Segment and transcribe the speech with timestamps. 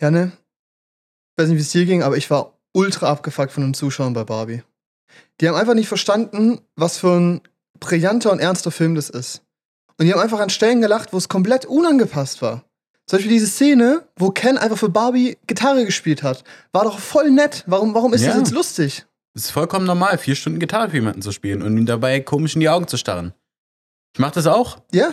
[0.00, 0.32] Ja, ne?
[1.36, 4.12] Ich weiß nicht, wie es dir ging, aber ich war ultra abgefuckt von den Zuschauern
[4.12, 4.62] bei Barbie.
[5.40, 7.40] Die haben einfach nicht verstanden, was für ein
[7.78, 9.42] brillanter und ernster Film das ist.
[9.98, 12.64] Und die haben einfach an Stellen gelacht, wo es komplett unangepasst war.
[13.06, 16.44] Zum Beispiel diese Szene, wo Ken einfach für Barbie Gitarre gespielt hat.
[16.72, 17.64] War doch voll nett.
[17.66, 18.28] Warum, warum ist Ja.
[18.28, 19.04] das jetzt lustig?
[19.34, 22.54] Es ist vollkommen normal, vier Stunden Gitarre für jemanden zu spielen und ihm dabei komisch
[22.54, 23.32] in die Augen zu starren.
[24.14, 24.78] Ich mach das auch.
[24.92, 25.12] Ja?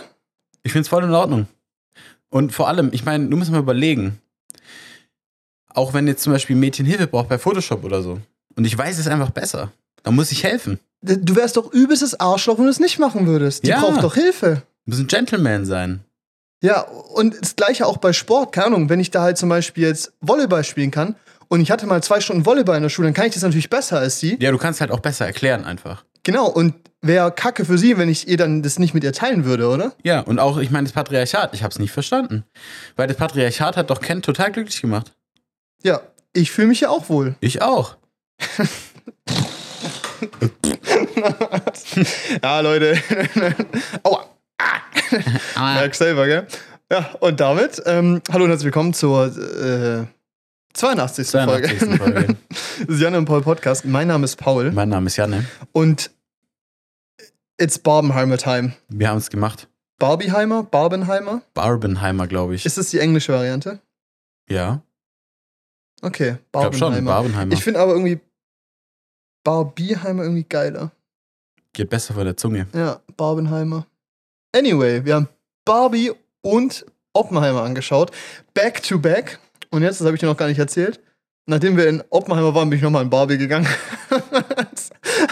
[0.62, 1.46] Ich find's voll in Ordnung.
[2.30, 4.20] Und vor allem, ich meine, du musst mal überlegen,
[5.74, 8.18] auch wenn jetzt zum Beispiel ein Mädchen Hilfe braucht bei Photoshop oder so,
[8.56, 9.70] und ich weiß es einfach besser,
[10.02, 10.78] dann muss ich helfen.
[11.00, 13.62] Du wärst doch übelstes Arschloch, wenn du es nicht machen würdest.
[13.64, 13.80] Die Ja.
[13.80, 14.62] braucht doch Hilfe.
[14.84, 16.00] Du musst ein Gentleman sein.
[16.60, 18.52] Ja, und das gleiche auch bei Sport.
[18.52, 21.14] Keine Ahnung, wenn ich da halt zum Beispiel jetzt Volleyball spielen kann
[21.46, 23.70] und ich hatte mal zwei Stunden Volleyball in der Schule, dann kann ich das natürlich
[23.70, 24.36] besser als sie.
[24.40, 26.04] Ja, du kannst halt auch besser erklären einfach.
[26.24, 29.44] Genau, und wäre kacke für sie, wenn ich ihr dann das nicht mit ihr teilen
[29.44, 29.92] würde, oder?
[30.02, 32.42] Ja, und auch, ich meine, das Patriarchat, ich hab's nicht verstanden.
[32.96, 35.12] Weil das Patriarchat hat doch Ken total glücklich gemacht.
[35.82, 36.00] Ja,
[36.32, 37.36] ich fühle mich ja auch wohl.
[37.40, 37.96] Ich auch.
[42.42, 43.00] Ja, Leute.
[44.02, 44.26] Aua.
[45.54, 45.74] Ah.
[45.74, 46.46] Merk selber, gell?
[46.90, 50.06] Ja, und damit, ähm, hallo und herzlich willkommen zur äh,
[50.74, 51.26] 82.
[51.28, 51.78] 82.
[51.78, 51.96] Folge.
[51.98, 52.36] Folge.
[52.48, 53.84] das ist Jan und Paul Podcast.
[53.84, 55.44] Mein Name ist Paul mein Name ist Janne.
[55.72, 56.10] und
[57.60, 58.72] it's Barbenheimer Time.
[58.88, 59.68] Wir haben es gemacht.
[59.98, 60.62] Barbieheimer?
[60.64, 61.42] Barbenheimer?
[61.54, 62.64] Barbenheimer, glaube ich.
[62.66, 63.80] Ist das die englische Variante?
[64.48, 64.82] ja,
[66.02, 66.92] Okay, ich glaube schon.
[66.92, 67.10] Barbenheimer.
[67.10, 67.52] Barbenheimer.
[67.52, 68.20] Ich finde aber irgendwie
[69.44, 70.92] Barbieheimer irgendwie geiler.
[71.72, 72.66] Geht besser vor der Zunge.
[72.74, 73.86] Ja, Barbenheimer.
[74.54, 75.28] Anyway, wir haben
[75.64, 78.10] Barbie und Oppenheimer angeschaut.
[78.54, 79.38] Back to back.
[79.70, 81.00] Und jetzt, das habe ich dir noch gar nicht erzählt.
[81.46, 83.66] Nachdem wir in Oppenheimer waren, bin ich nochmal in Barbie gegangen.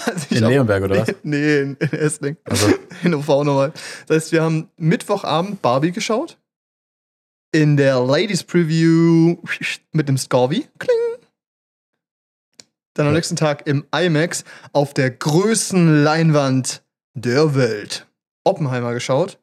[0.04, 1.14] Also ich In Leonberg, oder was?
[1.22, 2.36] Nee, in, in Essling.
[2.44, 2.72] Also,
[3.04, 3.72] In OV nochmal.
[4.06, 6.38] Das heißt, wir haben Mittwochabend Barbie geschaut.
[7.52, 9.36] In der Ladies Preview
[9.92, 10.66] mit dem Scorby.
[10.78, 10.96] Kling.
[12.94, 13.16] Dann am Ja.
[13.16, 16.82] nächsten Tag im IMAX auf der größten Leinwand
[17.14, 18.06] der Welt.
[18.44, 19.38] Oppenheimer geschaut.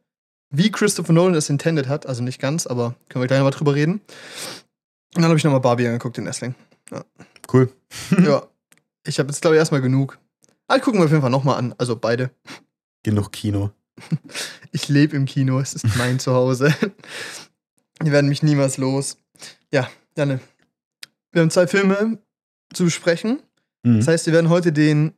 [0.50, 2.06] Wie Christopher Nolan es intended hat.
[2.06, 4.02] Also nicht ganz, aber können wir gleich nochmal drüber reden.
[5.16, 6.56] Und dann habe ich nochmal Barbie angeguckt in Essling.
[7.52, 7.72] cool.
[8.24, 8.44] ja.
[9.06, 10.18] Ich habe jetzt, glaube ich, erstmal genug.
[10.70, 11.76] Aber gucken wir auf jeden Fall nochmal an.
[11.78, 12.32] Also beide.
[13.04, 13.72] Genug Kino.
[14.72, 16.74] Ich lebe im Kino, es ist mein Zuhause.
[18.04, 19.18] Die werden mich niemals los.
[19.72, 20.40] Ja, Janne.
[21.32, 22.20] Wir haben zwei Filme
[22.74, 23.42] zu besprechen.
[23.84, 23.98] Mhm.
[23.98, 25.14] Das heißt, wir werden heute den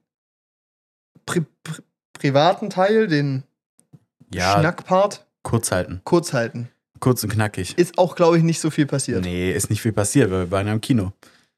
[1.26, 1.82] pri pri
[2.14, 3.44] privaten Teil, den
[4.34, 6.02] ja, Schnackpart, kurz halten.
[6.04, 6.70] kurz halten.
[7.00, 7.78] Kurz und knackig.
[7.78, 9.24] Ist auch, glaube ich, nicht so viel passiert.
[9.24, 11.12] Nee, ist nicht viel passiert, weil wir waren ja im Kino.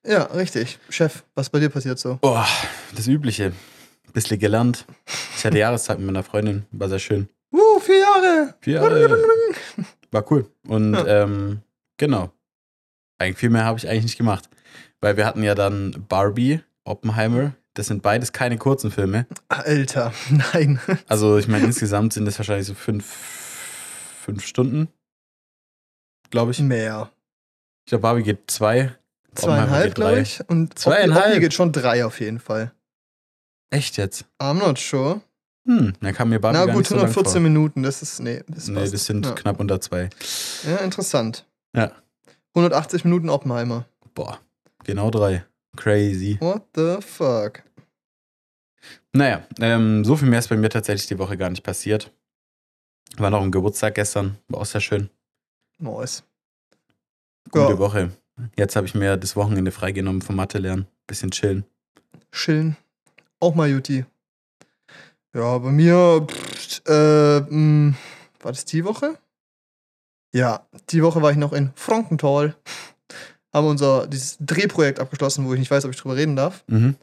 [0.06, 0.80] Ja, richtig.
[0.90, 2.18] Chef, was bei dir passiert so?
[2.22, 2.44] Oh,
[2.96, 3.54] das Übliche.
[4.14, 4.86] Bisschen gelernt.
[5.38, 6.66] Ich hatte Jahreszeit mit meiner Freundin.
[6.72, 7.30] War sehr schön.
[7.52, 8.56] Uh, vier Jahre!
[8.62, 9.24] Vier Jahre.
[10.12, 10.50] War cool.
[10.68, 11.23] Und Ja.
[11.23, 11.62] ähm,
[11.97, 12.31] genau.
[13.19, 14.50] Eigentlich viel mehr habe ich eigentlich nicht gemacht.
[15.01, 17.53] Weil wir hatten ja dann Barbie, Oppenheimer.
[17.73, 19.28] Das sind beides keine kurzen Filme.
[19.50, 20.79] Alter, nein.
[21.07, 23.06] Also ich meine, insgesamt sind das wahrscheinlich so fünf,
[24.25, 24.88] fünf Stunden.
[26.29, 26.59] Glaube ich.
[26.59, 27.12] Mehr.
[27.85, 28.96] Ich glaube, Barbie geht zwei.
[29.35, 30.41] Zweieinhalb, glaube ich.
[30.50, 31.31] Und Zweieinhalb?
[31.34, 32.72] Oppi geht schon drei auf jeden Fall.
[33.69, 34.25] Echt jetzt?
[34.41, 35.22] I'm not sure.
[35.67, 37.41] Hm, dann kam mir Barbie Na gut, nicht so lang 114 vor.
[37.41, 39.33] Minuten, das ist, nee, das, Nee, das sind ja.
[39.33, 40.09] knapp unter zwei.
[40.66, 41.45] ja, interessant.
[41.75, 41.91] Ja.
[42.55, 43.85] 180 Minuten Oppenheimer.
[44.16, 44.39] Boah,
[44.85, 45.45] genau drei.
[45.75, 46.38] Crazy.
[46.39, 47.61] What the fuck?
[49.13, 52.11] Naja, ähm, so viel mehr ist bei mir tatsächlich die Woche gar nicht passiert.
[53.17, 55.09] War noch ein Geburtstag gestern, war auch sehr schön.
[55.79, 56.23] Nice.
[57.51, 57.78] Gute Ja.
[57.78, 58.11] Woche.
[58.55, 60.88] Jetzt habe ich mir das Wochenende freigenommen vom Mathe lernen.
[61.07, 61.66] Bisschen chillen.
[62.31, 62.78] Chillen.
[63.39, 64.05] Auch mal Juti.
[65.38, 67.94] Ja, bei mir, pff, äh, mh,
[68.42, 69.20] war das die Woche?
[70.34, 72.56] Ja, die Woche war ich noch in Frankenthal.
[73.53, 76.64] Haben unser dieses Drehprojekt abgeschlossen, wo ich nicht weiß, ob ich drüber reden darf.
[76.66, 76.96] Mhm.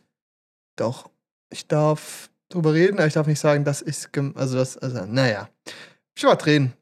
[0.75, 1.11] Doch,
[1.49, 5.49] ich darf drüber reden, aber ich darf nicht sagen, dass ich also das, also, naja.
[6.17, 6.73] Ich war drehen.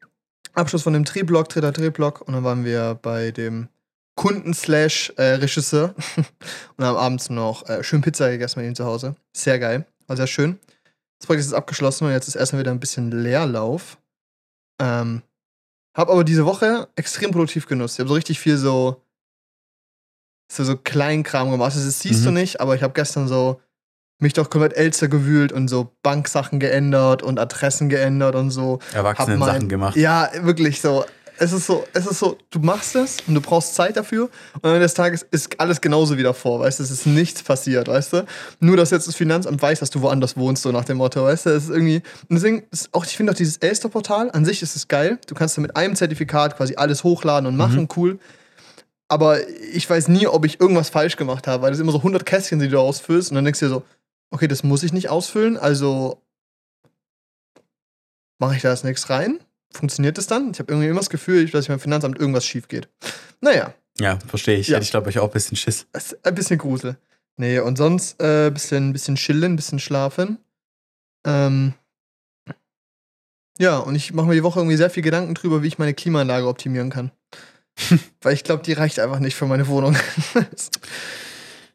[0.53, 3.69] Abschluss von dem Drehblock, dritter Drehblock und dann waren wir bei dem
[4.15, 5.93] Kunden slash äh, Regisseur
[6.77, 9.15] und haben abends noch äh, schön Pizza gegessen bei ihm zu Hause.
[9.33, 10.59] Sehr geil, war sehr schön.
[11.23, 13.97] Das Projekt ist abgeschlossen und jetzt ist erstmal wieder ein bisschen Leerlauf.
[14.81, 15.21] Ähm,
[15.97, 17.93] hab aber diese Woche extrem produktiv genutzt.
[17.95, 19.01] Ich habe so richtig viel so
[20.51, 21.71] so, so Kleinkram gemacht.
[21.73, 22.35] Also, Das siehst du Mhm.
[22.35, 23.61] nicht, aber ich habe gestern so
[24.21, 28.79] mich doch komplett älter gewühlt und so Banksachen geändert und Adressen geändert und so.
[28.93, 29.95] Erwachsenen Hab mein- Sachen gemacht.
[29.95, 31.05] Ja, wirklich so.
[31.43, 34.63] Es ist so, es ist so, du machst es und du brauchst Zeit dafür und
[34.63, 37.89] am Ende des Tages ist alles genauso wieder vor, weißt du, es ist nichts passiert,
[37.89, 38.25] weißt du.
[38.61, 41.47] Nur, dass jetzt das Finanzamt weiß, dass du woanders wohnst, so nach dem Motto, weißt
[41.47, 41.97] du, es ist irgendwie,
[42.29, 45.35] und deswegen, ist auch, ich finde auch dieses Elster-Portal, an sich ist es geil, du
[45.35, 48.19] kannst da mit einem Zertifikat quasi alles hochladen und machen, cool.
[49.09, 52.25] aber ich weiß nie, ob ich irgendwas falsch gemacht habe, weil das immer so 100
[52.25, 53.83] Kästchen, die du ausfüllst und dann denkst du dir so,
[54.31, 56.21] okay, das muss ich nicht ausfüllen, also
[58.39, 59.41] mache ich da jetzt nichts rein?
[59.73, 60.51] Funktioniert das dann?
[60.51, 62.87] Ich habe irgendwie immer das Gefühl, dass beim Finanzamt irgendwas schief geht.
[63.41, 64.67] Naja, Ja, verstehe ich.
[64.69, 64.79] Ja.
[64.79, 65.87] Ich glaube ich auch ein bisschen Schiss.
[66.23, 66.97] ein bisschen Grusel.
[67.37, 70.37] Nee, und sonst äh, bisschen, bisschen chillen, bisschen schlafen.
[71.25, 71.73] Ähm,
[73.59, 75.93] ja, und ich mache mir die Woche irgendwie sehr viel Gedanken drüber, wie ich meine
[75.93, 77.11] Klimaanlage optimieren kann.
[78.21, 79.95] Weil ich glaube, die reicht einfach nicht für meine Wohnung.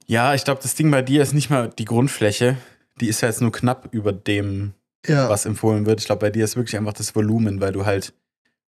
[0.06, 2.56] Ja, ich glaube, das Ding bei dir ist nicht mal die Grundfläche.
[3.00, 4.74] Die ist ja jetzt nur knapp über dem,
[5.06, 6.00] ja, was empfohlen wird.
[6.00, 8.14] Ich glaube, bei dir ist wirklich einfach das Volumen, weil du halt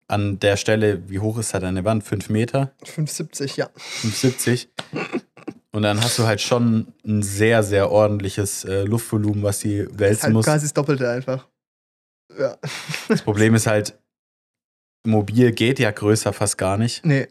[0.09, 2.03] an der Stelle, wie hoch ist da deine Wand?
[2.05, 2.73] 5 Meter?
[2.85, 3.71] 570, ja.
[3.77, 4.69] 570.
[5.73, 9.99] Und dann hast du halt schon ein sehr, sehr ordentliches äh, Luftvolumen, was die Ist
[9.99, 10.47] wälzen halt muss.
[10.47, 11.47] quasi das Doppelte einfach.
[12.37, 12.57] Ja.
[13.09, 13.97] Das Problem ist halt,
[15.07, 17.05] mobil geht ja größer fast gar nicht.
[17.05, 17.29] Nee.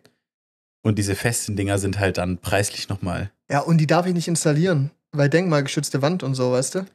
[0.81, 3.31] Und diese festen Dinger sind halt dann preislich nochmal.
[3.51, 4.91] Ja, und die darf ich nicht installieren.
[5.11, 6.85] Weil denkmalgeschützte Wand und so, weißt du?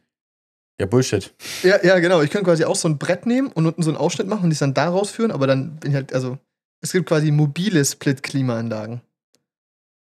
[0.81, 1.33] Ja, Bullshit.
[1.63, 2.21] Ja, ja, genau.
[2.23, 4.51] Ich könnte quasi auch so ein Brett nehmen und unten so einen Ausschnitt machen und
[4.51, 6.39] die dann da rausführen, aber dann bin ich halt, also,
[6.81, 9.01] es gibt quasi mobile Split-Klimaanlagen.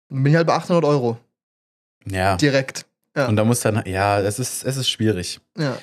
[0.08, 1.18] Dann bin ich halt bei 800 Euro.
[2.04, 2.36] Ja.
[2.36, 2.86] Direkt.
[3.16, 3.28] Ja.
[3.28, 5.40] Und da muss dann, ja, es ist, es ist schwierig.
[5.58, 5.78] ja.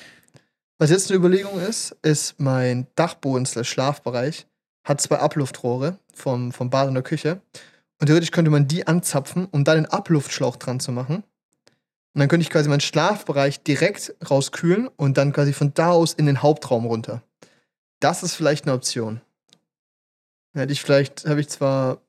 [0.78, 4.46] Was jetzt eine Überlegung ist, ist mein Dachboden Schlafbereich
[4.84, 7.40] hat zwei Abluftrohre vom, vom Bad und der Küche.
[8.00, 11.24] Und theoretisch könnte man die anzapfen, um da den Abluftschlauch dran zu machen.
[12.14, 16.14] Und dann könnte ich quasi meinen Schlafbereich direkt rauskühlen und dann quasi von da aus
[16.14, 17.22] in den Hauptraum runter.
[17.98, 19.20] Das ist vielleicht eine Option.
[20.52, 22.00] Dann Hätte ich vielleicht, habe ich zwar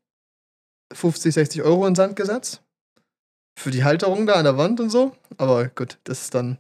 [0.93, 2.61] 50, 60 Euro in Sand gesetzt.
[3.57, 5.15] Für die Halterung da an der Wand und so.
[5.37, 6.59] Aber gut, das ist dann.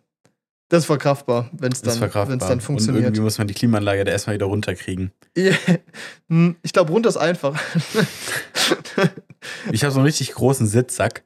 [0.69, 3.03] Das ist verkraftbar, wenn es dann, wenn's dann Und funktioniert.
[3.03, 5.11] irgendwie muss man die Klimaanlage da erstmal wieder runterkriegen.
[6.27, 7.61] Hm, ich glaube, runter ist einfach.
[9.71, 11.23] Ich habe so einen richtig großen Sitzsack.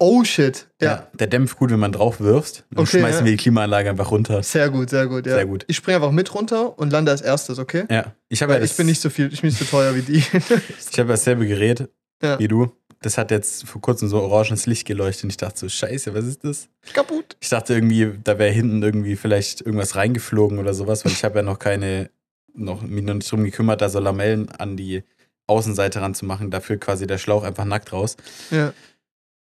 [0.00, 0.66] Oh shit.
[0.82, 2.64] Ja, Der dämpft gut, wenn man drauf wirfst.
[2.70, 3.24] Dann Okay, schmeißen ja.
[3.26, 4.42] wir die Klimaanlage einfach runter.
[4.42, 5.26] sehr gut, sehr gut.
[5.26, 5.34] Ja.
[5.36, 5.64] Sehr gut.
[5.68, 7.84] Ich springe einfach mit runter und lande als erstes, okay?
[7.90, 8.14] Ja.
[8.28, 10.22] Ich habe ja ich bin nicht so viel, ich bin nicht so teuer wie die.
[10.90, 11.88] Ich habe dasselbe Gerät
[12.22, 12.38] Ja.
[12.38, 12.72] wie du.
[13.02, 16.26] Das hat jetzt vor kurzem so oranges Licht geleuchtet und ich dachte so, scheiße, was
[16.26, 16.68] ist das?
[16.92, 17.36] Kaputt.
[17.40, 21.36] Ich dachte irgendwie, da wäre hinten irgendwie vielleicht irgendwas reingeflogen oder sowas, weil ich habe
[21.38, 22.10] ja noch keine,
[22.52, 25.02] noch, mich noch nicht drum gekümmert, da so Lamellen an die
[25.46, 26.50] Außenseite ranzumachen.
[26.50, 28.16] Dafür quasi der Schlauch einfach nackt raus.
[28.50, 28.72] Ja.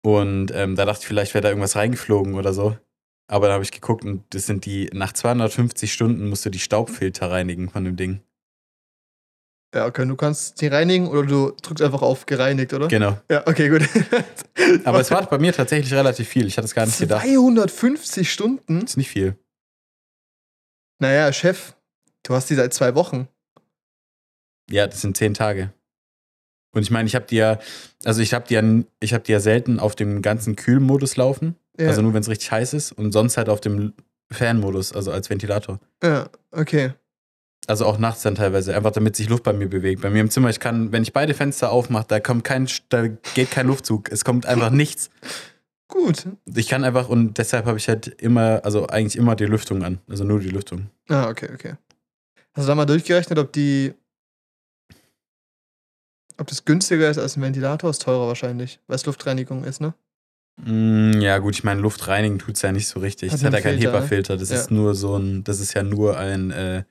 [0.04, 2.76] Und ähm, da dachte ich, vielleicht wäre da irgendwas reingeflogen oder so.
[3.26, 6.58] Aber da habe ich geguckt und das sind die, nach 250 Stunden musst du die
[6.58, 8.20] Staubfilter reinigen von dem Ding.
[9.74, 12.88] Ja, okay, du kannst die reinigen oder du drückst einfach auf gereinigt, oder?
[12.88, 13.18] Genau.
[13.30, 13.88] Ja, okay, gut.
[14.84, 16.46] Aber es war bei mir tatsächlich relativ viel.
[16.46, 17.26] Ich hatte es gar nicht gedacht.
[17.26, 18.80] 250 Stunden?
[18.80, 19.36] Das ist nicht viel.
[21.00, 21.74] Naja, Chef,
[22.22, 23.26] du hast die seit zwei Wochen.
[24.70, 25.72] Ja, das sind zehn Tage.
[26.74, 27.58] Und ich meine, ich habe die ja,
[28.04, 28.62] also ich habe die ja,
[29.00, 31.56] ich habe die ja selten auf dem ganzen Kühlmodus laufen.
[31.78, 33.94] Ja, Also nur wenn es richtig heiß ist und sonst halt auf dem
[34.30, 35.80] Fanmodus, also als Ventilator.
[36.02, 36.92] ja okay.
[37.66, 40.02] Also auch nachts dann teilweise, einfach damit sich Luft bei mir bewegt.
[40.02, 43.06] Bei mir im Zimmer, ich kann, wenn ich beide Fenster aufmache, da kommt kein, da
[43.34, 44.12] geht kein Luftzug.
[44.12, 45.08] Es kommt einfach nichts.
[45.88, 46.26] Gut.
[46.54, 49.98] Ich kann einfach und deshalb habe ich halt immer, also eigentlich immer die Lüftung an.
[50.08, 50.90] Also nur die Lüftung.
[51.08, 51.74] Ah, okay, okay.
[52.52, 53.94] Hast du da mal durchgerechnet, ob die.
[56.38, 57.90] Ob das günstiger ist als ein Ventilator?
[57.90, 59.94] Ist teurer wahrscheinlich, weil es Luftreinigung ist, ne?
[60.64, 63.30] Mm, ja, gut, ich meine, Luft reinigen tut es ja nicht so richtig.
[63.32, 63.86] Hat Es hat ja einen keinen ne?
[63.86, 64.36] HEPA-Filter.
[64.36, 64.56] Das Ja.
[64.56, 66.84] ist nur so ein, das ist ja nur ein, äh,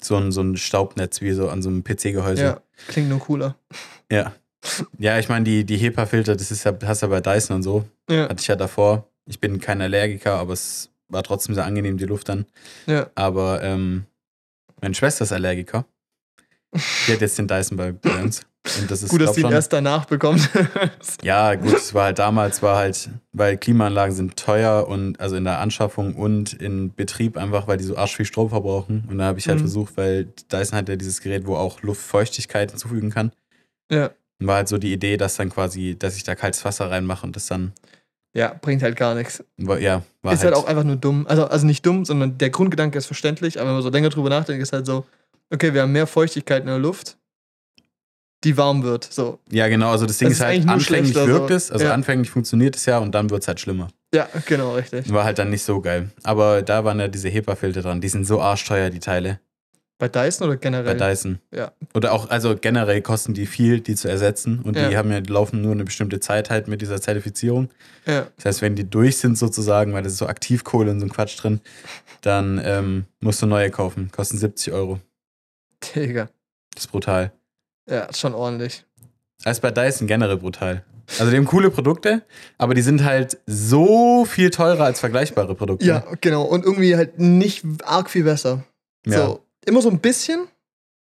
[0.00, 2.42] so ein, so ein Staubnetz wie so an so einem PC-Gehäuse.
[2.42, 3.56] Ja, klingt nur cooler.
[4.10, 4.32] Ja.
[4.98, 7.62] Ja, ich meine, die, die HEPA-Filter, das ist ja, hast du ja bei Dyson und
[7.62, 7.84] so.
[8.10, 9.08] Ja, Hatte ich ja davor.
[9.26, 12.46] Ich bin kein Allergiker, aber es war trotzdem sehr angenehm, die Luft dann.
[12.86, 13.08] ja.
[13.14, 14.04] Aber ähm,
[14.80, 15.84] meine Schwester ist Allergiker.
[17.06, 18.42] Die hat jetzt den Dyson bei, bei uns.
[18.80, 20.48] Und das ist Gut, dass sie ihn schon- erst danach bekommt.
[21.22, 25.44] Ja, gut, es war halt damals, war halt, weil Klimaanlagen sind teuer und also in
[25.44, 29.04] der Anschaffung und in Betrieb einfach, weil die so arsch viel Strom verbrauchen.
[29.10, 29.62] Und da habe ich halt Mhm.
[29.62, 33.32] versucht, weil Dyson hat ja dieses Gerät, wo auch Luftfeuchtigkeit hinzufügen kann.
[33.90, 34.10] ja.
[34.40, 37.26] Und war halt so die Idee, dass dann quasi, dass ich da kaltes Wasser reinmache
[37.26, 37.72] und das dann,
[38.36, 39.42] ja, bringt halt gar nichts.
[39.56, 41.26] war- ja, war ist halt, auch einfach nur dumm.
[41.28, 44.28] Also, also nicht dumm, sondern der Grundgedanke ist verständlich, aber wenn man so länger drüber
[44.30, 45.04] nachdenkt, ist halt so,
[45.52, 47.16] okay, wir haben mehr Feuchtigkeit in der Luft,
[48.44, 49.04] die warm wird.
[49.04, 49.38] So.
[49.50, 51.54] Ja, genau, also das Ding Das ist halt, anfänglich wirkt so.
[51.54, 51.92] es, also Ja.
[51.94, 53.88] anfänglich funktioniert es ja und dann wird es halt schlimmer.
[54.14, 55.12] Ja, genau, richtig.
[55.12, 56.10] War halt dann nicht so geil.
[56.22, 59.40] Aber da waren ja diese HEPA-Filter dran, die sind so arschteuer, die Teile.
[60.00, 60.96] Bei Dyson oder Bei generell?
[60.96, 61.40] Dyson.
[61.52, 61.72] Ja.
[61.92, 64.60] Oder auch, also generell kosten die viel, die zu ersetzen.
[64.62, 64.88] Und Ja.
[64.88, 67.68] die haben ja, die laufen nur eine bestimmte Zeit halt mit dieser Zertifizierung.
[68.06, 68.28] Ja.
[68.36, 71.10] Das heißt, wenn die durch sind sozusagen, weil das ist so Aktivkohle und so ein
[71.10, 71.60] Quatsch drin,
[72.20, 74.10] dann ähm, musst du neue kaufen.
[74.12, 75.00] Kosten 70 Euro.
[75.96, 76.28] Digga.
[76.74, 77.32] Das ist brutal.
[77.88, 78.84] Ja, schon ordentlich.
[79.44, 80.84] als bei Dyson generell brutal.
[81.18, 82.22] Also die haben coole Produkte,
[82.58, 85.86] aber die sind halt so viel teurer als vergleichbare Produkte.
[85.86, 86.42] Ja, genau.
[86.42, 88.62] Und irgendwie halt nicht arg viel besser.
[89.06, 89.26] Ja.
[89.26, 90.48] So, immer so ein bisschen.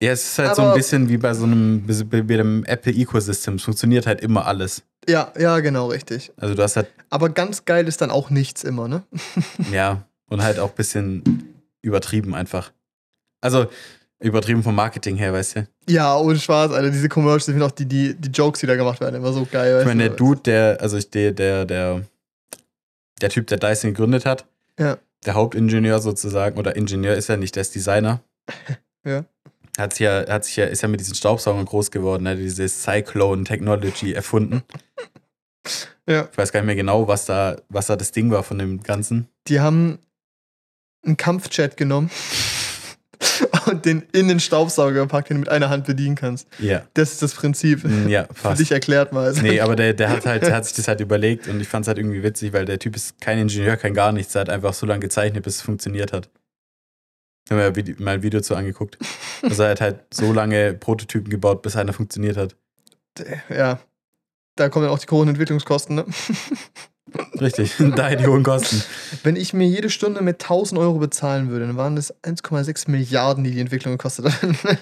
[0.03, 3.55] Ja, es ist halt so ein bisschen wie bei so einem, bei dem Apple-Ecosystem.
[3.55, 4.83] Es funktioniert halt immer alles.
[5.09, 6.33] Ja, ja, genau, richtig.
[6.37, 9.05] Also du hast halt, Aber ganz geil ist dann auch nichts immer, ne?
[9.71, 12.73] ja, und halt auch ein bisschen übertrieben einfach.
[13.41, 13.67] Also
[14.25, 15.69] übertrieben vom Marketing her, weißt du?
[15.89, 16.91] Ja, ohne Spaß, Alter.
[16.91, 19.47] Diese Commercials, ich finde auch die, die, die Jokes, die da gemacht werden, immer so
[19.51, 19.71] geil.
[19.73, 20.17] Ich weißt meine, der du?
[20.17, 22.03] Dude, der, also ich, der, der, der,
[23.21, 24.47] der Typ, der Dyson gegründet hat,
[24.79, 24.99] Ja.
[25.25, 28.21] der Hauptingenieur sozusagen, oder Ingenieur ist er nicht, der ist Designer.
[29.07, 29.23] Ja.
[29.77, 32.67] Hat sich ja, hat sich ja, ist ja mit diesen Staubsaugern groß geworden, hat diese
[32.69, 34.63] Cyclone Technology erfunden.
[36.07, 36.29] Ja.
[36.31, 38.83] Ich weiß gar nicht mehr genau, was da, was da das Ding war von dem
[38.83, 39.27] Ganzen.
[39.49, 39.99] Die haben
[41.03, 42.11] einen Kampfchat genommen
[43.75, 46.49] den in den Staubsauger gepackt, den du mit einer Hand bedienen kannst.
[46.59, 46.83] Ja.
[46.95, 47.85] Das ist das Prinzip.
[47.85, 48.61] Mm, Ja, Für fast.
[48.61, 49.33] dich erklärt mal.
[49.35, 51.85] Nee, aber der, der hat halt, der hat sich das halt überlegt und ich fand
[51.85, 54.33] es halt irgendwie witzig, weil der Typ ist kein Ingenieur, kein gar nichts.
[54.33, 56.29] Der hat einfach so lange gezeichnet, bis es funktioniert hat.
[57.47, 58.97] Ich habe mir ja Vide- mal ein Video zu angeguckt.
[59.43, 62.57] Also er hat halt so lange Prototypen gebaut, bis einer funktioniert hat.
[63.51, 63.81] Ja.
[64.57, 66.05] Da kommen dann auch die hohen Entwicklungskosten, ne?
[67.41, 68.83] Richtig, daher die hohen Kosten.
[69.23, 73.45] Wenn ich mir jede Stunde mit 1000 Euro bezahlen würde, dann waren das 1,6 Milliarden,
[73.45, 74.79] die die Entwicklung gekostet hat.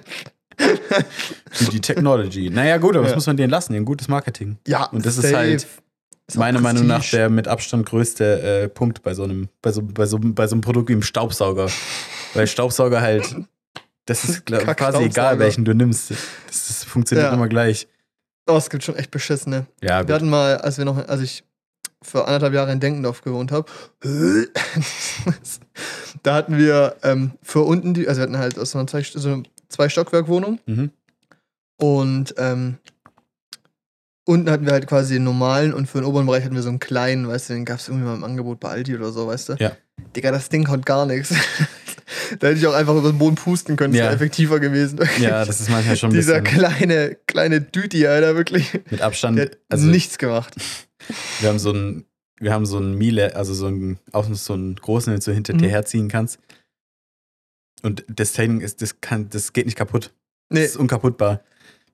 [1.73, 2.50] Die Technology.
[2.50, 3.17] Naja, gut, aber das Ja.
[3.17, 4.59] muss man denen lassen, haben gutes Marketing.
[4.67, 5.67] ja, Und das ist halt
[6.29, 9.83] Ist Meiner Meinung nach der mit Abstand größte äh, Punkt bei so einem, bei so,
[9.83, 11.69] bei, so, bei so einem Produkt wie einem Staubsauger.
[12.35, 13.35] Weil Staubsauger halt,
[14.07, 16.11] das ist glaub, quasi egal, welchen du nimmst.
[16.12, 16.19] Das,
[16.69, 17.35] das funktioniert Ja.
[17.35, 17.88] immer gleich.
[18.47, 19.67] Oh, es gibt schon echt beschissene.
[19.83, 20.14] Ja, Wir gut.
[20.14, 21.43] hatten mal, als wir noch, als ich
[22.02, 23.71] für anderthalb Jahre in Denkendorf gewohnt habe,
[26.23, 29.28] da hatten wir ähm, für unten die, also wir hatten halt so eine zwei, so
[29.28, 30.90] eine zwei Stockwerkwohnung Mhm.
[31.80, 32.78] und ähm,
[34.25, 36.68] unten hatten wir halt quasi den normalen und für den oberen Bereich hatten wir so
[36.68, 39.26] einen kleinen, weißt du, den gab es irgendwie mal im Angebot bei Aldi oder so,
[39.26, 39.52] weißt du?
[39.59, 39.73] Ja.
[40.14, 41.30] Digga, das Ding konnte gar nichts.
[42.38, 44.04] da hätte ich auch einfach über den Boden pusten können, das Ja.
[44.06, 45.00] wäre effektiver gewesen.
[45.18, 48.73] Ja, das ist manchmal schon ein Dieser bisschen kleine, kleine Düti, Alter, wirklich.
[48.90, 49.38] mit Abstand.
[49.38, 50.54] Der hat Also nichts gemacht.
[51.40, 52.04] Wir haben so ein,
[52.40, 55.54] wir haben so ein Miele, also so ein, auch so einen großen, den du hinter
[55.54, 55.59] Mhm.
[55.59, 56.38] dir herziehen kannst.
[57.82, 60.12] Und das Training ist, das kann, das geht nicht kaputt.
[60.49, 61.40] Das Nee, ist unkaputtbar.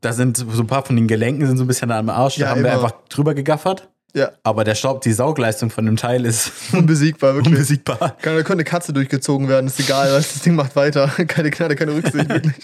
[0.00, 2.36] Da sind so ein paar von den Gelenken sind so ein bisschen am Arsch.
[2.36, 2.84] Da Ja, haben wir immer.
[2.84, 3.88] einfach drüber gegaffert.
[4.14, 4.32] Ja.
[4.42, 7.52] Aber der Staub, die Saugleistung von dem Teil ist unbesiegbar, wirklich.
[7.54, 7.98] unbesiegbar.
[7.98, 11.08] Kann, da könnte eine Katze durchgezogen werden, ist egal, was das Ding macht weiter.
[11.26, 12.54] Keine Gnade, keine Rücksicht, wirklich.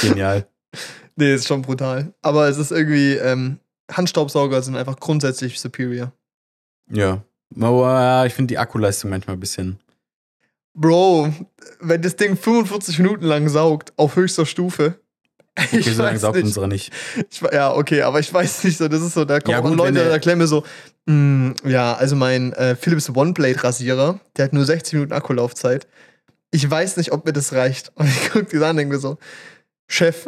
[0.00, 0.46] Genial.
[1.16, 2.12] Nee, ist schon brutal.
[2.22, 3.58] Aber es ist irgendwie, ähm,
[3.90, 6.12] Handstaubsauger sind einfach grundsätzlich superior.
[6.90, 7.22] Ja.
[7.60, 9.78] Aber ich finde die Akkuleistung manchmal ein bisschen.
[10.74, 11.32] Bro,
[11.80, 14.98] wenn das Ding 45 Minuten lang saugt, auf höchster Stufe.
[15.58, 16.46] Okay, so lange saugt nicht.
[16.46, 16.92] unsere nicht.
[17.30, 19.76] Ich, ja, okay, aber ich weiß nicht so, das ist so, da kommen Ja, gut,
[19.76, 20.64] Leute, da mir so,
[21.04, 25.86] mm, ja, also mein äh, Philips OneBlade-Rasierer, der hat nur 60 Minuten Akkulaufzeit.
[26.52, 27.92] Ich weiß nicht, ob mir das reicht.
[27.96, 29.18] Und ich gucke die an und denke mir so,
[29.92, 30.26] Chef,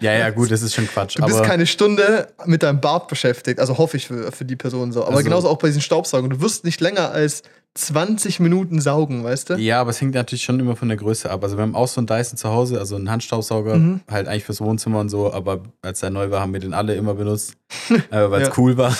[0.00, 1.16] Ja, ja, gut, das ist schon Quatsch.
[1.18, 3.58] du bist keine Stunde mit deinem Bart beschäftigt.
[3.58, 5.02] Also hoffe ich für, für die Person so.
[5.04, 6.28] Aber Also- genauso auch bei diesen Staubsaugern.
[6.28, 7.42] Du wirst nicht länger als
[7.74, 9.54] 20 Minuten saugen, weißt du?
[9.54, 11.42] ja, aber es hängt natürlich schon immer von der Größe ab.
[11.44, 14.00] Also wir haben auch so einen Dyson zu Hause, also einen Handstaubsauger, Mhm.
[14.10, 16.94] halt eigentlich fürs Wohnzimmer und so, aber als er neu war, haben wir den alle
[16.94, 17.54] immer benutzt,
[18.10, 18.54] äh, weil es Ja.
[18.58, 18.94] cool war.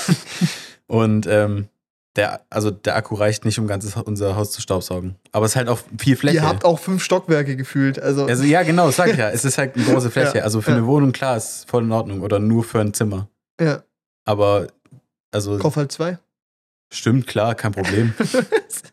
[0.86, 1.66] Und ähm,
[2.16, 5.16] der, also der Akku reicht nicht, um ganzes, unser Haus zu staubsaugen.
[5.32, 6.36] Aber es ist halt auch viel Fläche.
[6.38, 8.00] Ihr habt auch fünf Stockwerke gefühlt.
[8.00, 9.30] Also, Also ja, genau, das sag ich ja.
[9.30, 10.38] Es ist halt eine große Fläche.
[10.38, 10.76] Ja, also für ja.
[10.78, 12.22] eine Wohnung, klar, ist voll in Ordnung.
[12.22, 13.28] Oder nur für ein Zimmer.
[13.60, 13.82] ja,
[14.24, 14.66] Aber,
[15.32, 16.18] also, kauf halt zwei.
[16.92, 18.12] stimmt, klar, kein Problem.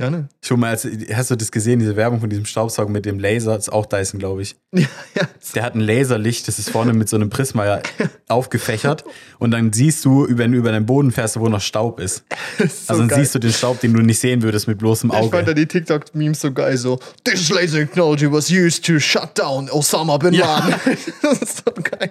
[0.00, 0.28] ja, ne?
[0.42, 3.54] Schon mal, als, hast du das gesehen, diese Werbung von diesem Staubsauger mit dem Laser?
[3.54, 4.56] Das ist auch Dyson, glaube ich.
[4.72, 5.28] Ja, ja.
[5.56, 7.80] Der hat ein Laserlicht, das ist vorne mit so einem Prisma
[8.28, 9.04] aufgefächert.
[9.40, 12.22] Und dann siehst du, wenn du über den Boden fährst, wo noch Staub ist.
[12.58, 13.18] Ist so Also dann geil.
[13.20, 15.54] siehst du den Staub, den du nicht sehen würdest mit bloßem Ich fand da Auge.
[15.56, 20.34] die TikTok-Memes so geil, so This laser technology was used to shut down Osama bin
[20.34, 20.58] Ja.
[20.60, 20.74] Laden.
[21.22, 22.10] das ist so geil.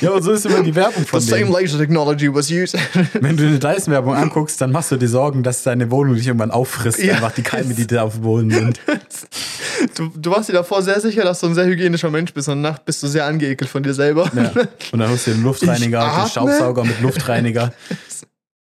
[0.00, 1.52] Ja, und so ist immer die Werbung The von same denen.
[1.52, 2.76] laser technology was used.
[3.20, 6.50] Wenn du eine Dyson-Werbung anguckst, dann machst du dir Sorgen, dass deine Wohnung dich irgendwann
[6.50, 6.98] auffrisst.
[6.98, 7.21] Ja.
[7.22, 8.80] Einfach die Keime, die da auf dem Boden sind.
[9.94, 12.62] du, du warst dir davor sehr sicher, dass du ein sehr hygienischer Mensch bist und
[12.62, 14.28] nachts bist du sehr angeekelt von dir selber.
[14.34, 14.50] Ja.
[14.90, 16.28] Und dann holst du den Luftreiniger, den.
[16.28, 17.72] Staubsauger mit Luftreiniger.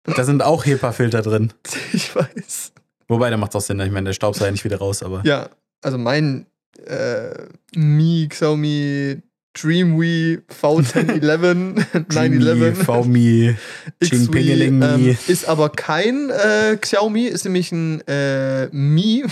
[0.05, 1.53] Da sind auch HEPA-Filter drin.
[1.93, 2.73] Ich weiß.
[3.07, 3.79] Wobei, da macht es auch Sinn.
[3.81, 5.21] Ich meine, der Staubsauger ja nicht wieder raus, aber.
[5.25, 5.51] Ja,
[5.83, 6.47] also mein
[6.87, 7.35] äh,
[7.77, 9.23] Mi Xiaomi
[9.55, 13.57] DreamWi V1011 Dreamy, 911 VMi,
[13.99, 19.25] Pingeling ähm, ist aber kein äh, Xiaomi, ist nämlich ein äh, Mi.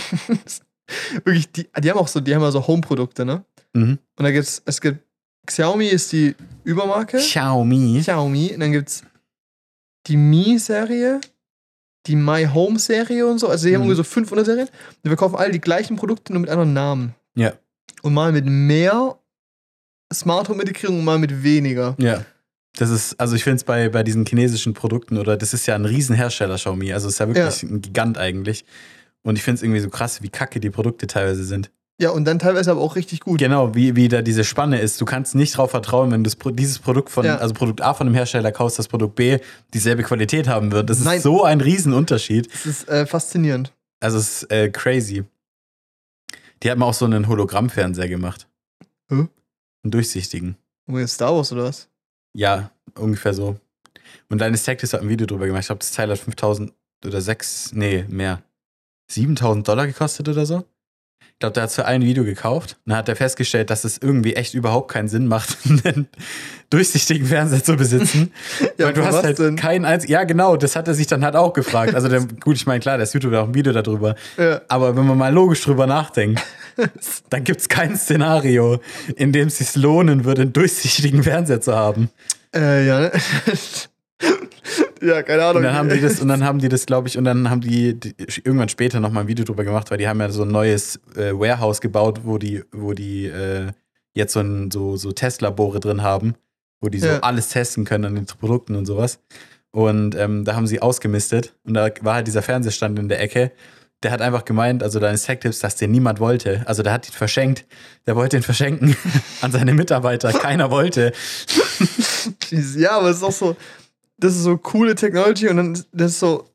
[1.23, 3.45] Wirklich, die, die haben auch so, die haben ja so Home-Produkte, ne?
[3.73, 3.99] Mhm.
[4.17, 4.99] Und da gibt's, es gibt
[5.45, 7.17] Xiaomi ist die Übermarke.
[7.17, 7.99] Xiaomi.
[8.01, 8.51] Xiaomi.
[8.53, 9.03] Und dann gibt's
[10.07, 11.21] die Mi-Serie,
[12.07, 13.47] die My Home-Serie und so.
[13.47, 13.89] Also sie haben Mhm.
[13.89, 14.67] irgendwie so fünf Unterserien.
[14.67, 17.15] Und wir kaufen alle die gleichen Produkte, nur mit anderen Namen.
[17.35, 17.53] Ja.
[18.01, 19.18] Und mal mit mehr
[20.13, 21.95] Smart Home-Integrierung und mal mit weniger.
[21.99, 22.25] Ja.
[22.77, 25.75] Das ist, also ich finde es bei, bei diesen chinesischen Produkten oder das ist ja
[25.75, 26.93] ein Riesenhersteller Xiaomi.
[26.93, 28.63] Also es ist ja wirklich ein Gigant eigentlich.
[29.23, 31.71] Und ich finde es irgendwie so krass, wie kacke die Produkte teilweise sind.
[32.01, 33.39] Ja, und dann teilweise aber auch richtig gut.
[33.39, 35.01] Genau, wie, wie da diese Spanne ist.
[35.01, 37.37] Du kannst nicht darauf vertrauen, wenn du das, dieses Produkt von, Ja.
[37.39, 39.39] also Produkt A von einem Hersteller kaufst, dass Produkt B
[39.73, 40.89] dieselbe Qualität haben wird.
[40.89, 41.19] Das ist Nein.
[41.19, 42.47] so ein Riesenunterschied.
[42.53, 43.73] Das ist äh, faszinierend.
[43.99, 45.25] Also es ist äh, crazy.
[46.63, 48.47] Die haben auch so einen Hologrammfernseher gemacht.
[49.09, 49.27] Hä?
[49.83, 50.57] Einen durchsichtigen.
[50.87, 51.89] Ist Star Wars oder was?
[52.33, 53.59] Ja, ungefähr so.
[54.29, 55.61] Und deine Tactics hat ein Video drüber gemacht.
[55.61, 56.73] Ich glaube, das Teil hat 5000
[57.05, 58.43] oder 6, nee, mehr.
[59.11, 60.65] 7000 Dollar gekostet oder so.
[61.39, 62.75] Ich glaube, der hat für ein Video gekauft.
[62.85, 66.09] Und dann hat er festgestellt, dass es irgendwie echt überhaupt keinen Sinn macht, einen
[66.69, 68.33] durchsichtigen Fernseher zu besitzen.
[68.77, 69.55] weil du hast halt denn?
[69.55, 70.11] keinen einzigen.
[70.11, 71.95] Ja, genau, das hat er sich dann halt auch gefragt.
[71.95, 74.15] Also, der, gut, ich meine, klar, das YouTube hat auch ein Video darüber.
[74.35, 74.59] Ja.
[74.67, 76.41] Aber wenn man mal logisch drüber nachdenkt,
[77.29, 78.81] dann gibt es kein Szenario,
[79.15, 82.09] in dem es sich lohnen würde, einen durchsichtigen Fernseher zu haben.
[82.53, 83.11] Äh, ja?
[85.01, 85.57] Ja, keine Ahnung.
[85.57, 87.61] Und dann haben die das, und dann haben die das, glaube ich, und dann haben
[87.61, 90.49] die, die irgendwann später nochmal ein Video drüber gemacht, weil die haben ja so ein
[90.51, 93.67] neues äh, Warehouse gebaut, wo die, wo die äh,
[94.13, 96.35] jetzt so, ein, so, so Testlabore drin haben,
[96.81, 97.19] wo die so Ja.
[97.19, 99.19] alles testen können an den Produkten und sowas.
[99.71, 103.51] Und ähm, da haben sie ausgemistet und da war halt dieser Fernsehstand in der Ecke.
[104.01, 106.63] Der hat einfach gemeint, also deine Tech-Tipps, dass den niemand wollte.
[106.65, 107.65] Also der hat ihn verschenkt.
[108.07, 108.95] Der wollte ihn verschenken
[109.41, 110.31] an seine Mitarbeiter.
[110.33, 111.11] Keiner wollte.
[112.51, 113.55] Ja, aber es ist auch so,
[114.19, 116.45] das ist so coole Technology und dann, das ist so,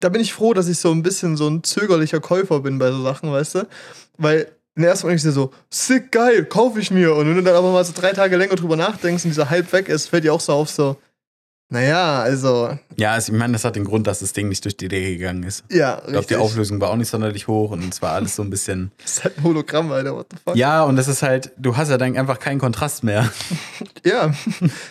[0.00, 2.90] da bin ich froh, dass ich so ein bisschen so ein zögerlicher Käufer bin bei
[2.90, 3.68] so Sachen, weißt du?
[4.18, 7.14] Weil in der ersten Moment ich so, sick, geil, kaufe ich mir.
[7.14, 9.72] Und wenn du dann aber mal so drei Tage länger drüber nachdenkst und dieser Hype
[9.72, 10.96] weg ist, fällt dir auch so auf, so,
[11.68, 14.76] naja, also, Ja, also ich meine, das hat den Grund, dass das Ding nicht durch
[14.76, 15.64] die Decke gegangen ist.
[15.70, 16.36] ja, Ich glaube, die richtig.
[16.38, 18.92] Auflösung war auch nicht sonderlich hoch und es war alles so ein bisschen.
[19.02, 20.56] Das ist halt ein Hologramm, Alter, what the fuck?
[20.56, 23.30] Ja, und das ist halt, du hast ja dann einfach keinen Kontrast mehr.
[24.04, 24.32] Ja,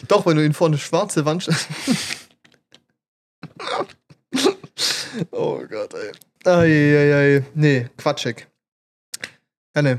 [0.10, 1.68] doch, wenn du ihn vor eine schwarze Wand stellst.
[5.32, 6.12] oh Gott, ey.
[6.44, 7.46] Eieiei.
[7.54, 8.48] Nee, quatschig.
[9.74, 9.98] Ja, nee.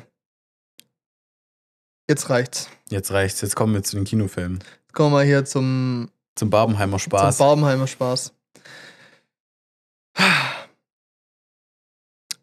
[2.08, 2.68] Jetzt reicht's.
[2.90, 4.58] Jetzt reicht's, jetzt kommen wir zu den Kinofilmen.
[4.58, 7.36] Jetzt kommen wir mal hier zum, Zum Barbenheimer Spaß.
[7.36, 8.32] zum Barbenheimer Spaß.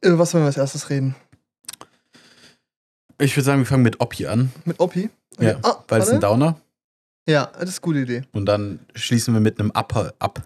[0.01, 1.15] Über was wollen wir als erstes reden?
[3.19, 4.51] ich würde sagen, wir fangen mit Oppi an.
[4.65, 5.09] Mit Oppi?
[5.39, 6.19] Ja, Ah, weil es ein.
[6.19, 6.59] Downer.
[7.27, 8.23] Ja, das ist eine gute Idee.
[8.33, 10.41] Und dann schließen wir mit einem Upper ab.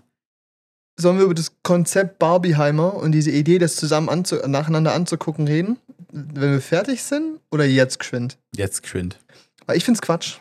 [1.00, 5.80] Sollen wir über das Konzept Barbieheimer und diese Idee, das zusammen anzu nacheinander anzugucken, reden?
[6.12, 8.38] Wenn wir fertig sind oder jetzt geschwind?
[8.56, 9.20] Jetzt geschwind.
[9.66, 10.38] Weil ich find's Quatsch.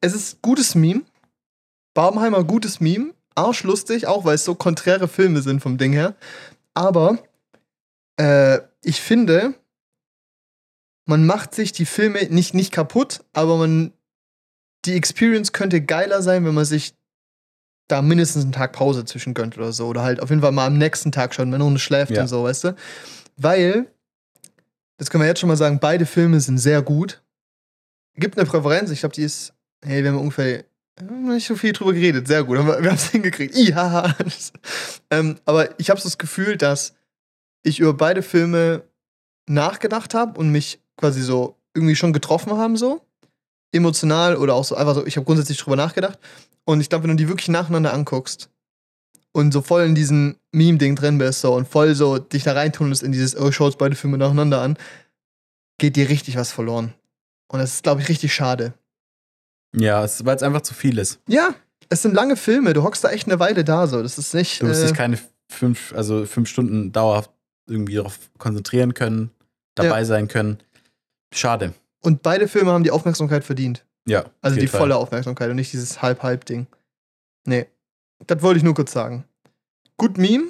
[0.00, 1.02] Es ist gutes Meme.
[1.94, 3.14] Barbenheimer gutes Meme.
[3.34, 6.14] Arschlustig, auch weil es so konträre Filme sind vom Ding her.
[6.74, 7.18] Aber
[8.18, 9.54] äh, ich finde,
[11.06, 13.92] man macht sich die Filme nicht, nicht kaputt, aber man
[14.84, 16.94] die Experience könnte geiler sein, wenn man sich
[17.88, 19.86] da mindestens einen Tag Pause zwischen gönnt oder so.
[19.86, 22.22] Oder halt auf jeden Fall mal am nächsten Tag schon, wenn man schläft Ja.
[22.22, 22.76] und so, weißt du?
[23.36, 23.86] Weil,
[24.98, 27.22] das können wir jetzt schon mal sagen, beide Filme sind sehr gut.
[28.16, 30.64] Gibt eine Präferenz, ich glaube, die ist, hey, wir haben ungefähr
[31.00, 33.56] nicht so viel drüber geredet, sehr gut, wir haben es hingekriegt.
[33.56, 34.14] Ja.
[35.10, 36.94] ähm, aber ich habe so das Gefühl, dass
[37.62, 38.82] ich über beide Filme
[39.48, 43.00] nachgedacht habe und mich quasi so irgendwie schon getroffen haben, so
[43.72, 46.18] emotional oder auch so einfach so, ich habe grundsätzlich drüber nachgedacht.
[46.64, 48.50] Und ich glaube, wenn du die wirklich nacheinander anguckst
[49.32, 53.02] und so voll in diesem Meme-Ding drin bist so, und voll so dich da reintunnelst
[53.02, 54.76] in dieses, oh, schau jetzt beide Filme nacheinander an,
[55.78, 56.92] geht dir richtig was verloren.
[57.48, 58.74] Und das ist, glaube ich, richtig schade.
[59.74, 61.20] Ja, es, weil es einfach zu viel ist.
[61.28, 61.54] Ja,
[61.88, 64.02] es sind lange Filme, du hockst da echt eine Weile da so.
[64.02, 64.60] Das ist nicht.
[64.62, 65.18] Du wirst äh, dich keine
[65.50, 67.30] fünf, also fünf Stunden dauerhaft
[67.68, 69.30] irgendwie darauf konzentrieren können,
[69.74, 70.04] dabei Ja.
[70.04, 70.58] sein können.
[71.34, 71.72] Schade.
[72.04, 73.86] und beide Filme haben die Aufmerksamkeit verdient.
[74.06, 74.24] Ja.
[74.42, 74.80] Also die Fall.
[74.80, 76.66] volle Aufmerksamkeit und nicht dieses Halb-Halb-Ding.
[77.46, 77.66] Nee.
[78.26, 79.24] Das wollte ich nur kurz sagen.
[79.96, 80.48] Gut Meme,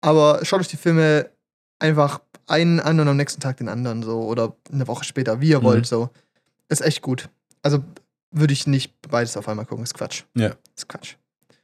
[0.00, 1.28] aber schaut euch die Filme
[1.78, 5.50] einfach einen an und am nächsten Tag den anderen so oder eine Woche später, wie
[5.50, 5.64] ihr Mhm.
[5.64, 6.10] wollt so.
[6.68, 7.28] Ist echt gut.
[7.62, 7.84] Also
[8.38, 10.24] würde ich nicht beides auf einmal gucken, ist Quatsch.
[10.34, 10.54] Ja.
[10.76, 11.14] Ist Quatsch.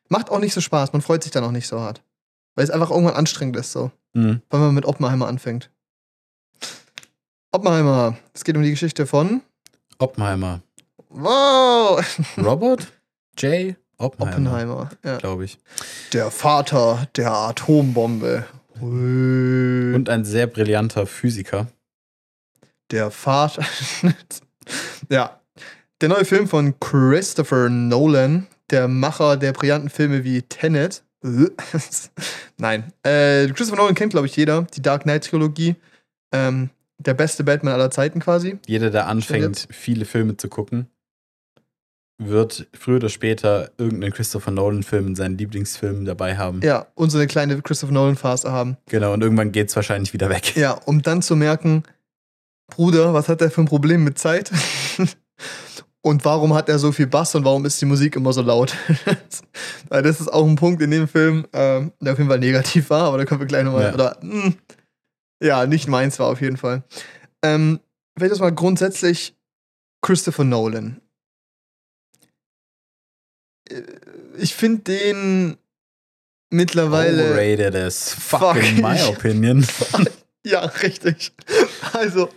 [0.08, 2.02] Macht auch nicht so Spaß, man freut sich dann auch nicht so hart.
[2.54, 3.90] Weil es einfach irgendwann anstrengend ist so.
[4.14, 4.42] Mhm.
[4.50, 5.70] Wenn man mit Oppenheimer anfängt.
[7.50, 9.42] Oppenheimer, es geht um die Geschichte von.
[9.98, 10.62] Oppenheimer.
[11.08, 12.02] Wow!
[12.38, 12.90] Robert
[13.38, 13.76] J.
[13.98, 14.32] Oppenheimer.
[14.32, 15.18] Oppenheimer, ja.
[15.18, 15.58] Glaube ich.
[16.12, 18.46] Der Vater der Atombombe.
[18.80, 19.94] Ui.
[19.94, 21.68] Und ein sehr brillanter Physiker.
[22.90, 23.64] der Vater.
[25.10, 25.40] Ja.
[26.02, 31.04] Der neue Film von Christopher Nolan, der Macher der brillanten Filme wie Tenet.
[32.58, 32.92] Nein.
[33.04, 34.62] Äh, Christopher Nolan kennt, glaube ich, jeder.
[34.62, 35.76] Die Dark Knight-Trilogie.
[36.32, 38.58] Ähm, der beste Batman aller Zeiten quasi.
[38.66, 40.88] Jeder, der anfängt, viele Filme zu gucken,
[42.18, 46.62] wird früher oder später irgendeinen Christopher Nolan-Film in seinen Lieblingsfilmen dabei haben.
[46.64, 48.76] Ja, und so eine kleine Christopher Nolan-Phase haben.
[48.86, 50.56] Genau, und irgendwann geht es wahrscheinlich wieder weg.
[50.56, 51.84] Ja, um dann zu merken,
[52.66, 54.50] Bruder, was hat der für ein Problem mit Zeit?
[56.02, 58.74] und warum hat er so viel Bass und warum ist die Musik immer so laut?
[59.88, 62.90] Weil das ist auch ein Punkt in dem Film, ähm, der auf jeden Fall negativ
[62.90, 63.84] war, aber da können wir gleich nochmal.
[63.84, 63.94] Ja.
[63.94, 64.52] Oder, mh,
[65.42, 66.82] ja, nicht meins war auf jeden Fall.
[67.44, 67.80] Ähm,
[68.16, 69.36] vielleicht erstmal grundsätzlich
[70.04, 71.00] Christopher Nolan.
[73.70, 73.82] Äh,
[74.38, 75.56] Ich finde den
[76.50, 77.30] mittlerweile.
[77.32, 78.62] Overrated as fuck, Fuck.
[78.62, 79.66] in my opinion.
[80.44, 81.32] Ja, richtig.
[81.92, 82.28] Also,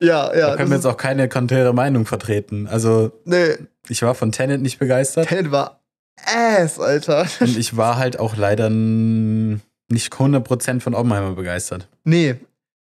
[0.00, 0.50] ja, ja.
[0.50, 2.66] Da können wir jetzt auch keine konträre Meinung vertreten.
[2.66, 3.56] Also, nee,
[3.88, 5.28] ich war von Tenet nicht begeistert.
[5.28, 5.80] Tenet war
[6.24, 7.26] ass, Alter.
[7.40, 11.88] Und ich war halt auch leider nicht 100% von Oppenheimer begeistert.
[12.04, 12.36] Nee.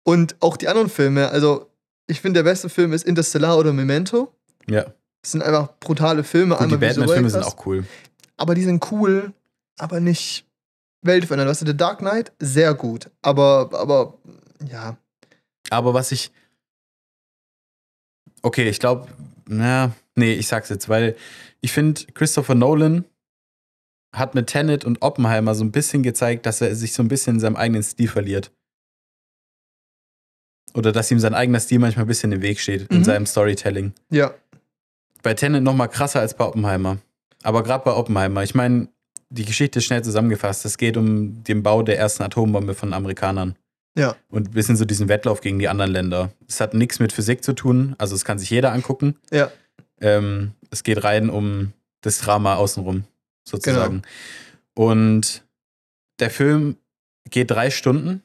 [0.04, 1.70] Und auch die anderen Filme, also
[2.06, 4.32] ich finde, der beste Film ist Interstellar oder Memento.
[4.68, 4.84] Ja.
[5.22, 6.56] Das sind einfach brutale Filme.
[6.56, 7.84] Gut, die Batman-Filme sind auch cool.
[8.36, 9.32] Aber die sind cool,
[9.78, 10.46] aber nicht
[11.02, 11.48] weltverändert.
[11.48, 13.10] Weißt du, The Dark Knight, sehr gut.
[13.22, 14.14] Aber, aber,
[14.68, 14.96] ja.
[15.70, 16.32] Aber was ich.
[18.42, 19.06] Okay, ich glaube,
[19.46, 21.16] na, nee, ich sag's jetzt, weil
[21.60, 23.04] ich finde, Christopher Nolan
[24.16, 27.36] hat mit Tenet und Oppenheimer so ein bisschen gezeigt, dass er sich so ein bisschen
[27.36, 28.50] in seinem eigenen Stil verliert.
[30.74, 33.04] Oder dass ihm sein eigener Stil manchmal ein bisschen im Weg steht in Mhm.
[33.04, 33.92] seinem Storytelling.
[34.10, 34.34] Ja,
[35.22, 36.96] Bei Tenet noch mal krasser als bei Oppenheimer.
[37.42, 38.88] Aber gerade bei Oppenheimer, ich meine,
[39.28, 40.64] die Geschichte ist schnell zusammengefasst.
[40.64, 43.54] Es geht um den Bau der ersten Atombombe von Amerikanern.
[43.96, 46.32] Ja, Und ein bisschen so diesen Wettlauf gegen die anderen Länder.
[46.48, 49.16] Es hat nichts mit Physik zu tun, also es kann sich jeder angucken.
[49.30, 49.50] ja.
[50.02, 53.04] Ähm, es geht rein um das Drama außenrum,
[53.44, 54.02] sozusagen.
[54.74, 54.90] Genau.
[54.92, 55.44] Und
[56.20, 56.76] der Film
[57.28, 58.22] geht drei Stunden.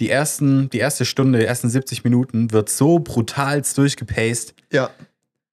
[0.00, 4.90] Die, ersten, die erste Stunde, die ersten 70 Minuten wird so brutalst durchgepaced, Ja,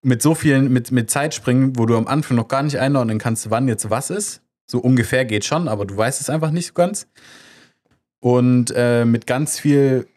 [0.04, 3.49] mit so vielen, mit, mit Zeitspringen, wo du am Anfang noch gar nicht einordnen kannst,
[3.49, 4.41] wann jetzt was ist.
[4.67, 7.08] So ungefähr geht schon, aber du weißt es einfach nicht so ganz.
[8.21, 10.07] Und äh, mit ganz viel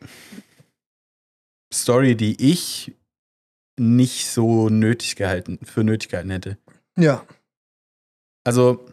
[1.72, 2.92] Story, die ich
[3.78, 6.58] nicht so nötig gehalten, für nötig gehalten hätte.
[6.96, 7.24] ja,
[8.44, 8.86] Also,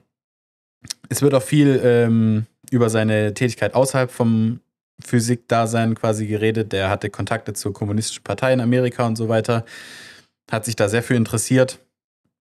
[1.09, 4.61] es wird auch viel ähm, über seine Tätigkeit außerhalb vom
[5.03, 6.71] Physikdasein quasi geredet.
[6.71, 9.65] Der hatte Kontakte zur kommunistischen Partei in Amerika und so weiter.
[10.49, 11.79] Hat sich da sehr für interessiert.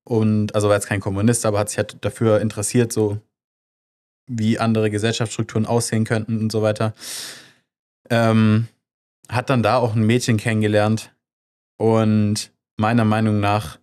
[0.05, 3.19] Und, also war jetzt kein Kommunist, aber hat sich halt dafür interessiert, so
[4.31, 6.95] wie andere Gesellschaftsstrukturen aussehen könnten und so weiter.
[8.09, 8.69] Ähm,
[9.29, 11.13] hat dann da auch ein Mädchen kennengelernt.
[11.77, 13.79] Und meiner Meinung nach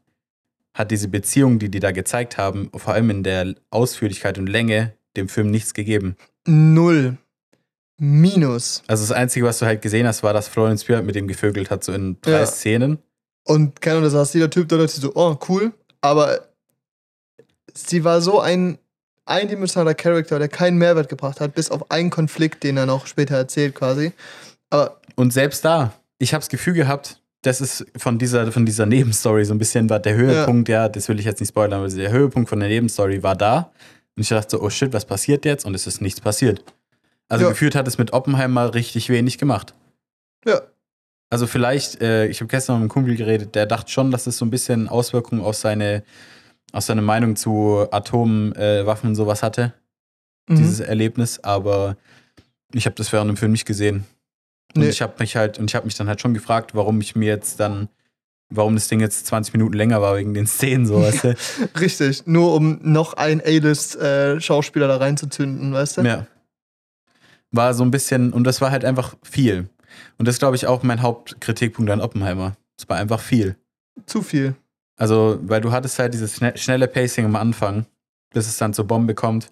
[0.73, 4.93] hat diese Beziehung, die die da gezeigt haben, vor allem in der Ausführlichkeit und Länge,
[5.15, 6.15] dem Film nichts gegeben.
[6.45, 7.17] null.
[7.99, 8.83] Minus.
[8.85, 11.71] Also das Einzige, was du halt gesehen hast, war, dass Florence Pugh mit dem gevögelt
[11.71, 12.45] hat, so in drei Ja.
[12.45, 12.99] Szenen.
[13.43, 15.73] Und keine Ahnung, da saß jeder Typ da dachte so, oh, cool.
[16.01, 16.47] Aber
[17.73, 18.77] sie war so ein
[19.29, 23.35] eindimensionaler Charakter, der keinen Mehrwert gebracht hat, bis auf einen Konflikt, den er noch später
[23.35, 24.11] erzählt quasi.
[24.69, 28.85] Aber Und selbst da, ich habe das Gefühl gehabt, das ist von dieser, von dieser
[28.85, 30.89] Nebenstory so ein bisschen war der Höhepunkt, ja.
[30.89, 33.71] das will ich jetzt nicht spoilern, aber der Höhepunkt von der Nebenstory war da.
[34.15, 35.63] Und ich dachte so, oh shit, was passiert jetzt?
[35.65, 36.63] Und es ist nichts passiert.
[37.29, 37.49] Also Ja.
[37.51, 39.73] gefühlt hat es mit Oppenheimer richtig wenig gemacht.
[40.45, 40.61] ja,
[41.29, 44.37] Also vielleicht, äh, ich habe gestern mit einem Kumpel geredet, der dachte schon, dass es
[44.37, 46.03] so ein bisschen Auswirkungen auf seine,
[46.71, 49.73] aus seiner Meinung zu Atomwaffen äh, und sowas hatte,
[50.47, 50.57] mhm.
[50.57, 51.97] dieses Erlebnis, aber
[52.73, 54.05] ich habe das während dem Film nicht gesehen.
[54.75, 54.89] Und Nee.
[54.89, 57.27] ich habe mich halt, und ich habe mich dann halt schon gefragt, warum ich mir
[57.27, 57.87] jetzt dann,
[58.49, 61.35] warum das Ding jetzt 20 Minuten länger war wegen den Szenen, so weißt du?
[61.79, 62.27] richtig.
[62.27, 66.01] Nur um noch einen A-List-Schauspieler da reinzuzünden, weißt du?
[66.01, 66.27] Ja.
[67.51, 69.69] War so ein bisschen, und das war halt einfach viel.
[70.17, 72.57] Und das ist, glaube ich, auch mein Hauptkritikpunkt an Oppenheimer.
[72.77, 73.55] Es war einfach viel.
[74.05, 74.55] Zu viel.
[74.97, 77.85] Also, weil du hattest halt dieses schne- schnelle Pacing am Anfang,
[78.33, 79.49] bis es dann zur Bombe kommt.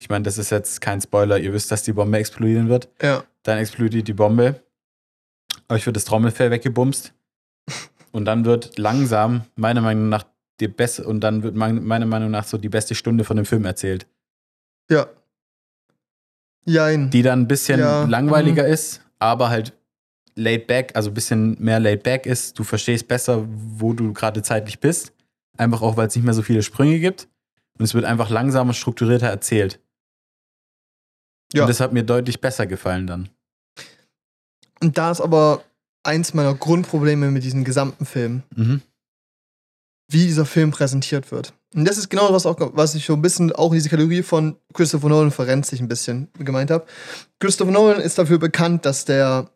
[0.00, 2.88] Ich meine, das ist jetzt kein Spoiler, ihr wisst, dass die Bombe explodieren wird.
[3.00, 3.24] Ja.
[3.44, 4.60] Dann explodiert die Bombe.
[5.68, 7.12] Euch wird das Trommelfell weggebumst.
[8.12, 10.24] Und dann wird langsam, meiner Meinung nach,
[10.60, 13.46] die beste, und dann wird mein- meiner Meinung nach so die beste Stunde von dem
[13.46, 14.06] Film erzählt.
[14.90, 15.06] Ja.
[16.64, 17.10] Jein.
[17.10, 18.10] Die dann ein bisschen Ja, mhm.
[18.10, 19.72] langweiliger ist, aber halt
[20.38, 22.58] laid back, also ein bisschen mehr laid back ist.
[22.58, 25.12] Du verstehst besser, wo du gerade zeitlich bist.
[25.56, 27.28] Einfach auch, weil es nicht mehr so viele Sprünge gibt.
[27.78, 29.80] Und es wird einfach langsamer, strukturierter erzählt.
[31.52, 31.62] Ja.
[31.62, 33.28] Und das hat mir deutlich besser gefallen dann.
[34.80, 35.64] Und da ist aber
[36.04, 38.42] eins meiner Grundprobleme mit diesem gesamten Film.
[38.54, 38.82] Mhm.
[40.10, 41.52] wie dieser Film präsentiert wird.
[41.74, 44.22] Und das ist genau was, auch, was ich so ein bisschen auch in diese Kategorie
[44.22, 46.86] von Christopher Nolan verrenzt ein bisschen gemeint habe.
[47.40, 49.50] Christopher Nolan ist dafür bekannt, dass der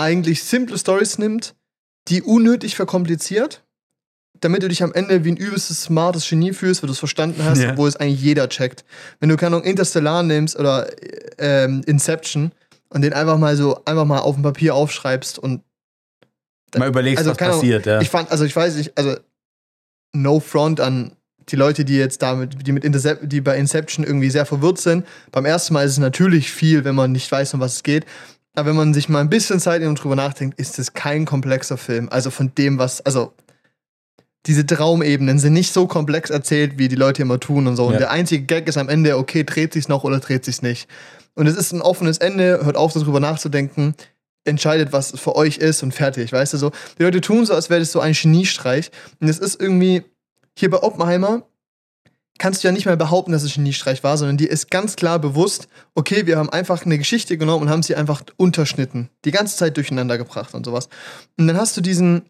[0.00, 1.54] eigentlich simple Stories nimmt,
[2.08, 3.62] die unnötig verkompliziert,
[4.40, 7.44] damit du dich am Ende wie ein übelstes smartes Genie fühlst, weil du es verstanden
[7.44, 7.72] hast, Ja.
[7.72, 8.84] obwohl es eigentlich jeder checkt.
[9.20, 10.88] Wenn du keine Ahnung, Interstellar nimmst oder
[11.38, 12.52] ähm, Inception
[12.88, 15.62] und den einfach mal so einfach mal auf dem Papier aufschreibst und
[16.78, 18.00] Mal überlegst, also, was Ahnung, passiert, ja.
[18.00, 19.16] ich fand, also ich weiß nicht, also
[20.12, 21.16] no front an
[21.48, 25.04] die Leute, die jetzt damit, die mit Intercep die bei Inception irgendwie sehr verwirrt sind.
[25.32, 28.06] Beim ersten Mal ist es natürlich viel, wenn man nicht weiß, um was es geht.
[28.54, 31.24] Aber wenn man sich mal ein bisschen Zeit nimmt und drüber nachdenkt, ist es kein
[31.24, 32.08] komplexer Film.
[32.10, 33.32] Also von dem, was, also
[34.46, 37.86] diese Traumebenen sind nicht so komplex erzählt, wie die Leute immer tun und so.
[37.86, 37.98] Und Ja.
[38.00, 40.88] der einzige Gag ist am Ende, okay, dreht sich's noch oder dreht sich's nicht.
[41.34, 43.94] Und es ist ein offenes Ende, hört auf, darüber nachzudenken,
[44.44, 46.72] entscheidet, was für euch ist und fertig, weißt du so.
[46.98, 48.90] Die Leute tun so, als wäre das so ein Geniestreich.
[49.20, 50.02] Und es ist irgendwie,
[50.58, 51.42] hier bei Oppenheimer,
[52.40, 54.96] kannst du ja nicht mehr behaupten, dass es ein Geniestreich war, sondern dir ist ganz
[54.96, 59.10] klar bewusst, okay, wir haben einfach eine Geschichte genommen und haben sie einfach unterschnitten.
[59.26, 60.88] Die ganze Zeit durcheinander gebracht und sowas.
[61.38, 62.22] Und dann hast du diesen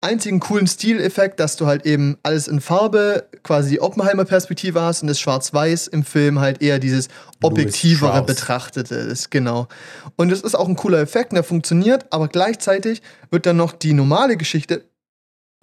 [0.00, 5.08] einzigen coolen Stileffekt, dass du halt eben alles in Farbe, quasi die Oppenheimer-Perspektive hast und
[5.08, 7.08] das Schwarz-Weiß im Film halt eher dieses
[7.42, 8.22] objektivere.
[8.22, 9.66] Betrachtete ist, genau.
[10.14, 13.02] Und es ist auch ein cooler Effekt und der funktioniert, aber gleichzeitig
[13.32, 14.84] wird dann noch die normale Geschichte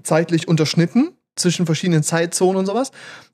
[0.04, 2.92] zeitlich unterschnitten zwischen verschiedenen Zeitzonen und sowas.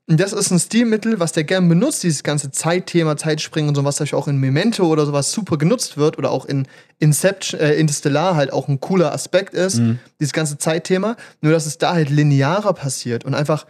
[0.08, 3.84] Und das ist ein Stilmittel, was der gern benutzt, dieses ganze Zeitthema, Zeitspringen und so,
[3.84, 6.66] was natürlich auch in Memento oder sowas super genutzt wird oder auch in
[6.98, 9.98] Inception, äh, Interstellar halt auch ein cooler Aspekt ist, Mhm.
[10.18, 11.16] dieses ganze Zeitthema.
[11.42, 13.66] Nur, dass es da halt linearer passiert und einfach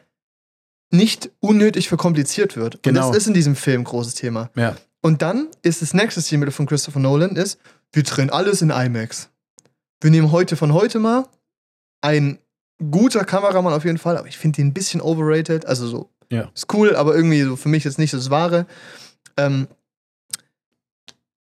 [0.91, 2.83] nicht unnötig verkompliziert wird.
[2.83, 3.07] Genau.
[3.07, 4.51] Und das ist in diesem Film ein großes Thema.
[4.57, 4.77] Ja.
[5.03, 7.59] Und dann ist das nächste Stilmittel von Christopher Nolan ist,
[7.93, 9.29] wir drehen alles in IMAX.
[10.01, 11.27] Wir nehmen heute von heute mal
[12.01, 12.39] ein
[12.91, 15.67] guter Kameramann auf jeden Fall, aber ich finde ihn ein bisschen overrated.
[15.67, 16.51] Also so, Ja.
[16.55, 18.67] ist cool, aber irgendwie so für mich jetzt nicht das Wahre.
[19.37, 19.67] Ähm,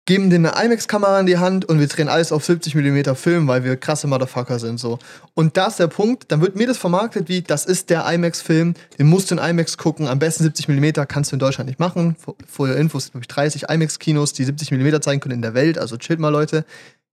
[0.06, 3.46] geben den eine IMAX-Kamera in die Hand und wir drehen alles auf 70 mm Film,
[3.46, 4.98] weil wir krasse Motherfucker sind so.
[5.34, 8.74] Und da ist der Punkt, dann wird mir das vermarktet wie, das ist der IMAX-Film,
[8.98, 11.78] den musst du in IMAX gucken, am besten 70 mm kannst du in Deutschland nicht
[11.78, 12.16] machen.
[12.18, 15.78] Vor- Vorher Infos, glaube ich, 30 IMAX-Kinos, die 70 mm zeigen können in der Welt,
[15.78, 16.64] also chillt mal Leute,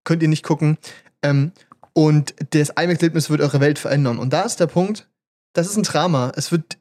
[0.04, 0.78] könnt ihr nicht gucken.
[1.22, 1.52] Ähm,
[1.98, 4.20] und das IMAX-Erlebnis wird eure Welt verändern.
[4.20, 5.10] Und da ist der Punkt,
[5.54, 6.32] das ist ein Drama.
[6.36, 6.78] Es wird,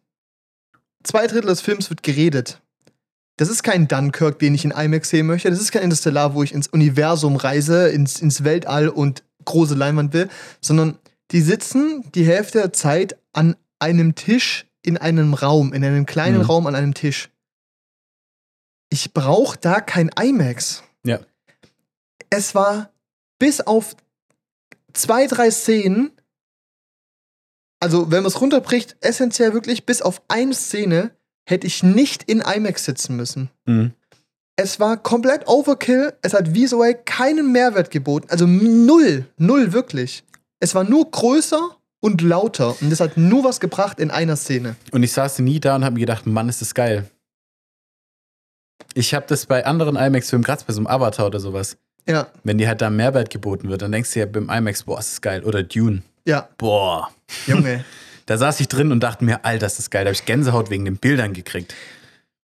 [1.05, 2.61] zwei Drittel des Films wird geredet.
[3.39, 5.49] Das ist kein Dunkirk, den ich in IMAX sehen möchte.
[5.49, 10.13] Das ist kein Interstellar, wo ich ins Universum reise, ins, ins Weltall und große Leinwand
[10.13, 10.29] will,
[10.61, 10.99] sondern
[11.31, 16.41] die sitzen die Hälfte der Zeit an einem Tisch in einem Raum, in einem kleinen
[16.41, 16.45] Mhm.
[16.45, 17.31] Raum an einem Tisch.
[18.91, 20.83] Ich brauche da kein IMAX.
[21.05, 21.21] Ja.
[22.29, 22.91] Es war
[23.39, 23.97] bis auf
[24.97, 26.11] zwei, drei Szenen,
[27.81, 31.11] also wenn man es runterbricht, essentiell wirklich bis auf eine Szene
[31.49, 33.51] hätte ich nicht in IMAX sitzen müssen.
[33.67, 33.93] Mhm.
[34.57, 36.15] Es war komplett Overkill.
[36.23, 38.29] Es hat visuell keinen Mehrwert geboten.
[38.31, 39.27] Also null.
[39.37, 40.25] Null wirklich.
[40.61, 42.75] Es war nur größer und lauter.
[42.81, 44.77] Und das hat nur was gebracht in einer Szene.
[44.93, 47.09] Und ich saß nie da und habe mir gedacht, Mann, ist das geil.
[48.95, 51.77] Ich habe das bei anderen IMAX-Filmen, gerade bei so einem Avatar oder sowas,
[52.09, 54.99] Ja, wenn dir halt da Mehrwert geboten wird, dann denkst du ja beim IMAX, boah,
[54.99, 55.43] ist das geil.
[55.45, 57.11] Oder Dune, ja, boah.
[57.47, 57.85] Junge.
[58.29, 60.05] Da saß ich drin und dachte mir, Alter, das ist geil.
[60.05, 61.77] Da habe ich Gänsehaut wegen den Bildern gekriegt.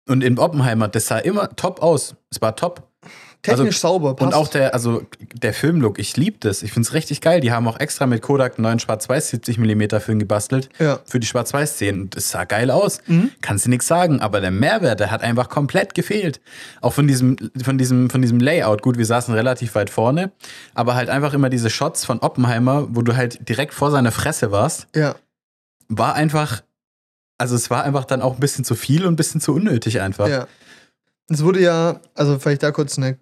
[0.08, 2.14] Und in Oppenheimer, das sah immer top aus.
[2.30, 2.91] Es war top.
[3.44, 4.16] Technisch sauber.
[4.16, 4.28] Passt.
[4.28, 5.02] Und auch der, also
[5.34, 6.62] der Filmlook, ich liebe das.
[6.62, 7.42] Ich finde es richtig geil.
[7.42, 11.00] Die haben auch extra mit Kodak einen neuen Schwarz-Weiß 70 mm Film gebastelt Ja.
[11.06, 12.02] für die Schwarz-Weiß-Szenen.
[12.04, 13.00] Und Das sah geil aus.
[13.08, 13.32] Mhm.
[13.42, 14.20] Kannst du nichts sagen.
[14.22, 16.40] Aber der Mehrwert, der hat einfach komplett gefehlt.
[16.82, 18.84] Auch von diesem, von diesem, von diesem Layout.
[18.84, 20.32] Gut, wir saßen relativ weit vorne,
[20.76, 24.52] aber halt einfach immer diese Shots von Oppenheimer, wo du halt direkt vor seiner Fresse
[24.52, 25.16] warst, Ja.
[25.88, 26.62] war einfach,
[27.40, 30.00] also es war einfach dann auch ein bisschen zu viel und ein bisschen zu unnötig
[30.00, 30.28] einfach.
[30.28, 30.48] Ja.
[31.30, 33.18] Es wurde ja, also vielleicht da kurz eine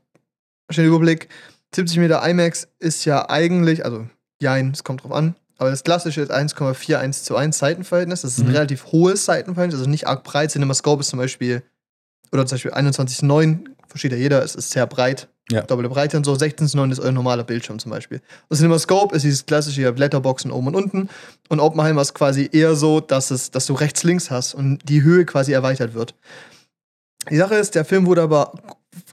[0.70, 1.30] schnell Überblick.
[1.76, 4.08] 70 Meter IMAX ist ja eigentlich, also
[4.42, 8.22] jein, es kommt drauf an, aber das klassische ist 1,41 zu 1 Seitenverhältnis.
[8.22, 8.54] Das ist ein Mhm.
[8.56, 10.52] relativ hohes Seitenverhältnis, also nicht arg breit.
[10.52, 11.62] CinemaScope ist zum Beispiel,
[12.32, 15.28] oder zum Beispiel 21,9, versteht ja jeder, es ist sehr breit.
[15.52, 15.62] Ja.
[15.64, 16.34] Doppelte Breite und so.
[16.34, 18.22] 16,9 ist euer normaler Bildschirm zum Beispiel.
[18.50, 21.10] Und CinemaScope ist dieses klassische ihr habt Letterboxen oben und unten.
[21.50, 25.02] Und Oppenheimer ist quasi eher so, dass, es, dass du rechts, links hast und die
[25.02, 26.14] Höhe quasi erweitert wird.
[27.32, 28.54] Die Sache ist, der Film wurde aber,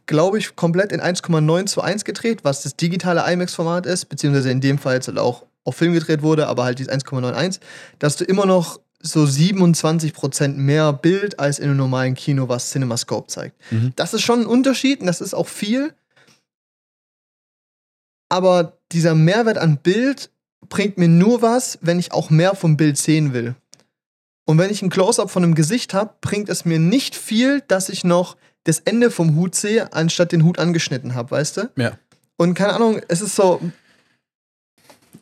[0.07, 4.61] glaube ich, komplett in 1,9 zu 1 gedreht, was das digitale IMAX-Format ist, beziehungsweise in
[4.61, 7.61] dem Fall jetzt halt auch auf Film gedreht wurde, aber halt dieses 1,91,
[7.99, 13.29] dass du immer noch so 27% mehr Bild als in einem normalen Kino, was CinemaScope
[13.29, 13.57] zeigt.
[13.71, 13.93] Mhm.
[13.97, 15.93] Das ist schon ein Unterschied und das ist auch viel.
[18.29, 20.31] Aber dieser Mehrwert an Bild
[20.69, 23.55] bringt mir nur was, wenn ich auch mehr vom Bild sehen will.
[24.45, 27.89] Und wenn ich ein Close-up von einem Gesicht habe, bringt es mir nicht viel, dass
[27.89, 28.37] ich noch
[28.67, 31.71] das Ende vom Hut sehe, anstatt den Hut angeschnitten habe, weißt du?
[31.77, 31.93] Ja.
[32.37, 33.61] Und keine Ahnung, es ist so,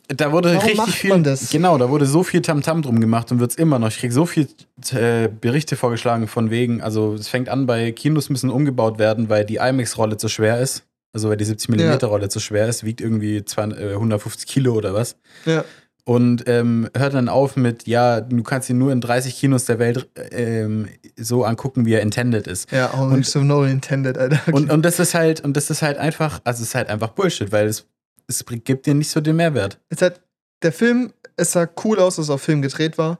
[0.07, 1.37] Da wurde Warum richtig viel.
[1.51, 3.89] Genau, da wurde so viel Tamtam drum gemacht und wird es immer noch.
[3.89, 4.47] Ich kriege so viel
[4.91, 6.81] äh, Berichte vorgeschlagen von wegen.
[6.81, 10.83] Also, es fängt an bei Kinos müssen umgebaut werden, weil die IMAX-Rolle zu schwer ist.
[11.13, 15.15] Also, weil die 70mm-Rolle zu schwer ist, wiegt irgendwie 200, äh, 150 Kilo oder was.
[15.45, 15.63] ja.
[16.07, 19.79] Und ähm, hört dann auf mit, ja, du kannst ihn nur in 30 Kinos der
[19.79, 20.87] Welt ähm,
[21.17, 22.71] so angucken, wie er intended ist.
[22.71, 24.39] Ja, auch nicht so no intended, Alter.
[24.41, 24.51] Okay.
[24.51, 27.09] Und, und das ist halt, und das ist halt einfach, also es ist halt einfach
[27.09, 27.87] Bullshit, weil es,
[28.27, 29.79] es gibt dir nicht so den Mehrwert.
[29.89, 30.21] es hat,
[30.61, 33.19] der Film, es sah cool aus, dass es auf Film gedreht war.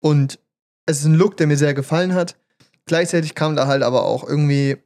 [0.00, 0.38] Und
[0.84, 2.36] es ist ein Look, der mir sehr gefallen hat.
[2.84, 4.76] Gleichzeitig kam da halt aber auch irgendwie.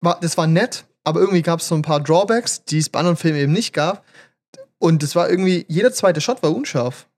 [0.00, 3.00] War, das war nett, aber irgendwie gab es so ein paar Drawbacks, die es bei
[3.00, 4.04] anderen Filmen eben nicht gab.
[4.78, 7.08] Und es war irgendwie, jeder zweite Shot war unscharf.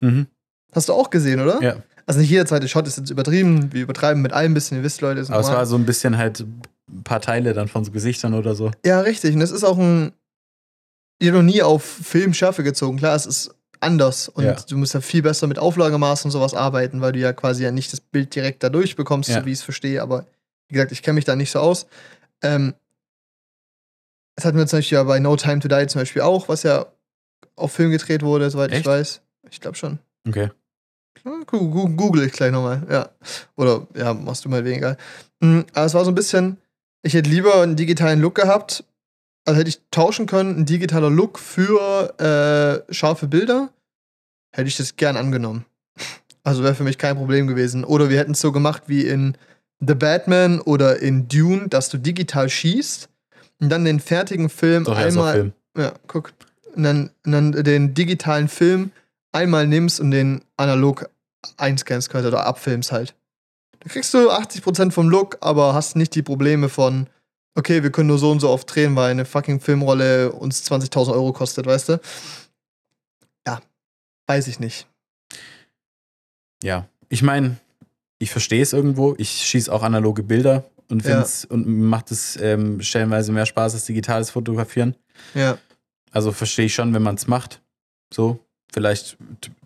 [0.00, 0.26] Mhm.
[0.72, 1.62] Hast du auch gesehen, oder?
[1.62, 1.76] Ja.
[2.06, 3.72] Also nicht jeder zweite Shot ist jetzt übertrieben.
[3.72, 5.20] Wir übertreiben mit allem ein bisschen, ihr wisst, Leute.
[5.28, 8.54] Aber es war so ein bisschen halt ein paar Teile dann von so Gesichtern oder
[8.54, 8.70] so.
[8.84, 9.34] Ja, richtig.
[9.34, 10.12] Und es ist auch ein.
[11.20, 12.98] Ich habe noch nie auf Filmschärfe gezogen.
[12.98, 14.28] Klar, es ist anders.
[14.28, 14.52] Und Ja.
[14.68, 17.70] du musst ja viel besser mit Auflagemaß und sowas arbeiten, weil du ja quasi ja
[17.70, 19.40] nicht das Bild direkt dadurch bekommst, Ja.
[19.40, 20.02] so wie ich es verstehe.
[20.02, 20.26] Aber
[20.68, 21.86] wie gesagt, ich kenne mich da nicht so aus.
[22.42, 22.74] Ähm,
[24.36, 26.62] das hatten wir zum Beispiel ja bei No Time to Die zum Beispiel auch, was
[26.62, 26.86] ja
[27.56, 28.86] auf Film gedreht wurde, soweit ich Echt?
[28.86, 29.20] weiß.
[29.50, 29.98] Ich glaube schon.
[30.26, 30.50] Okay.
[31.46, 33.10] Google ich gleich nochmal, ja.
[33.56, 34.96] Oder ja, machst du mal weniger.
[35.40, 36.58] Mhm, aber es war so ein bisschen,
[37.02, 38.84] ich hätte lieber einen digitalen Look gehabt,
[39.46, 43.70] also hätte ich tauschen können, ein digitaler Look für äh, scharfe Bilder,
[44.52, 45.64] hätte ich das gern angenommen.
[46.42, 47.84] Also wäre für mich kein Problem gewesen.
[47.84, 49.36] Oder wir hätten es so gemacht wie in
[49.80, 53.08] The Batman oder in Dune, dass du digital schießt
[53.60, 55.52] und dann den fertigen Film Doch, einmal Film.
[55.76, 56.32] ja, guck.
[56.74, 58.90] Und dann, und dann den digitalen Film
[59.32, 61.08] einmal nimmst und den analog
[61.56, 63.14] einscannst quasi oder abfilmst halt.
[63.80, 67.06] Da kriegst du 80% vom Look, aber hast nicht die Probleme von,
[67.54, 71.12] okay, wir können nur so und so oft drehen, weil eine fucking Filmrolle uns 20.000
[71.12, 72.00] Euro kostet, weißt du?
[73.46, 73.60] Ja,
[74.26, 74.86] weiß ich nicht.
[76.62, 76.88] Ja.
[77.10, 77.58] Ich meine,
[78.18, 79.14] ich verstehe es irgendwo.
[79.18, 81.24] Ich schieße auch analoge Bilder und Ja.
[81.48, 84.94] und macht es ähm, stellenweise mehr Spaß als digitales Fotografieren.
[85.34, 85.58] Ja,
[86.10, 87.60] Also verstehe ich schon, wenn man es macht.
[88.12, 88.38] So.
[88.72, 89.16] Vielleicht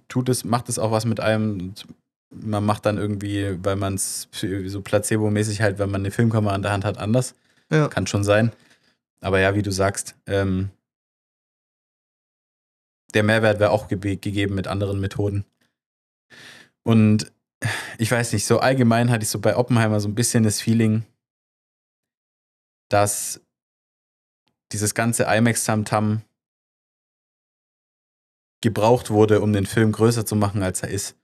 [0.08, 1.58] tut es, macht es auch was mit einem.
[1.60, 1.86] und
[2.30, 6.62] Man macht dann irgendwie, weil man es so placebo-mäßig halt, wenn man eine Filmkamera in
[6.62, 7.34] der Hand hat, anders.
[7.70, 7.88] ja.
[7.88, 8.52] Kann schon sein.
[9.20, 10.70] Aber ja, wie du sagst, ähm,
[13.14, 15.44] der Mehrwert wäre auch ge gegeben mit anderen Methoden.
[16.84, 17.32] Und
[17.98, 21.04] ich weiß nicht, so allgemein hatte ich so bei Oppenheimer so ein bisschen das Feeling,
[22.88, 23.40] dass
[24.72, 26.22] dieses ganze IMAX-Tamtam
[28.62, 31.16] gebraucht wurde, um den Film größer zu machen, als er ist.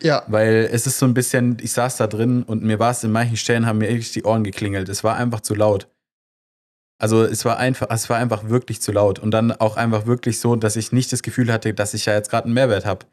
[0.00, 3.04] Ja, Weil es ist so ein bisschen, ich saß da drin und mir war es
[3.04, 4.88] in manchen Stellen, haben mir wirklich die Ohren geklingelt.
[4.88, 5.88] Es war einfach zu laut.
[7.00, 9.18] Also es war einfach, es war einfach wirklich zu laut.
[9.18, 12.14] Und dann auch einfach wirklich so, dass ich nicht das Gefühl hatte, dass ich ja
[12.14, 13.06] jetzt gerade einen Mehrwert habe.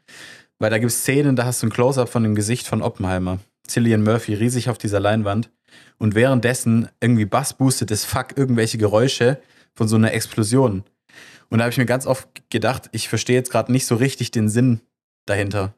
[0.58, 3.38] Weil da gibt es Szenen, da hast du ein Close-up von dem Gesicht von Oppenheimer.
[3.66, 5.50] Cillian Murphy riesig auf dieser Leinwand.
[5.98, 9.40] Und währenddessen irgendwie Bass boostet das Fuck irgendwelche Geräusche
[9.74, 10.84] von so einer Explosion.
[11.48, 14.30] Und da habe ich mir ganz oft gedacht, ich verstehe jetzt gerade nicht so richtig
[14.30, 14.80] den Sinn
[15.26, 15.74] dahinter.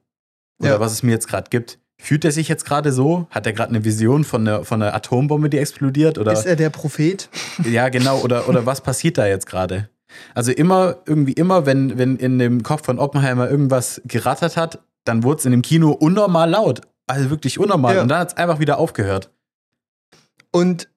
[0.61, 0.81] Oder Ja.
[0.81, 1.79] was es mir jetzt gerade gibt.
[2.01, 3.27] Fühlt er sich jetzt gerade so?
[3.31, 6.19] Hat er gerade eine Vision von einer, von einer Atombombe, die explodiert?
[6.19, 7.29] Oder ist er der Prophet?
[7.65, 8.21] ja, genau.
[8.21, 9.89] Oder, oder was passiert da jetzt gerade?
[10.35, 15.23] Also immer, irgendwie immer, wenn, wenn in dem Kopf von Oppenheimer irgendwas gerattert hat, dann
[15.23, 16.81] wurde es in dem Kino unnormal laut.
[17.07, 17.97] Also wirklich unnormal.
[17.97, 18.03] Ja.
[18.03, 19.31] Und dann hat es einfach wieder aufgehört.
[20.51, 20.89] Und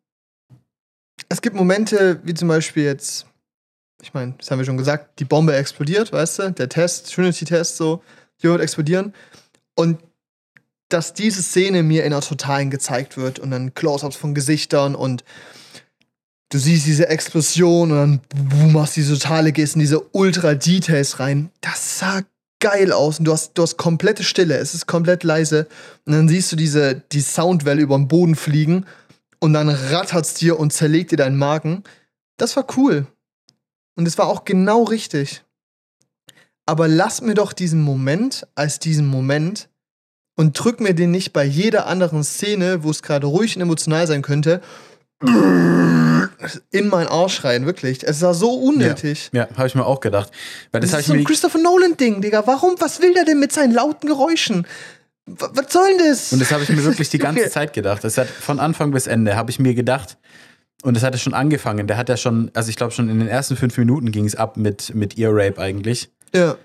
[1.29, 3.25] es gibt Momente, wie zum Beispiel jetzt,
[4.01, 6.51] ich meine, das haben wir schon gesagt, die Bombe explodiert, weißt du?
[6.51, 8.01] Der Test, Trinity-Test, so,
[8.41, 9.13] die wird explodieren.
[9.75, 9.99] Und
[10.89, 15.25] dass diese Szene mir in einer Totalen gezeigt wird und dann Close-Ups von Gesichtern und
[16.49, 21.49] du siehst diese Explosion und dann boom, machst diese totale, gehst in diese Ultra-Details rein.
[21.61, 22.21] Das sah
[22.59, 25.67] geil aus und du hast, du hast komplette Stille, es ist komplett leise
[26.05, 28.85] und dann siehst du diese, die Soundwelle über den Boden fliegen
[29.39, 31.83] und dann rattert's dir und zerlegt dir deinen Magen.
[32.37, 33.05] Das war cool.
[33.95, 35.43] Und es war auch genau richtig.
[36.65, 39.69] Aber lass mir doch diesen Moment als diesen Moment
[40.35, 44.05] und drück mir den nicht bei jeder anderen Szene, wo es gerade ruhig und emotional
[44.05, 44.61] sein könnte,
[46.71, 48.03] in meinen Arsch rein, wirklich.
[48.03, 49.29] Es war so unnötig.
[49.33, 50.31] Ja, habe ich mir auch gedacht.
[50.71, 52.45] Weil das, Das ist so ein Christopher Nolan-Ding, Digga.
[52.45, 52.75] Warum?
[52.79, 54.67] Was will der denn mit seinen lauten Geräuschen?
[55.25, 56.31] W was soll denn das?
[56.31, 58.03] Und das habe ich mir wirklich die ganze Zeit gedacht.
[58.03, 60.17] Das hat von Anfang bis Ende habe ich mir gedacht.
[60.83, 61.87] Und das hatte schon angefangen.
[61.87, 64.35] Der hat ja schon, also ich glaube schon in den ersten fünf Minuten ging es
[64.35, 66.09] ab mit, mit Ear Rape eigentlich.
[66.33, 66.55] ja.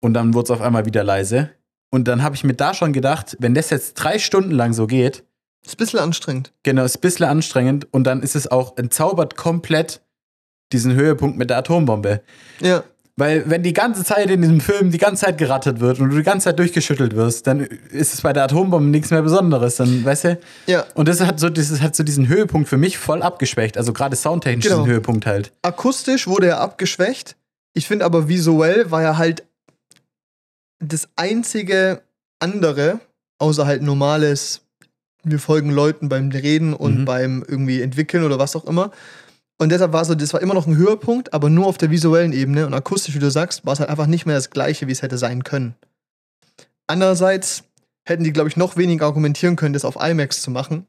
[0.00, 1.50] Und dann wurde es auf einmal wieder leise.
[1.90, 4.86] Und dann habe ich mir da schon gedacht, wenn das jetzt drei Stunden lang so
[4.86, 5.24] geht,
[5.66, 6.52] Ist ein bisschen anstrengend.
[6.62, 10.00] genau, ist ein bisschen anstrengend und dann ist es auch entzaubert komplett
[10.72, 12.22] diesen Höhepunkt mit der Atombombe.
[12.60, 12.84] Ja.
[13.16, 16.16] Weil wenn die ganze Zeit in diesem Film die ganze Zeit gerattet wird und du
[16.16, 19.74] die ganze Zeit durchgeschüttelt wirst, dann ist es bei der Atombombe nichts mehr Besonderes.
[19.76, 20.38] Dann, weißt du?
[20.68, 20.84] Ja.
[20.94, 23.76] Und das hat so, das hat so diesen Höhepunkt für mich voll abgeschwächt.
[23.76, 24.78] Also gerade soundtechnisch Genau.
[24.82, 25.52] diesen Höhepunkt halt.
[25.62, 27.34] Akustisch wurde er abgeschwächt.
[27.74, 29.42] Ich finde aber visuell war er halt
[30.78, 32.02] das einzige
[32.38, 33.00] andere,
[33.38, 34.60] außer halt normales,
[35.24, 37.04] wir folgen Leuten beim Reden und Mhm.
[37.04, 38.90] beim irgendwie entwickeln oder was auch immer.
[39.60, 42.32] Und deshalb war so, das war immer noch ein Höhepunkt, aber nur auf der visuellen
[42.32, 42.64] Ebene.
[42.66, 45.02] Und akustisch, wie du sagst, war es halt einfach nicht mehr das gleiche, wie es
[45.02, 45.74] hätte sein können.
[46.86, 47.64] Andererseits
[48.04, 50.86] hätten die, glaube ich, noch weniger argumentieren können, das auf IMAX zu machen.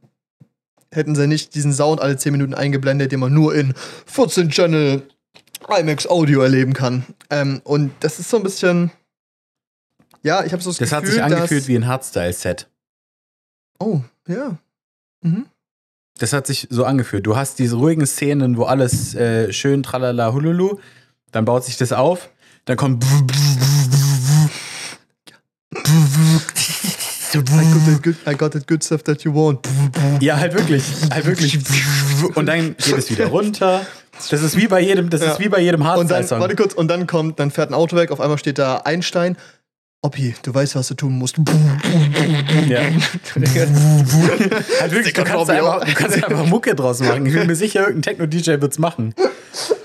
[0.92, 3.74] Hätten sie nicht diesen Sound alle 10 Minuten eingeblendet, den man nur in
[4.06, 5.04] 14 Channel
[5.68, 7.06] IMAX Audio erleben kann.
[7.30, 8.92] Ähm, und das ist so ein bisschen.
[10.24, 12.68] Ja, ich habe so das, Das Gefühl, hat sich angefühlt wie ein Hardstyle-Set.
[13.80, 14.58] Oh, ja.
[15.22, 15.46] Mhm.
[16.20, 17.26] Das hat sich so angefühlt.
[17.26, 20.80] Du hast diese ruhigen Szenen, wo alles äh, schön tralala hululu,
[21.32, 22.30] dann baut sich das auf,
[22.66, 23.04] dann kommt
[27.32, 29.68] I got, that good, I got that good stuff that you want.
[30.20, 31.60] ja halt wirklich, halt wirklich
[32.36, 33.86] und dann geht es wieder runter.
[34.30, 35.32] Das ist wie bei jedem, das Ja.
[35.34, 36.40] ist wie bei jedem Hardstyle-Song.
[36.42, 39.38] warte kurz, und dann kommt, dann fährt ein Auto weg, auf einmal steht da Einstein.
[40.02, 41.36] Oppi, du weißt, was du tun musst.
[42.68, 42.82] Ja.
[43.36, 47.26] Halt wirklich, du kannst, einfach, du kannst einfach Mucke draus machen.
[47.26, 49.14] Ich bin mir sicher, irgendein Techno-DJ wird's machen.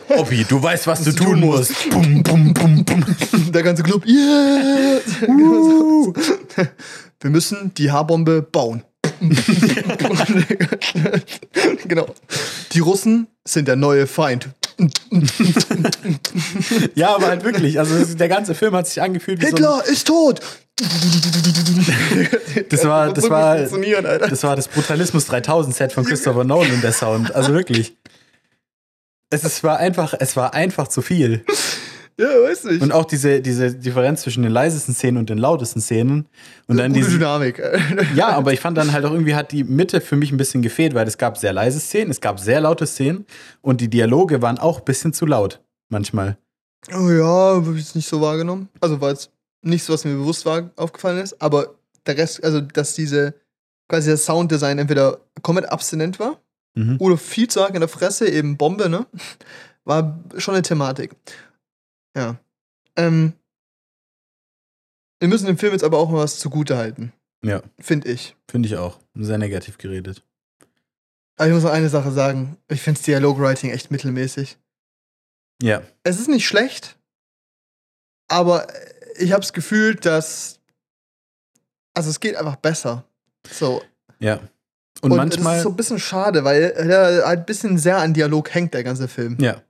[0.08, 1.90] Oppi, du weißt, was du tun musst.
[1.90, 3.04] Bum, bum, bum, bum.
[3.52, 5.00] Der ganze Club, yeah!
[7.20, 8.82] Wir müssen die H-Bombe bauen.
[11.88, 12.06] genau.
[12.72, 14.48] Die Russen sind der neue Feind.
[16.94, 17.78] Ja, aber halt wirklich.
[17.78, 20.40] Also es- der ganze Film hat sich angefühlt wie so ein, Hitler ist tot!
[22.70, 23.56] Das war, das war,
[24.28, 27.34] das war das Brutalismus 3000 Set von Christopher Nolan, der Sound.
[27.34, 27.96] Also wirklich.
[29.30, 31.44] Es, ist, war einfach, es war einfach zu viel.
[32.18, 32.82] Ja, weiß nicht.
[32.82, 36.26] Und auch diese, diese Differenz zwischen den leisesten Szenen und den lautesten Szenen.
[36.68, 37.60] Und dann diese, Dynamik.
[38.14, 40.62] Ja, aber ich fand dann halt auch irgendwie hat die Mitte für mich ein bisschen
[40.62, 43.26] gefehlt, weil es gab sehr leise Szenen, es gab sehr laute Szenen
[43.62, 46.36] und die Dialoge waren auch ein bisschen zu laut manchmal.
[46.94, 47.24] Oh ja,
[47.56, 48.68] habe ich jetzt nicht so wahrgenommen.
[48.80, 49.30] Also war jetzt
[49.62, 51.74] nicht so, was mir bewusst war, aufgefallen ist, aber
[52.06, 53.34] der Rest, also dass diese,
[53.88, 56.38] quasi das Sounddesign entweder komplett abstinent war
[56.76, 56.96] Mhm.
[56.98, 59.06] oder viel zu arg in der Fresse, eben Bombe, ne?
[59.84, 61.12] War schon eine Thematik.
[62.16, 62.38] Ja.
[62.96, 63.32] Ähm,
[65.20, 67.12] wir müssen dem Film jetzt aber auch mal was zugute halten,
[67.44, 68.36] Ja, finde ich.
[68.50, 69.00] finde ich auch.
[69.14, 70.22] Sehr negativ geredet.
[71.36, 72.56] Aber ich muss noch eine Sache sagen.
[72.68, 74.56] Ich finde das Dialogwriting echt mittelmäßig.
[75.62, 76.96] Ja, Es ist nicht schlecht,
[78.28, 78.66] aber
[79.16, 80.60] ich habe das Gefühl, dass.
[81.96, 83.04] Also, es geht einfach besser.
[83.50, 83.82] So.
[84.18, 84.40] ja.
[85.00, 85.44] Und, Und, manchmal.
[85.54, 88.74] das ist so ein bisschen schade, weil er halt ein bisschen sehr an Dialog hängt,
[88.74, 89.36] der ganze Film.
[89.40, 89.60] Ja.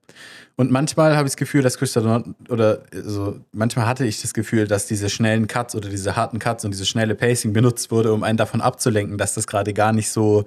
[0.57, 4.35] Und manchmal habe ich das Gefühl, dass Christopher Nolan, oder so, manchmal hatte ich das
[4.35, 8.13] Gefühl, dass diese schnellen Cuts oder diese harten Cuts und diese schnelle Pacing benutzt wurde,
[8.13, 10.45] um einen davon abzulenken, dass das gerade gar nicht so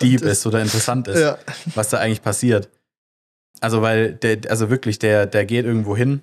[0.00, 1.38] deep ist oder interessant ist, Ja.
[1.74, 2.68] was da eigentlich passiert.
[3.60, 6.22] Also, weil der, also wirklich, der, der geht irgendwo hin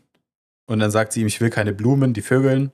[0.68, 2.72] und dann sagt sie ihm, ich will keine Blumen, die Vögeln.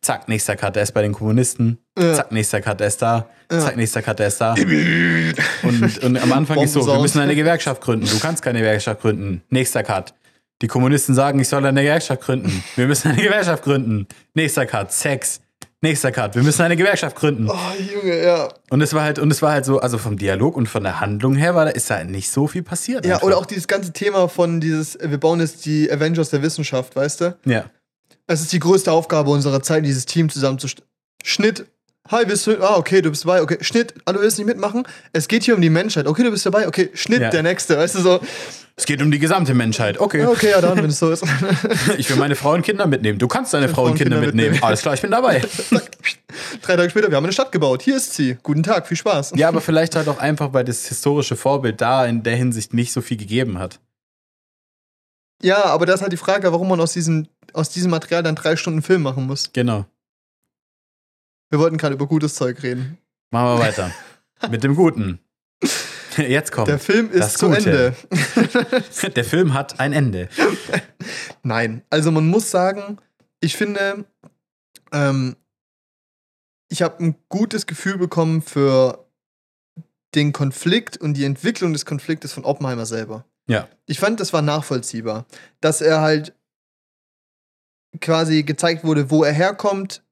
[0.00, 1.78] Zack, nächster Cut, er ist bei den Kommunisten.
[1.96, 2.14] Ja.
[2.14, 3.28] Zack, nächster Cut, er ist da.
[3.50, 3.60] Ja.
[3.60, 4.54] Zack, nächster Cut, er ist da.
[5.62, 8.06] Und, und am Anfang ist so, wir müssen eine Gewerkschaft gründen.
[8.06, 9.42] Du kannst keine Gewerkschaft gründen.
[9.48, 10.12] Nächster Cut.
[10.60, 12.62] Die Kommunisten sagen, ich soll eine Gewerkschaft gründen.
[12.76, 14.06] Wir müssen eine Gewerkschaft gründen.
[14.34, 14.90] Nächster Cut.
[14.92, 15.40] Sex.
[15.80, 16.36] Nächster Cut.
[16.36, 17.48] Wir müssen eine Gewerkschaft gründen.
[17.50, 17.56] Oh,
[17.92, 18.48] Junge, ja.
[18.70, 21.00] Und es war halt, und es war halt so, also vom Dialog und von der
[21.00, 23.04] Handlung her war da, ist da nicht so viel passiert.
[23.04, 23.26] Ja, einfach.
[23.26, 27.20] oder auch dieses ganze Thema von dieses, wir bauen jetzt die Avengers der Wissenschaft, weißt
[27.20, 27.36] du?
[27.44, 27.64] Ja.
[28.32, 30.88] Es ist die größte Aufgabe unserer Zeit, dieses Team zusammenzustellen.
[31.22, 31.66] Schnitt.
[32.10, 32.56] Hi, bist du?
[32.62, 33.42] Ah, okay, du bist dabei.
[33.42, 33.92] Okay, Schnitt.
[34.06, 34.84] Du willst nicht mitmachen?
[35.12, 36.06] Es geht hier um die Menschheit.
[36.06, 36.66] Okay, du bist dabei.
[36.66, 37.28] Okay, Schnitt, Ja.
[37.28, 37.76] der nächste.
[37.76, 38.20] Weißt du so?
[38.74, 40.00] Es geht um die gesamte Menschheit.
[40.00, 40.20] Okay.
[40.22, 41.24] Ja, okay, ja, dann, wenn es so ist.
[41.98, 43.18] Ich will meine Frau und Kinder mitnehmen.
[43.18, 44.58] Du kannst deine Frau und Kinder mitnehmen.
[44.62, 45.42] Alles klar, ich bin dabei.
[46.62, 47.82] Drei Tage später, wir haben eine Stadt gebaut.
[47.82, 48.38] Hier ist sie.
[48.42, 49.32] Guten Tag, viel Spaß.
[49.36, 52.92] Ja, aber vielleicht halt auch einfach, weil das historische Vorbild da in der Hinsicht nicht
[52.94, 53.78] so viel gegeben hat.
[55.42, 58.36] Ja, aber da ist halt die Frage, warum man aus diesem, aus diesem Material dann
[58.36, 59.50] drei Stunden Film machen muss.
[59.52, 59.86] Genau.
[61.50, 62.98] Wir wollten gerade über gutes Zeug reden.
[63.30, 63.92] Machen wir weiter.
[64.50, 65.18] Mit dem Guten.
[66.16, 66.68] Jetzt kommt.
[66.68, 67.94] Der Film ist das zu Gute.
[68.34, 69.10] Ende.
[69.16, 70.28] Der Film hat ein Ende.
[71.42, 72.98] Nein, also man muss sagen,
[73.40, 74.04] ich finde,
[74.92, 75.36] ähm,
[76.68, 79.06] ich habe ein gutes Gefühl bekommen für
[80.14, 83.24] den Konflikt und die Entwicklung des Konfliktes von Oppenheimer selber.
[83.48, 83.68] Ja.
[83.86, 85.26] Ich fand, das war nachvollziehbar,
[85.60, 86.34] dass er halt
[88.00, 90.02] quasi gezeigt wurde, wo er herkommt,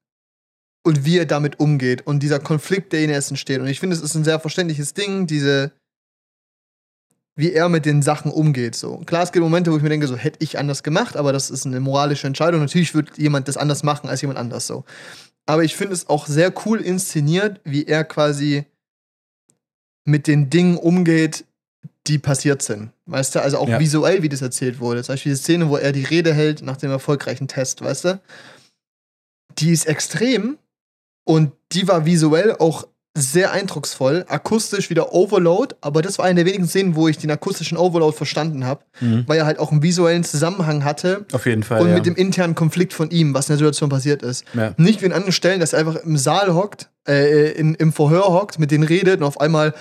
[0.83, 3.59] und wie er damit umgeht und dieser Konflikt, der in erst entsteht.
[3.59, 5.71] Und ich finde, es ist ein sehr verständliches Ding, diese,
[7.35, 8.75] wie er mit den Sachen umgeht.
[8.75, 8.97] So.
[9.05, 11.51] Klar, es gibt Momente, wo ich mir denke, so hätte ich anders gemacht, aber das
[11.51, 12.61] ist eine moralische Entscheidung.
[12.61, 14.83] Natürlich wird jemand das anders machen als jemand anders so.
[15.45, 18.65] Aber ich finde es auch sehr cool inszeniert, wie er quasi
[20.05, 21.45] mit den Dingen umgeht,
[22.07, 22.91] die passiert sind.
[23.05, 23.79] Weißt du, also auch Ja.
[23.79, 25.03] visuell, wie das erzählt wurde.
[25.03, 28.21] Zum Beispiel die Szene, wo er die Rede hält nach dem erfolgreichen Test, weißt du?
[29.59, 30.57] Die ist extrem
[31.25, 34.23] und die war visuell auch sehr eindrucksvoll.
[34.29, 38.15] Akustisch wieder Overload, aber das war eine der wenigen Szenen, wo ich den akustischen Overload
[38.15, 39.25] verstanden habe, Mhm.
[39.27, 41.81] weil er halt auch einen visuellen Zusammenhang hatte Auf jeden Fall.
[41.81, 41.95] und ja.
[41.95, 44.45] mit dem internen Konflikt von ihm, was in der Situation passiert ist.
[44.53, 44.73] ja.
[44.77, 48.27] Nicht wie in anderen Stellen, dass er einfach im Saal hockt, äh, in, im Verhör
[48.31, 49.73] hockt, mit denen redet und auf einmal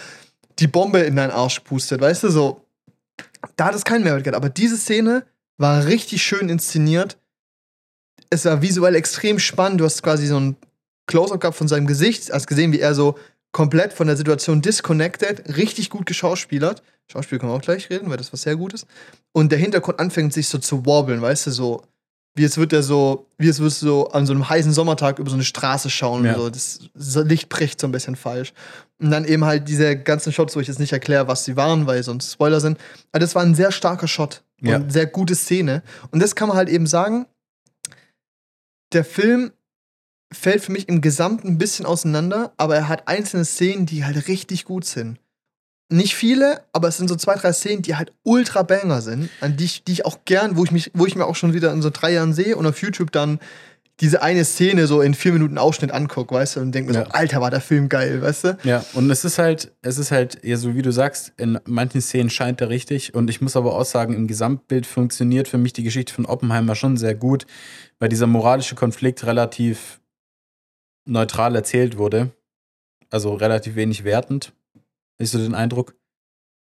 [0.61, 2.65] die Bombe in deinen Arsch pustet, weißt du, so.
[3.57, 4.37] Da hat es keinen Mehrwert gehabt.
[4.37, 5.25] Aber diese Szene
[5.57, 7.19] war richtig schön inszeniert.
[8.29, 9.81] Es war visuell extrem spannend.
[9.81, 10.57] Du hast quasi so ein
[11.07, 13.19] Close-Up gehabt von seinem Gesicht, hast gesehen, wie er so
[13.53, 16.83] komplett von der Situation disconnected, richtig gut geschauspielert.
[17.11, 18.87] Schauspiel können wir auch gleich reden, weil das was sehr Gutes.
[19.33, 21.83] Und der Hintergrund anfängt sich so zu wobbeln, weißt du, so
[22.35, 25.19] wie es wird er so, wie es würdest du so an so einem heißen Sommertag
[25.19, 26.35] über so eine Straße schauen Ja.
[26.35, 26.51] und so.
[26.51, 28.53] Das, das Licht bricht so ein bisschen falsch.
[29.01, 31.87] Und dann eben halt diese ganzen Shots, wo ich jetzt nicht erkläre, was sie waren,
[31.87, 32.79] weil sonst Spoiler sind.
[33.13, 34.77] Aber das war ein sehr starker Shot Ja.
[34.77, 35.83] und sehr gute Szene.
[36.13, 37.27] Und das kann man halt eben sagen.
[38.93, 39.53] Der Film
[40.33, 44.29] fällt für mich im Gesamten ein bisschen auseinander, aber er hat einzelne Szenen, die halt
[44.29, 45.19] richtig gut sind.
[45.93, 49.57] Nicht viele, aber es sind so zwei, drei Szenen, die halt ultra banger sind, an
[49.57, 51.73] die ich, die ich auch gern, wo ich mich, wo ich mir auch schon wieder
[51.73, 53.41] in so drei Jahren sehe und auf YouTube dann
[53.99, 57.05] diese eine Szene so in vier Minuten Ausschnitt angucke, weißt du, und denke mir Ja.
[57.05, 58.59] so, Alter, war der Film geil, weißt du?
[58.65, 62.01] Ja, und es ist halt, es ist halt, ja, so wie du sagst, in manchen
[62.01, 63.15] Szenen scheint er richtig.
[63.15, 66.77] Und ich muss aber auch sagen, im Gesamtbild funktioniert für mich die Geschichte von Oppenheimer
[66.77, 67.47] schon sehr gut,
[67.99, 70.01] weil dieser moralische Konflikt relativ
[71.05, 72.31] neutral erzählt wurde.
[73.11, 74.53] Also relativ wenig wertend.
[75.21, 75.95] Ich so den Eindruck.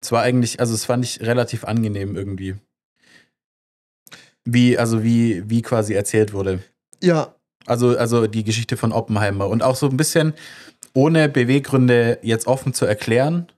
[0.03, 2.57] Es war eigentlich, also es fand ich relativ angenehm irgendwie.
[4.45, 6.63] Wie, also wie, wie quasi erzählt wurde.
[7.03, 7.35] Ja,
[7.67, 9.49] Also, also die Geschichte von Oppenheimer.
[9.49, 10.35] Und auch so ein bisschen
[10.95, 13.53] ohne Beweggründe jetzt offen zu erklären,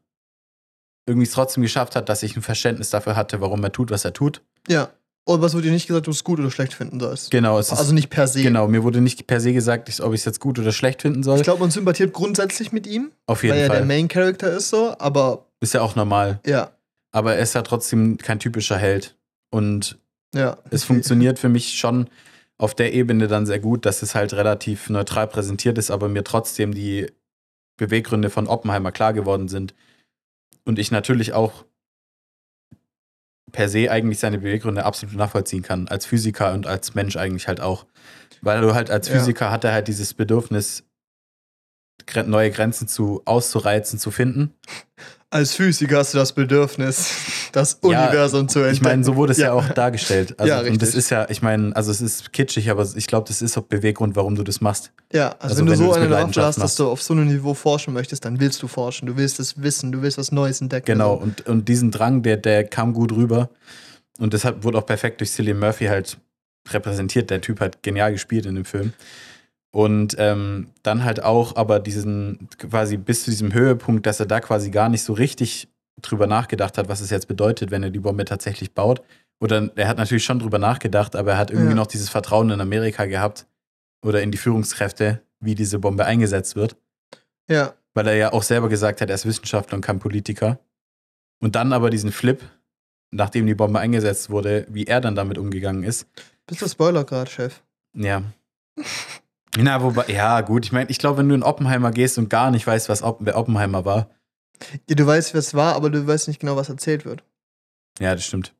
[1.07, 4.05] irgendwie es trotzdem geschafft hat, dass ich ein Verständnis dafür hatte, warum er tut, was
[4.05, 4.43] er tut.
[4.68, 4.90] ja.
[5.25, 7.31] Und was wurde dir nicht gesagt, du es gut oder schlecht finden sollst?
[7.31, 8.43] Genau, es ist, Also nicht per se.
[8.43, 11.23] genau, mir wurde nicht per se gesagt, ob ich es jetzt gut oder schlecht finden
[11.23, 11.37] soll.
[11.37, 13.87] Ich glaube, man sympathiert grundsätzlich mit ihm, Auf jeden weil er der Fall.
[13.87, 16.41] Main Character ist so, aber Ist ja auch normal.
[16.45, 16.73] ja,
[17.12, 19.16] Aber er ist ja trotzdem kein typischer Held.
[19.51, 19.99] Und
[20.35, 20.59] ja.
[20.70, 22.09] es funktioniert für mich schon
[22.59, 26.25] auf der Ebene dann sehr gut, dass es halt relativ neutral präsentiert ist, aber mir
[26.25, 27.07] trotzdem die
[27.77, 29.75] Beweggründe von Oppenheimer klar geworden sind.
[30.64, 31.64] Und ich natürlich auch
[33.53, 37.61] per se eigentlich seine Beweggründe absolut nachvollziehen kann, als Physiker und als Mensch eigentlich halt
[37.61, 37.87] auch.
[38.41, 39.15] Weil du halt als Ja.
[39.15, 40.85] Physiker hat er halt dieses Bedürfnis,
[42.27, 44.55] neue Grenzen zu auszureizen, zu finden.
[45.33, 47.11] Als Physiker hast du das Bedürfnis,
[47.53, 48.74] das Ja, Universum zu entdecken.
[48.76, 49.47] Ich meine, so wurde es ja.
[49.47, 49.53] Ja.
[49.55, 50.39] auch dargestellt.
[50.39, 50.99] Also, Ja, und das richtig.
[50.99, 54.14] ist ja, ich meine, also es ist kitschig, aber ich glaube, das ist auch Beweggrund,
[54.14, 54.93] warum du das machst.
[55.11, 57.14] Ja, also, Also wenn du wenn du so eine Leidenschaft hast, dass du auf so
[57.14, 59.07] einem Niveau forschen möchtest, dann willst du forschen.
[59.07, 60.85] Du willst es wissen, du willst was Neues entdecken.
[60.85, 63.49] Genau, und, und diesen Drang, der, der kam gut rüber.
[64.18, 66.18] Und deshalb wurde auch perfekt durch Cillian Murphy halt
[66.70, 67.30] repräsentiert.
[67.30, 68.93] Der Typ hat genial gespielt in dem Film.
[69.75, 74.41] Und ähm, dann halt auch, aber diesen quasi bis zu diesem Höhepunkt, dass er da
[74.41, 75.68] quasi gar nicht so richtig
[76.01, 79.03] drüber nachgedacht hat, was es jetzt bedeutet, wenn er die Bombe tatsächlich baut.
[79.41, 81.75] Oder er hat natürlich schon drüber nachgedacht, aber er hat irgendwie Ja.
[81.77, 83.47] noch dieses Vertrauen in Amerika gehabt
[84.05, 86.77] oder in die Führungskräfte, wie diese Bombe eingesetzt wird
[87.49, 90.59] Ja, weil er ja auch selber gesagt hat, er ist Wissenschaftler und kein Politiker.
[91.43, 92.43] Und dann aber diesen Flip,
[93.11, 96.07] nachdem die Bombe eingesetzt wurde, wie er dann damit umgegangen ist.
[96.47, 97.62] bist du Spoiler gerade, Chef?
[97.95, 98.23] Ja.
[99.59, 102.51] Na, wobei, ja, gut, ich meine, ich glaube, wenn du in Oppenheimer gehst und gar
[102.51, 104.09] nicht weißt, was Oppen, wer Oppenheimer war,
[104.89, 107.23] Ja, du weißt, wer es war, aber du weißt nicht genau, was erzählt wird.
[108.01, 108.55] ja, das stimmt.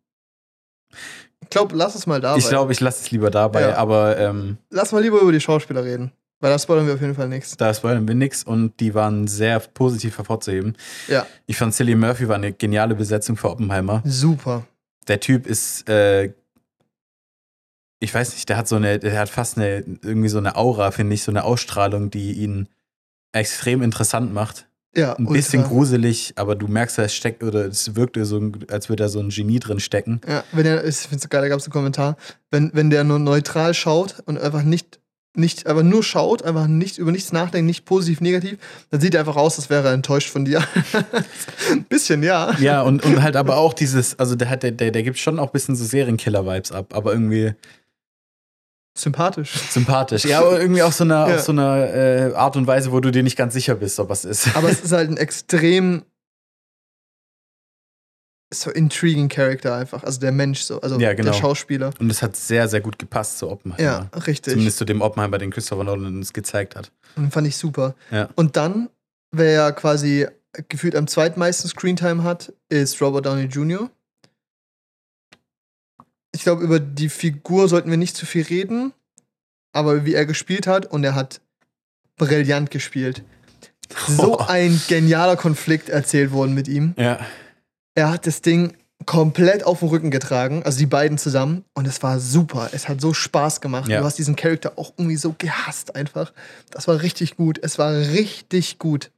[1.41, 2.39] Ich glaube, lass es mal dabei.
[2.39, 3.77] ich glaube, ich lasse es lieber dabei, Ja.
[3.77, 6.13] aber ähm, lass mal lieber über die Schauspieler reden.
[6.41, 7.57] Weil da spoilern wir auf jeden Fall nichts.
[7.57, 10.77] da spoilern wir nix und die waren sehr positiv hervorzuheben.
[11.07, 14.03] Ja, Ich fand Cillian Murphy war eine geniale Besetzung für Oppenheimer.
[14.05, 14.65] super.
[15.09, 16.33] der Typ ist, äh,
[18.03, 20.91] ich weiß nicht, der hat so eine, der hat fast eine, irgendwie so eine Aura,
[20.91, 22.69] finde ich, so eine Ausstrahlung, die ihn
[23.33, 24.67] extrem interessant macht.
[24.95, 25.73] Ja, Ein bisschen ultra.
[25.73, 29.31] gruselig, aber du merkst, es steckt, oder es wirkt so, als würde da so ein
[29.31, 30.21] Genie drin stecken.
[30.29, 32.17] Ja, wenn er, ich finde es geil, da gab es einen Kommentar,
[32.51, 34.99] wenn, wenn der nur neutral schaut und einfach nicht,
[35.35, 38.59] nicht, einfach nur schaut, einfach nicht über nichts nachdenkt, nicht positiv, negativ,
[38.91, 40.63] dann sieht er einfach aus, als wäre er enttäuscht von dir.
[41.71, 42.55] Ein bisschen, ja.
[42.59, 45.39] Ja, und, und halt aber auch dieses, also der hat, der, der, der gibt schon
[45.39, 47.55] auch ein bisschen so Serienkiller-Vibes ab, aber irgendwie,
[48.97, 49.53] sympathisch.
[49.71, 50.25] Sympathisch.
[50.25, 51.35] Ja, aber irgendwie auf so einer, Ja.
[51.37, 54.09] auf so einer äh, Art und Weise, wo du dir nicht ganz sicher bist, ob
[54.09, 54.55] was ist.
[54.57, 56.03] Aber es ist halt ein extrem
[58.55, 60.05] so intriguing Character einfach.
[60.05, 61.31] Also der Mensch so, also Ja, genau.
[61.33, 61.91] der Schauspieler.
[61.99, 63.83] Und es hat sehr, sehr gut gepasst zu Oppenheimer.
[63.83, 64.53] Ja, richtig.
[64.53, 66.93] Zumindest zu dem Oppenheimer, den Christopher Nolan uns gezeigt hat.
[67.17, 67.95] Und fand ich super.
[68.11, 68.29] Ja.
[68.35, 68.91] Und dann,
[69.31, 70.27] wer ja quasi
[70.69, 73.89] gefühlt am zweitmeisten Screentime hat, ist Robert Downey Jr.
[76.33, 78.93] Ich glaube, über die Figur sollten wir nicht zu viel reden,
[79.73, 81.41] aber wie er gespielt hat, und er hat
[82.17, 83.23] brillant gespielt.
[84.09, 84.45] So Oh.
[84.49, 86.95] ein genialer Konflikt erzählt worden mit ihm.
[86.97, 87.19] Ja.
[87.95, 88.75] Er hat das Ding
[89.05, 92.71] komplett auf den Rücken getragen, also die beiden zusammen, und es war super.
[92.73, 93.89] Es hat so Spaß gemacht.
[93.89, 93.99] Ja.
[94.01, 96.33] Du hast diesen Charakter auch irgendwie so gehasst einfach.
[96.71, 97.59] Das war richtig gut.
[97.63, 99.11] Es war richtig gut.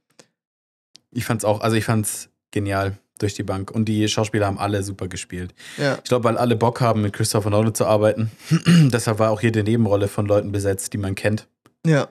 [1.11, 3.71] Ich fand's auch, also ich fand's genial durch die Bank.
[3.71, 5.53] Und die Schauspieler haben alle super gespielt.
[5.77, 5.95] Ja.
[6.03, 8.31] Ich glaube, weil alle Bock haben, mit Christopher Nolan zu arbeiten.
[8.67, 11.47] Deshalb war auch jede Nebenrolle von Leuten besetzt, die man kennt.
[11.85, 12.09] Ja.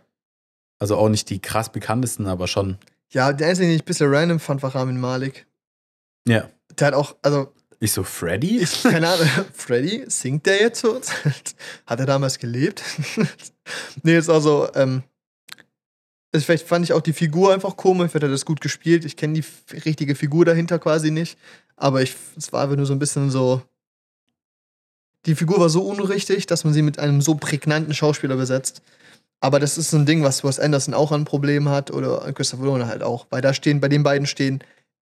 [0.79, 2.79] Also auch nicht die krass bekanntesten, aber schon.
[3.11, 5.47] Ja, der einzige, den ich ein bisschen random fand, war Ramin Malik.
[6.27, 6.49] Ja.
[6.79, 8.59] Der hat auch, also, Ich so, Freddy?
[8.59, 11.01] ich, keine Ahnung, Freddy, singt der jetzt so?
[11.87, 12.83] Hat er damals gelebt?
[14.03, 15.03] nee, ist also, ähm,
[16.35, 19.05] ist, vielleicht fand ich auch die Figur einfach komisch, vielleicht hat er das gut gespielt.
[19.05, 19.45] Ich kenne die
[19.85, 21.39] richtige Figur dahinter quasi nicht.
[21.77, 23.63] Aber ich, es war einfach nur so ein bisschen so.
[25.27, 28.83] Die Figur war so unrichtig, dass man sie mit einem so prägnanten Schauspieler besetzt.
[29.41, 32.65] Aber das ist so ein Ding, was Wes Anderson auch an Problemen hat oder Christopher
[32.65, 33.27] Nolan halt auch.
[33.31, 34.63] Weil da stehen, bei den beiden stehen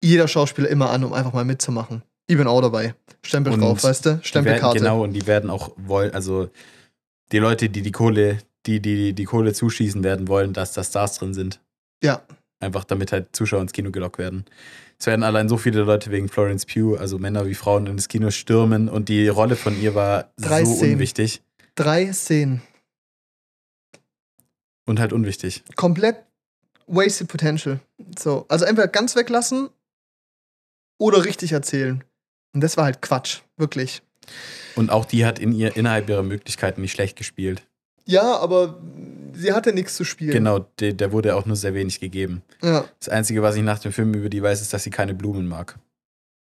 [0.01, 2.01] jeder Schauspieler immer an, um einfach mal mitzumachen.
[2.28, 2.95] Ich bin auch dabei.
[3.24, 4.09] Stempel Und drauf, weißt du?
[4.09, 4.80] Die werden, Stempelkarte.
[4.80, 6.49] genau, und die werden auch wollen, also
[7.32, 11.18] die Leute, die die Kohle, die die, die Kohle zuschießen werden, wollen, dass da Stars
[11.18, 11.59] drin sind.
[12.03, 12.22] Ja.
[12.59, 14.45] Einfach damit halt Zuschauer ins Kino gelockt werden.
[14.99, 18.30] Es werden allein so viele Leute wegen Florence Pugh, also Männer wie Frauen, ins Kino
[18.30, 20.93] stürmen und die Rolle von ihr war Drei so Szenen.
[20.93, 21.41] unwichtig.
[21.74, 22.62] Drei Szenen.
[24.86, 25.64] Und halt unwichtig.
[25.76, 26.18] Komplett
[26.86, 27.80] wasted potential.
[28.20, 28.45] So.
[28.47, 29.70] Also entweder ganz weglassen
[30.99, 32.03] oder richtig erzählen.
[32.53, 33.39] Und das war halt Quatsch.
[33.57, 34.03] Wirklich.
[34.76, 37.66] Und auch die hat in ihr, innerhalb ihrer Möglichkeiten nicht schlecht gespielt.
[38.06, 38.80] Ja, aber
[39.34, 40.32] sie hatte nichts zu spielen.
[40.34, 42.41] Genau, der, der wurde auch nur sehr wenig gegeben.
[42.62, 45.14] Ja, Das Einzige, was ich nach dem Film über die weiß, ist, dass sie keine
[45.14, 45.78] Blumen mag.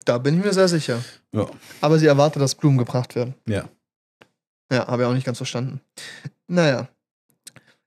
[0.05, 1.03] da bin ich mir sehr sicher.
[1.33, 1.47] Ja.
[1.81, 3.35] Aber sie erwartet, dass Blumen gebracht werden.
[3.47, 3.69] Ja.
[4.73, 5.81] Ja, habe ich auch nicht ganz verstanden.
[6.49, 6.89] Naja.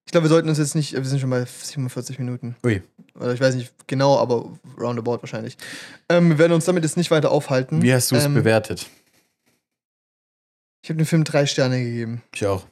[0.06, 2.56] Ich glaube, wir sollten uns jetzt nicht, wir sind schon bei 47 Minuten.
[2.64, 2.84] Ui.
[3.16, 5.58] Oder ich weiß nicht genau, aber roundabout wahrscheinlich.
[6.10, 7.82] Ähm, wir werden uns damit jetzt nicht weiter aufhalten.
[7.82, 8.88] Wie hast du es ähm, bewertet?
[10.84, 12.22] Ich habe dem Film drei Sterne gegeben.
[12.34, 12.66] Ich auch.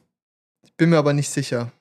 [0.76, 1.72] Bin mir aber nicht sicher.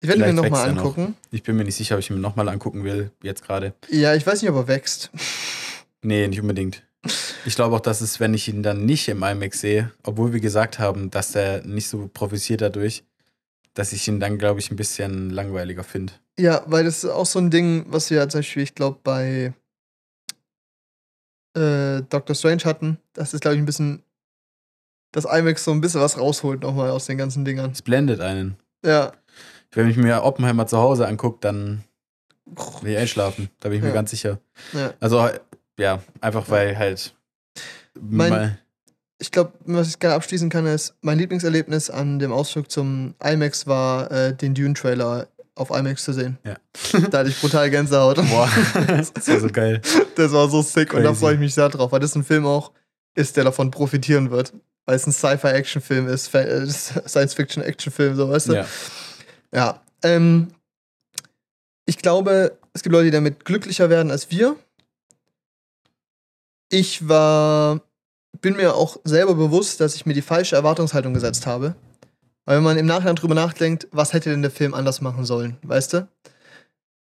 [0.00, 0.84] Ich werde ihn mir Vielleicht nochmal er noch.
[0.84, 1.16] angucken.
[1.30, 3.72] Ich bin mir nicht sicher, ob ich ihn mir nochmal angucken will, jetzt gerade.
[3.88, 5.10] Ja, ich weiß nicht, ob er wächst.
[6.02, 6.82] Nee, nicht unbedingt.
[7.44, 10.40] Ich glaube auch, dass es, wenn ich ihn dann nicht im IMAX sehe, obwohl wir
[10.40, 13.04] gesagt haben, dass er nicht so profitiert dadurch,
[13.74, 16.12] dass ich ihn dann, glaube ich, ein bisschen langweiliger finde.
[16.38, 19.52] Ja, weil das ist auch so ein Ding, was wir zum Beispiel, ich glaube, bei
[21.56, 22.98] äh, Doctor Strange hatten.
[23.12, 24.02] Das ist, glaube ich, ein bisschen,
[25.12, 27.70] dass IMAX so ein bisschen was rausholt nochmal aus den ganzen Dingern.
[27.70, 28.56] Es blendet einen.
[28.84, 29.12] Ja,
[29.72, 31.84] Wenn ich mir Oppenheimer zu Hause angucke, dann
[32.82, 33.48] will ich einschlafen.
[33.60, 33.94] Da bin ich mir Ja.
[33.94, 34.38] ganz sicher.
[34.72, 34.92] ja.
[35.00, 35.28] Also,
[35.78, 37.14] ja, einfach weil halt.
[38.00, 38.58] Mein-
[39.18, 43.68] Ich glaube, was ich gerne abschließen kann, ist, mein Lieblingserlebnis an dem Ausflug zum IMAX
[43.68, 46.38] war, äh, den Dune-Trailer auf IMAX zu sehen.
[46.44, 46.56] Ja.
[47.10, 48.16] da hatte ich brutal Gänsehaut.
[48.30, 48.48] boah,
[48.88, 49.80] das war so geil.
[50.16, 51.20] Das war so sick und da Crazy.
[51.20, 52.72] freue ich mich sehr drauf, weil das ein Film auch
[53.14, 54.52] ist, der davon profitieren wird.
[54.84, 58.54] Weil es ein Sci-Fi-Action-Film ist, äh, Science-Fiction-Action-Film, so weißt du?
[58.54, 58.66] Ja.
[59.54, 59.82] Ja.
[60.02, 60.48] Ähm,
[61.86, 64.56] ich glaube, es gibt Leute, die damit glücklicher werden als wir.
[66.68, 67.80] Ich war,
[68.40, 71.74] bin mir auch selber bewusst, dass ich mir die falsche Erwartungshaltung gesetzt habe.
[72.44, 75.58] Weil wenn man im Nachhinein drüber nachdenkt, was hätte denn der Film anders machen sollen,
[75.62, 76.08] weißt du?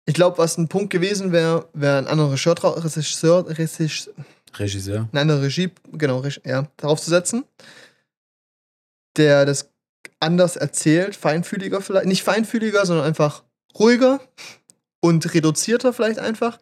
[0.06, 4.14] Ich glaube, was ein Punkt gewesen wäre, wäre ein anderer Regisseur, Regisseur, Regisseur,
[4.58, 5.08] Regisseur.
[5.12, 7.44] eine andere Regie, genau, ja, darauf zu setzen,
[9.18, 9.72] der das
[10.20, 13.44] anders erzählt, feinfühliger vielleicht, nicht feinfühliger, sondern einfach
[13.78, 14.20] ruhiger
[15.02, 16.60] und reduzierter vielleicht einfach.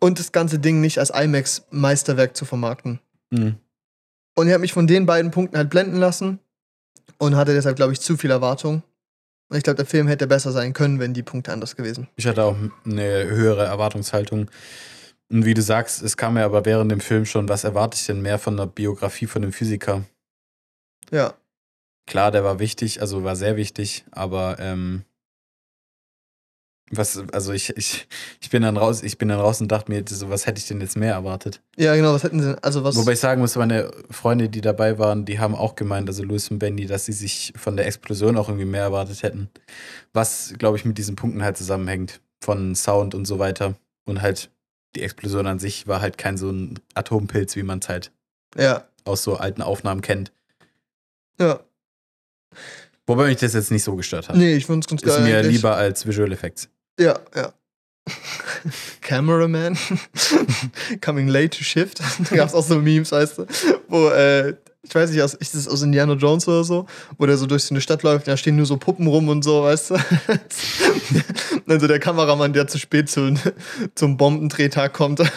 [0.00, 3.00] Und das ganze Ding nicht als IMAX-Meisterwerk zu vermarkten.
[3.30, 3.56] Mhm.
[4.36, 6.38] Und ich habe mich von den beiden Punkten halt blenden lassen
[7.18, 8.84] und hatte deshalb, glaube ich, zu viel Erwartung.
[9.48, 12.06] Und ich glaube, der Film hätte besser sein können, wenn die Punkte anders gewesen.
[12.16, 14.50] Ich hatte auch eine höhere Erwartungshaltung.
[15.30, 18.06] Und wie du sagst, es kam mir aber während dem Film schon, was erwarte ich
[18.06, 20.04] denn mehr von der Biografie von einem Physiker?
[21.10, 21.34] Ja,
[22.08, 25.04] Klar, der war wichtig, also war sehr wichtig, aber ähm,
[26.90, 28.08] Was, also ich, ich,
[28.40, 30.66] ich bin dann raus, ich bin dann raus und dachte mir, so, was hätte ich
[30.66, 31.60] denn jetzt mehr erwartet?
[31.76, 32.64] Ja, genau, was hätten sie denn?
[32.64, 32.96] Also was.
[32.96, 36.50] Wobei ich sagen muss, meine Freunde, die dabei waren, die haben auch gemeint, also Louis
[36.50, 39.50] und Benny, dass sie sich von der Explosion auch irgendwie mehr erwartet hätten.
[40.14, 42.22] Was, glaube ich, mit diesen Punkten halt zusammenhängt.
[42.42, 43.74] Von Sound und so weiter.
[44.06, 44.50] Und halt
[44.98, 48.12] die Explosion an sich war halt kein so ein Atompilz, wie man es halt
[48.56, 50.32] ja, aus so alten Aufnahmen kennt.
[51.40, 51.60] ja.
[53.06, 54.36] Wobei mich das jetzt nicht so gestört hat.
[54.36, 55.16] Nee, ich find's ganz geil.
[55.16, 55.56] Ist mir eigentlich.
[55.56, 56.68] lieber als Visual Effects.
[57.00, 57.54] Ja, ja.
[59.00, 59.78] Cameraman
[61.00, 62.00] coming late to shift.
[62.30, 63.46] da gab es auch so Memes, weißt du,
[63.88, 64.56] wo, äh,
[64.88, 66.86] ich weiß nicht, ist das aus Indiana Jones oder so,
[67.16, 69.42] wo der so durch so eine Stadt läuft, da stehen nur so Puppen rum und
[69.42, 69.96] so, weißt du.
[71.66, 73.34] also der Kameramann, der zu spät zu,
[73.94, 75.20] zum Bombendrehtag kommt.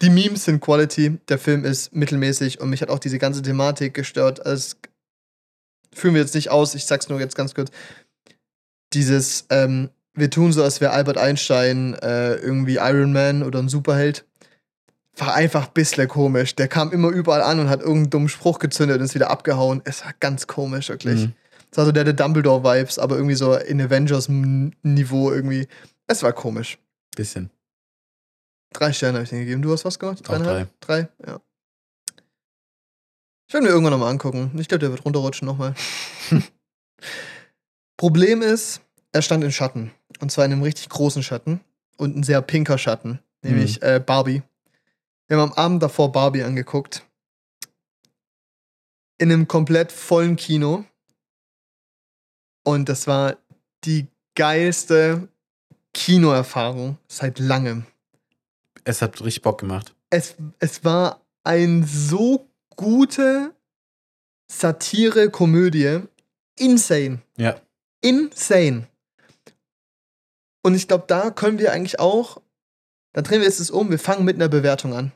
[0.00, 3.94] Die Memes sind Quality, der Film ist mittelmäßig und mich hat auch diese ganze Thematik
[3.94, 4.44] gestört.
[4.46, 4.76] Also,
[5.92, 7.70] führen wir jetzt nicht aus, ich sag's nur jetzt ganz kurz.
[8.94, 13.68] Dieses, ähm, wir tun so, als wäre Albert Einstein äh, irgendwie Iron Man oder ein
[13.68, 14.24] Superheld.
[15.18, 16.54] War einfach ein bisschen komisch.
[16.54, 19.82] Der kam immer überall an und hat irgendeinen dummen Spruch gezündet und ist wieder abgehauen.
[19.84, 21.26] Es war ganz komisch, wirklich.
[21.26, 21.32] Mhm.
[21.70, 25.66] Das war so der, der Dumbledore-Vibes, aber irgendwie so in Avengers-Niveau irgendwie.
[26.06, 26.78] Es war komisch.
[27.16, 27.50] Bisschen.
[28.72, 29.62] Drei Sterne habe ich den gegeben.
[29.62, 30.20] Du hast was gemacht?
[30.26, 30.68] Dreieinhalb?
[30.80, 31.08] Drei.
[31.26, 31.40] Ja.
[33.48, 34.50] Ich werde mir irgendwann nochmal angucken.
[34.58, 35.74] Ich glaube, der wird runterrutschen nochmal.
[37.96, 39.90] Problem ist, er stand in Schatten.
[40.20, 41.60] Und zwar in einem richtig großen Schatten.
[41.96, 43.20] Und ein sehr pinker Schatten.
[43.42, 44.42] Nämlich äh, Barbie.
[45.28, 47.06] Wir haben am Abend davor Barbie angeguckt.
[49.18, 50.84] In einem komplett vollen Kino.
[52.64, 53.36] Und das war
[53.84, 55.28] die geilste
[55.92, 57.84] Kinoerfahrung seit langem
[58.84, 59.94] Es hat richtig Bock gemacht.
[60.10, 63.54] es, es war ein so gute
[64.50, 66.00] Satire-Komödie.
[66.56, 67.20] Insane.
[67.36, 67.60] Ja.
[68.00, 68.88] Insane.
[70.62, 72.40] Und ich glaube, da können wir eigentlich auch,
[73.12, 75.12] da drehen wir jetzt es um, wir fangen mit einer Bewertung an.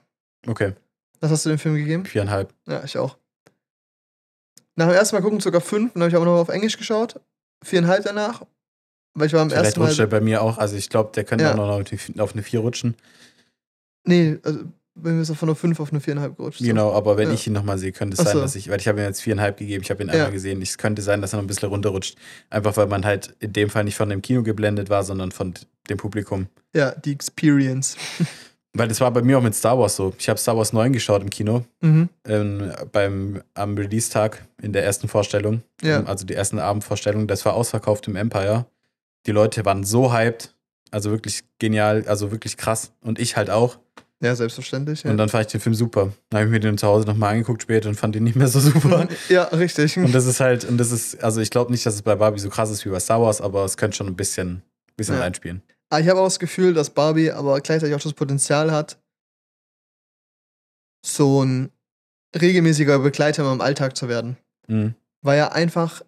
[0.47, 0.73] Okay.
[1.21, 2.05] Was hast du dem Film gegeben?
[2.05, 2.53] Viereinhalb.
[2.67, 3.17] Ja, ich auch.
[4.77, 7.21] Nach dem ersten Mal gucken sogar fünf, dann habe ich aber noch auf Englisch geschaut.
[7.65, 8.43] Viereinhalb danach.
[9.15, 10.11] Weil ich war am Vielleicht ersten rutscht er Mal.
[10.11, 10.57] bei mir auch.
[10.59, 11.53] Also ich glaube, der könnte Ja.
[11.53, 12.97] auch noch auf die- auf eine 4 rutschen.
[14.05, 14.61] Nee, also
[14.95, 16.67] wenn wir so von einer fünf auf eine viereinhalb gerutscht sind.
[16.67, 17.35] Genau, aber wenn Ja.
[17.35, 18.41] ich ihn nochmal sehe, könnte es Ach sein, so.
[18.41, 20.15] dass ich, weil ich habe ihm jetzt viereinhalb gegeben, ich habe ihn Ja.
[20.15, 20.61] einmal gesehen.
[20.61, 22.17] Es könnte sein, dass er noch ein bisschen runterrutscht.
[22.51, 25.55] Einfach weil man halt in dem Fall nicht von dem Kino geblendet war, sondern von
[25.89, 26.49] dem Publikum.
[26.75, 27.97] Ja, die Experience.
[28.75, 30.15] Weil das war bei mir auch mit Star Wars so.
[30.19, 32.09] Ich habe Star Wars 9 geschaut im Kino, Mhm.
[32.27, 35.63] ähm, beim, am Release-Tag in der ersten Vorstellung.
[35.83, 35.99] Ja.
[35.99, 37.27] Ähm, Also die ersten Abendvorstellung.
[37.27, 38.65] Das war ausverkauft im Empire.
[39.27, 40.55] Die Leute waren so hyped.
[40.91, 42.93] Also wirklich genial, also wirklich krass.
[43.03, 43.79] Und ich halt auch.
[44.21, 45.03] Ja, selbstverständlich.
[45.03, 45.11] Ja.
[45.11, 46.13] Und dann fand ich den Film super.
[46.31, 48.47] Dann habe ich mir den zu Hause nochmal angeguckt später und fand ihn nicht mehr
[48.49, 49.09] so super.
[49.29, 49.97] ja, richtig.
[49.97, 52.39] und das ist halt, und das ist, also ich glaube nicht, dass es bei Barbie
[52.41, 54.63] so krass ist wie bei Star Wars, aber es könnte schon ein bisschen,
[54.97, 55.23] bisschen Ja.
[55.23, 55.63] reinspielen.
[55.93, 58.99] Aber ich habe auch das Gefühl, dass Barbie aber gleichzeitig auch das Potenzial hat,
[61.05, 61.71] so ein
[62.35, 64.39] regelmäßiger Begleiter meinem Alltag zu werden.
[64.69, 64.95] Mhm.
[65.21, 66.01] Weil er einfach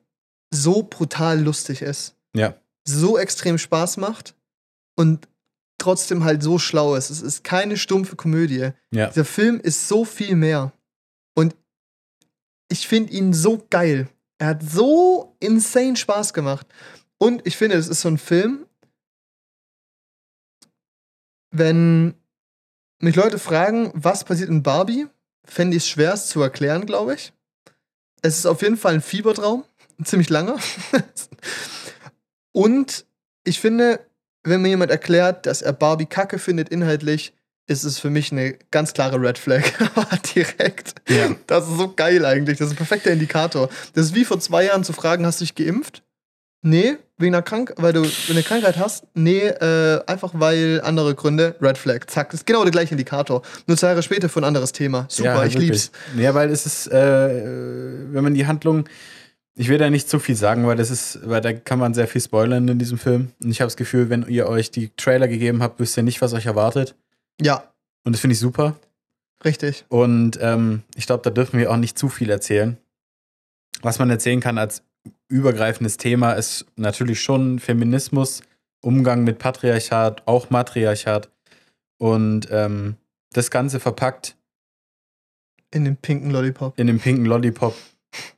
[0.50, 2.16] so brutal lustig ist.
[2.34, 2.54] Ja.
[2.88, 4.34] So extrem Spaß macht
[4.96, 5.28] und
[5.76, 7.10] trotzdem halt so schlau ist.
[7.10, 8.70] Es ist keine stumpfe Komödie.
[8.90, 9.08] Ja.
[9.08, 10.72] Dieser Film ist so viel mehr.
[11.36, 11.54] Und
[12.70, 14.08] ich finde ihn so geil.
[14.38, 16.66] Er hat so insane Spaß gemacht.
[17.18, 18.64] Und ich finde, es ist so ein Film,
[21.54, 22.14] wenn
[23.00, 25.06] mich Leute fragen, was passiert in Barbie,
[25.44, 27.32] fände ich es schwer, es zu erklären, glaube ich.
[28.22, 29.64] Es ist auf jeden Fall ein Fiebertraum,
[29.98, 30.58] ein ziemlich langer.
[32.52, 33.06] Und
[33.44, 34.00] ich finde,
[34.42, 37.34] wenn mir jemand erklärt, dass er Barbie kacke findet inhaltlich,
[37.66, 39.64] ist es für mich eine ganz klare Red Flag.
[40.34, 40.94] Direkt.
[41.08, 41.34] Ja.
[41.46, 42.58] Das ist so geil eigentlich.
[42.58, 43.70] Das ist ein perfekter Indikator.
[43.94, 46.02] Das ist wie vor zwei Jahren zu fragen, hast du dich geimpft?
[46.62, 49.06] Nee, wegen einer Krankheit, weil du eine Krankheit hast?
[49.14, 51.54] Nee, äh, einfach weil andere Gründe.
[51.60, 52.06] Red Flag.
[52.08, 52.30] Zack.
[52.30, 53.42] Das ist genau der gleiche Indikator.
[53.66, 55.06] Nur zwei Jahre später für ein anderes Thema.
[55.08, 55.70] Super, Ja, ich wirklich.
[55.70, 55.92] lieb's.
[56.16, 58.88] Ja, weil es ist, äh, wenn man die Handlung,
[59.54, 62.08] ich will da nicht zu viel sagen, weil das ist, weil da kann man sehr
[62.08, 63.30] viel spoilern in diesem Film.
[63.42, 66.20] Und ich habe das Gefühl, wenn ihr euch die Trailer gegeben habt, wisst ihr nicht,
[66.20, 66.96] was euch erwartet.
[67.40, 67.62] Ja,
[68.04, 68.74] Und das finde ich super.
[69.44, 69.84] richtig.
[69.88, 72.76] Und ähm, ich glaube, da dürfen wir auch nicht zu viel erzählen.
[73.82, 74.82] Was man erzählen kann als
[75.28, 78.42] übergreifendes Thema ist natürlich schon Feminismus,
[78.82, 81.30] Umgang mit Patriarchat, auch Matriarchat.
[81.98, 82.96] Und ähm,
[83.32, 84.36] das Ganze verpackt
[85.72, 86.78] In dem pinken Lollipop.
[86.78, 87.74] in dem pinken Lollipop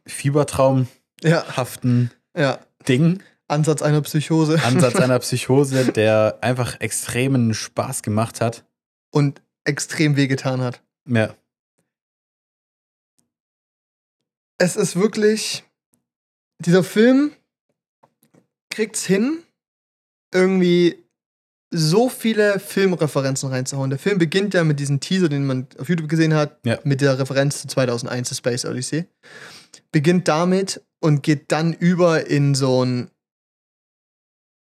[0.06, 0.88] Fiebertraumhaften
[1.22, 2.58] Ja, ja.
[2.88, 4.62] Ding, Ansatz einer Psychose.
[4.62, 8.64] Ansatz einer Psychose, der einfach extremen Spaß gemacht hat.
[9.10, 10.82] Und extrem wehgetan hat.
[11.08, 11.34] Ja,
[14.58, 15.64] Es ist wirklich.
[16.60, 17.32] Dieser Film
[18.70, 19.42] kriegt's hin,
[20.32, 21.04] irgendwie
[21.70, 23.90] so viele Filmreferenzen reinzuhauen.
[23.90, 26.78] Der Film beginnt ja mit diesem Teaser, den man auf YouTube gesehen hat, Ja.
[26.84, 29.04] mit der Referenz zu 2001 The Space Odyssey.
[29.92, 33.10] Beginnt damit und geht dann über in so ein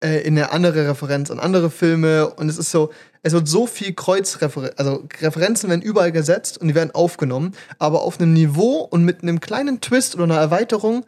[0.04, 2.92] äh, in eine andere Referenz an andere Filme und es ist so,
[3.22, 8.02] es wird so viel Kreuzreferenzen, also Referenzen werden überall gesetzt und die werden aufgenommen, aber
[8.02, 11.06] auf einem Niveau und mit einem kleinen Twist oder einer Erweiterung,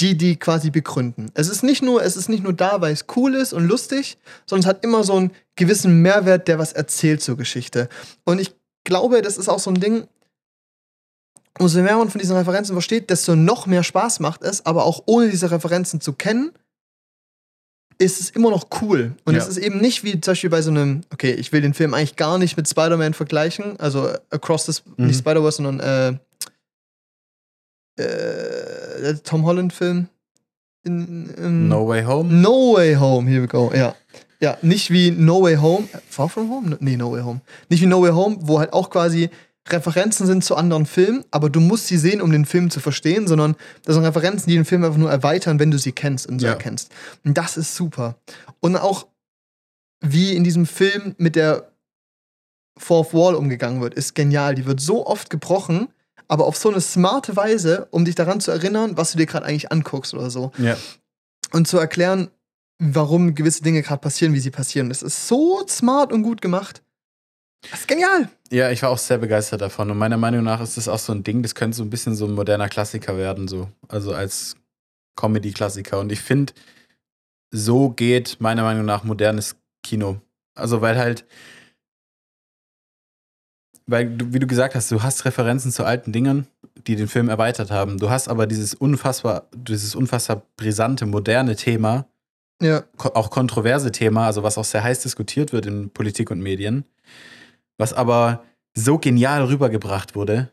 [0.00, 1.30] die die quasi begründen.
[1.34, 4.18] Es ist nicht nur, es ist nicht nur da, weil es cool ist und lustig,
[4.46, 7.88] sondern es hat immer so einen gewissen Mehrwert, der was erzählt zur Geschichte.
[8.24, 10.06] Und ich glaube, das ist auch so ein Ding,
[11.58, 15.02] umso mehr man von diesen Referenzen versteht, desto noch mehr Spaß macht es, aber auch
[15.06, 16.52] ohne diese Referenzen zu kennen,
[17.98, 19.14] ist es immer noch cool.
[19.26, 19.40] Und Ja.
[19.42, 21.92] es ist eben nicht wie zum Beispiel bei so einem, okay, ich will den Film
[21.92, 25.06] eigentlich gar nicht mit Spider-Man vergleichen, also Across the, Mhm.
[25.08, 26.18] nicht Spider-Verse, sondern äh,
[28.02, 30.08] äh, der Tom Holland-Film.
[30.84, 32.32] No Way Home.
[32.32, 33.94] No Way Home, here we go, ja.
[34.40, 36.76] Ja, nicht wie No Way Home, Far From Home?
[36.80, 37.40] Nee, No Way Home.
[37.68, 39.28] Nicht wie No Way Home, wo halt auch quasi
[39.68, 43.28] Referenzen sind zu anderen Filmen, aber du musst sie sehen, um den Film zu verstehen,
[43.28, 46.38] sondern das sind Referenzen, die den Film einfach nur erweitern, wenn du sie kennst und
[46.40, 46.52] so Ja.
[46.52, 46.90] erkennst.
[47.24, 48.16] Und das ist super.
[48.60, 49.06] Und auch
[50.00, 51.70] wie in diesem Film mit der
[52.78, 54.54] Fourth Wall umgegangen wird, ist genial.
[54.54, 55.88] Die wird so oft gebrochen,
[56.30, 59.46] aber auf so eine smarte Weise, um dich daran zu erinnern, was du dir gerade
[59.46, 60.76] eigentlich anguckst oder so Ja.
[61.52, 62.30] und zu erklären,
[62.78, 64.88] warum gewisse Dinge gerade passieren, wie sie passieren.
[64.88, 66.82] Das ist so smart und gut gemacht.
[67.70, 68.28] Das ist genial.
[68.50, 69.90] Ja, ich war auch sehr begeistert davon.
[69.90, 72.14] Und meiner Meinung nach ist das auch so ein Ding, das könnte so ein bisschen
[72.14, 73.68] so ein moderner Klassiker werden, so.
[73.88, 74.54] Also als
[75.16, 75.98] Comedy-Klassiker.
[75.98, 76.52] Und ich finde,
[77.50, 80.20] so geht meiner Meinung nach modernes Kino.
[80.54, 81.26] Also, weil halt,
[83.90, 86.46] weil du, wie du gesagt hast, du hast Referenzen zu alten Dingen,
[86.86, 87.98] die den Film erweitert haben.
[87.98, 92.06] Du hast aber dieses unfassbar, dieses unfassbar brisante, moderne Thema,
[92.62, 96.84] Ja, auch kontroverse Thema, also was auch sehr heiß diskutiert wird in Politik und Medien,
[97.78, 100.50] was aber so genial rübergebracht wurde,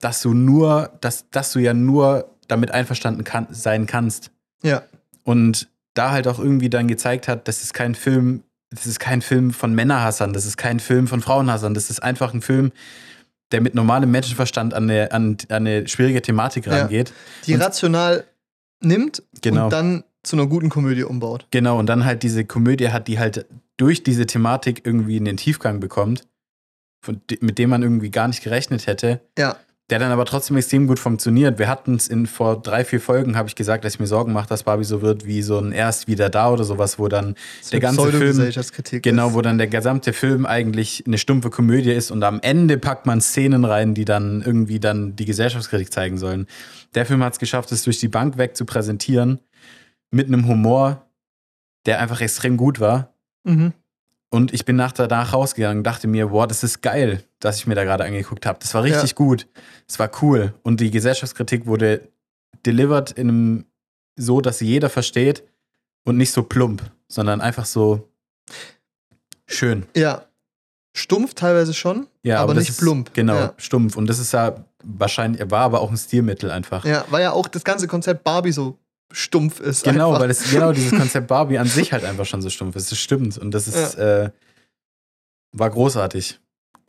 [0.00, 4.30] dass du nur, dass, dass du ja nur damit einverstanden kann, sein kannst.
[4.62, 4.82] ja,
[5.24, 9.22] Und da halt auch irgendwie dann gezeigt hat, das ist kein Film, das ist kein
[9.22, 12.72] Film von Männerhassern, das ist kein Film von Frauenhassern, das ist einfach ein Film,
[13.52, 16.72] der mit normalem Menschenverstand an eine, an, an eine schwierige Thematik Ja.
[16.80, 17.12] rangeht.
[17.46, 18.24] die Und- rational
[18.80, 19.64] nimmt Genau.
[19.64, 21.46] und dann zu einer guten Komödie umbaut.
[21.50, 23.46] Genau, und dann halt diese Komödie hat, die halt
[23.78, 26.26] durch diese Thematik irgendwie in den Tiefgang bekommt,
[27.00, 29.56] von, mit dem man irgendwie gar nicht gerechnet hätte, Ja,
[29.90, 31.58] der dann aber trotzdem extrem gut funktioniert.
[31.58, 34.32] Wir hatten es in vor drei, vier Folgen, habe ich gesagt, dass ich mir Sorgen
[34.32, 37.36] mache, dass Barbie so wird wie so ein Erst wieder da oder sowas, wo dann
[37.60, 38.52] das der ganze Film,
[39.02, 43.06] genau, wo dann der gesamte Film eigentlich eine stumpfe Komödie ist und am Ende packt
[43.06, 46.46] man Szenen rein, die dann irgendwie dann die Gesellschaftskritik zeigen sollen.
[46.94, 49.40] Der Film hat es geschafft, es durch die Bank weg zu präsentieren,
[50.10, 51.06] mit einem Humor,
[51.86, 53.14] der einfach extrem gut war.
[53.44, 53.72] Mhm.
[54.30, 57.66] Und ich bin nach danach rausgegangen und dachte mir, boah, das ist geil, dass ich
[57.66, 58.58] mir da gerade angeguckt habe.
[58.60, 59.16] Das war richtig Ja.
[59.16, 59.46] gut.
[59.88, 60.52] Es war cool.
[60.62, 62.08] Und die Gesellschaftskritik wurde
[62.66, 63.64] delivered in einem
[64.16, 65.44] so, dass sie jeder versteht
[66.04, 68.08] und nicht so plump, sondern einfach so
[69.46, 69.86] schön.
[69.96, 70.24] Ja.
[70.96, 73.14] Stumpf teilweise schon, Ja, aber das nicht ist, plump.
[73.14, 73.54] Genau, Ja.
[73.56, 73.96] stumpf.
[73.96, 76.84] Und das ist ja wahrscheinlich, war aber auch ein Stilmittel einfach.
[76.84, 78.76] Ja, weil ja auch das ganze Konzept Barbie so
[79.12, 79.84] stumpf ist.
[79.84, 80.22] Genau, einfach.
[80.22, 82.90] weil es genau dieses Konzept Barbie an sich halt einfach schon so stumpf ist.
[82.92, 83.38] Das stimmt.
[83.38, 84.30] Und das ist, äh,
[85.52, 86.40] war großartig.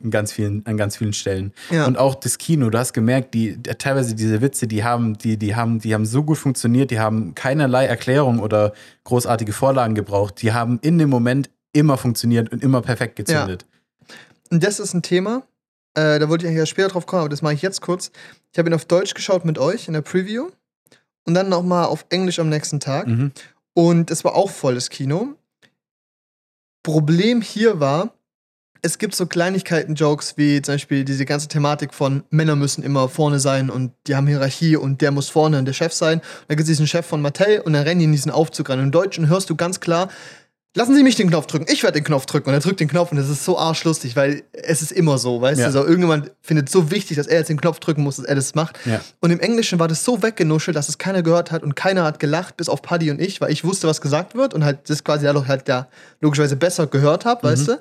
[0.02, 1.52] In ganz vielen, an ganz vielen Stellen.
[1.70, 1.86] ja.
[1.86, 5.54] Und auch das Kino, du hast gemerkt, die, teilweise diese Witze, die haben, die, die
[5.54, 8.72] haben, die haben so gut funktioniert, die haben keinerlei Erklärung oder
[9.04, 10.40] großartige Vorlagen gebraucht.
[10.40, 13.66] Die haben in dem Moment immer funktioniert und immer perfekt gezündet.
[14.50, 15.42] Und das ist ein Thema,
[15.94, 18.10] äh, da wollte ich eigentlich erst später drauf kommen, aber das mache ich jetzt kurz.
[18.52, 20.50] Ich habe ihn auf Deutsch geschaut mit euch in der Preview
[21.26, 23.06] und dann nochmal auf Englisch am nächsten Tag.
[23.06, 23.32] Mhm.
[23.74, 25.34] Und es war auch volles Kino.
[26.82, 28.14] Problem hier war,
[28.82, 33.38] es gibt so Kleinigkeiten-Jokes wie zum Beispiel diese ganze Thematik von Männer müssen immer vorne
[33.38, 36.20] sein und die haben Hierarchie und der muss vorne und der Chef sein.
[36.20, 38.70] Und dann gibt es diesen Chef von Mattel und dann rennen die in diesen Aufzug
[38.70, 38.78] rein.
[38.78, 40.08] Und im Deutschen hörst du ganz klar,
[40.76, 42.48] lassen Sie mich den Knopf drücken, ich werde den Knopf drücken.
[42.48, 45.40] Und er drückt den Knopf und das ist so arschlustig, weil es ist immer so,
[45.40, 45.66] weißt Ja.
[45.66, 45.72] du?
[45.72, 48.34] So, irgendjemand findet es so wichtig, dass er jetzt den Knopf drücken muss, dass er
[48.34, 48.78] das macht.
[48.86, 49.00] Ja.
[49.20, 52.18] Und im Englischen war das so weggenuschelt, dass es keiner gehört hat und keiner hat
[52.20, 55.02] gelacht, bis auf Paddy und ich, weil ich wusste, was gesagt wird und halt das
[55.04, 55.88] quasi dadurch halt ja
[56.20, 57.80] logischerweise besser gehört habe, weißt du?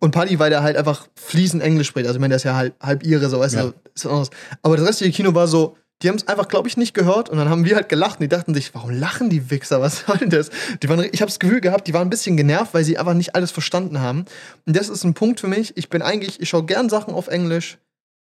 [0.00, 2.06] Und Paddy, weil der halt einfach fließend Englisch spricht.
[2.06, 3.62] Also, ich meine, der ist ja halb, halb ihre, so, weißt Ja.
[3.62, 3.68] du?
[3.94, 4.30] Ist was anderes.
[4.60, 7.38] Aber das restliche Kino war so, die haben es einfach, glaube ich, nicht gehört und
[7.38, 9.80] dann haben wir halt gelacht und die dachten sich, warum lachen die Wichser?
[9.80, 10.50] Was soll denn das?
[10.82, 13.14] Die waren, ich habe das Gefühl gehabt, die waren ein bisschen genervt, weil sie einfach
[13.14, 14.24] nicht alles verstanden haben.
[14.66, 15.76] Und das ist ein Punkt für mich.
[15.76, 17.78] Ich bin eigentlich, ich schaue gern Sachen auf Englisch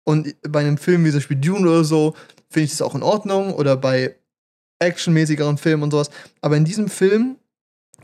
[0.05, 2.15] und bei einem Film wie zum Beispiel Dune oder so,
[2.49, 4.17] finde ich das auch in Ordnung oder bei
[4.81, 6.11] actionmäßigeren Filmen und sowas.
[6.41, 7.37] Aber in diesem Film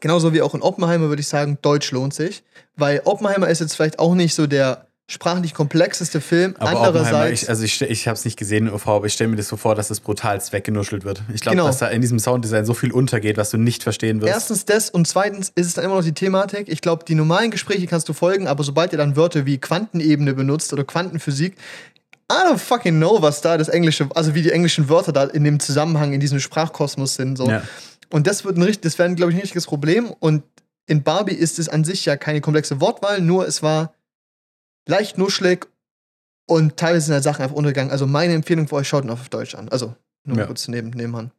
[0.00, 2.42] Genauso wie auch in Oppenheimer würde ich sagen, Deutsch lohnt sich.
[2.76, 6.55] Weil Oppenheimer ist jetzt vielleicht auch nicht so der sprachlich komplexeste Film.
[6.59, 9.28] Aber Andererseits, ich, also ich, ich habe es nicht gesehen in OV, aber ich stelle
[9.28, 11.22] mir das so vor, dass das brutalst weggenuschelt wird.
[11.34, 11.66] Ich glaube, Genau.
[11.66, 14.32] dass da in diesem Sounddesign so viel untergeht, was du nicht verstehen wirst.
[14.32, 16.68] erstens das und zweitens ist es dann immer noch die Thematik.
[16.68, 20.32] Ich glaube, die normalen Gespräche kannst du folgen, aber sobald ihr dann Wörter wie Quantenebene
[20.32, 21.57] benutzt oder Quantenphysik,
[22.32, 25.44] I don't fucking know, was da das englische, also wie die englischen Wörter da in
[25.44, 27.36] dem Zusammenhang, in diesem Sprachkosmos sind.
[27.36, 27.46] So.
[27.50, 27.62] Ja.
[28.11, 30.07] Und das wird ein, richt- das wäre, glaube ich, ein richtiges Problem.
[30.20, 30.42] Und
[30.86, 33.92] in Barbie ist es an sich ja keine komplexe Wortwahl, nur es war
[34.89, 35.66] leicht nuschelig
[36.47, 37.91] und teilweise sind halt Sachen einfach untergegangen.
[37.91, 39.68] Also meine Empfehlung für euch, schaut ihn auf Deutsch an.
[39.70, 40.47] Also nur Ja.
[40.47, 41.30] kurz neben, nebenan.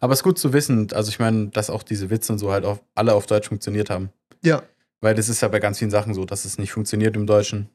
[0.00, 2.52] Aber es ist gut zu wissen, also ich meine, dass auch diese Witze und so
[2.52, 4.10] halt auf, alle auf Deutsch funktioniert haben.
[4.42, 4.62] Ja,
[5.00, 7.68] Weil das ist ja bei ganz vielen Sachen so, dass es nicht funktioniert im Deutschen.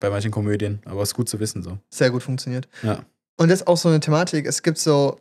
[0.00, 0.80] Bei manchen Komödien.
[0.86, 1.78] Aber es ist gut zu wissen so.
[1.90, 2.68] sehr gut funktioniert.
[2.82, 3.04] Ja.
[3.36, 4.46] Und das ist auch so eine Thematik.
[4.46, 5.18] Es gibt so,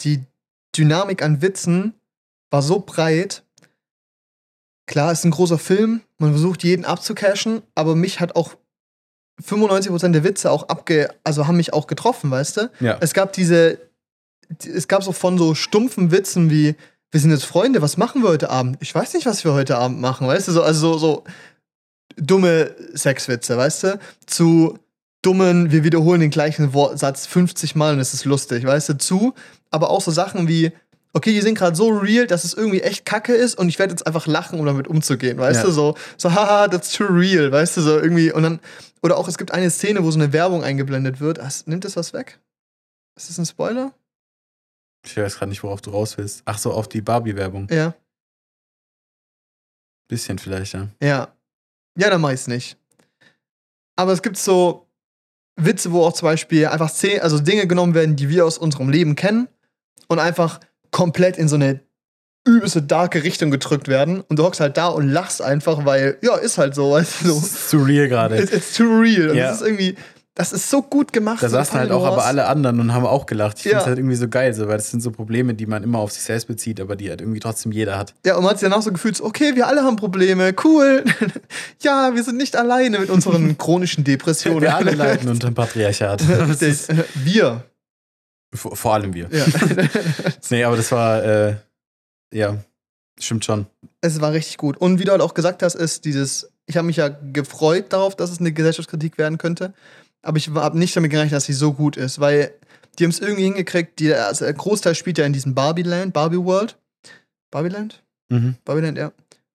[0.00, 0.22] die
[0.76, 1.94] Dynamik an Witzen
[2.50, 3.42] war so breit.
[4.90, 8.56] Klar, es ist ein großer Film, man versucht jeden abzucashen, aber mich hat auch
[9.40, 12.70] 95% der Witze auch abge, also haben mich auch getroffen, weißt du?
[12.80, 12.98] Ja.
[13.00, 13.78] Es gab diese,
[14.58, 16.74] es gab so von so stumpfen Witzen wie,
[17.12, 18.78] wir sind jetzt Freunde, was machen wir heute Abend?
[18.80, 20.52] Ich weiß nicht, was wir heute Abend machen, weißt du?
[20.52, 21.24] So, also so, so
[22.16, 24.00] dumme Sexwitze, weißt du?
[24.26, 24.76] Zu
[25.22, 28.98] dummen, wir wiederholen den gleichen Satz 50 Mal und es ist lustig, weißt du?
[28.98, 29.34] Zu,
[29.70, 30.72] aber auch so Sachen wie,
[31.12, 33.92] okay, die sind gerade so real, dass es irgendwie echt kacke ist und ich werde
[33.92, 35.66] jetzt einfach lachen, um damit umzugehen, weißt Ja.
[35.66, 35.72] du?
[35.72, 37.80] So, so, haha, that's too real, weißt du?
[37.82, 38.60] So irgendwie, und dann,
[39.02, 41.40] oder auch es gibt eine Szene, wo so eine Werbung eingeblendet wird.
[41.40, 42.38] Ach, nimmt das was weg?
[43.16, 43.92] Ist das ein Spoiler?
[45.04, 46.42] Ich weiß gerade nicht, worauf du raus willst.
[46.44, 47.68] Ach so, auf die Barbie-Werbung.
[47.70, 47.94] Ja.
[50.08, 50.88] Bisschen vielleicht, ja.
[51.02, 51.28] Ja.
[51.96, 52.76] Ja, dann mach ich's nicht.
[53.96, 54.86] Aber es gibt so
[55.56, 58.88] Witze, wo auch zum Beispiel einfach Szenen, also Dinge genommen werden, die wir aus unserem
[58.88, 59.48] Leben kennen
[60.08, 61.80] und einfach komplett in so eine
[62.46, 66.36] übelste darke Richtung gedrückt werden und du hockst halt da und lachst einfach, weil, ja,
[66.36, 67.36] ist halt so, weißt du, so.
[67.38, 68.38] ist zu real gerade.
[68.38, 69.30] It's, it's too real.
[69.30, 69.48] Und Ja.
[69.48, 69.94] das ist irgendwie,
[70.34, 71.42] das ist so gut gemacht.
[71.42, 73.58] Da so saßen halt auch aber alle anderen und haben auch gelacht.
[73.58, 73.70] Ich Ja.
[73.72, 75.98] finde es halt irgendwie so geil, so, weil das sind so Probleme, die man immer
[75.98, 78.14] auf sich selbst bezieht, aber die halt irgendwie trotzdem jeder hat.
[78.24, 81.04] Ja, und man hat sich danach so gefühlt, so, okay, wir alle haben Probleme, cool.
[81.82, 84.62] ja, wir sind nicht alleine mit unseren chronischen Depressionen.
[84.62, 86.22] Wir alle leiden unter dem Patriarchat.
[87.16, 87.64] Wir.
[88.52, 89.28] Vor, vor allem wir.
[89.30, 89.46] Ja.
[90.50, 91.56] Nee, aber das war, äh,
[92.32, 92.56] ja,
[93.18, 93.66] stimmt schon.
[94.00, 94.76] es war richtig gut.
[94.76, 98.16] Und wie du halt auch gesagt hast, ist dieses, ich habe mich ja gefreut darauf,
[98.16, 99.72] dass es eine Gesellschaftskritik werden könnte.
[100.22, 102.52] Aber ich habe nicht damit gerechnet, dass sie so gut ist, weil
[102.98, 106.76] die haben es irgendwie hingekriegt, die, also der Großteil spielt ja in diesem Barbie-Land, Barbie-World.
[107.50, 108.02] Barbie-Land?
[108.28, 108.56] Mhm.
[108.64, 109.12] Barbieland, ja.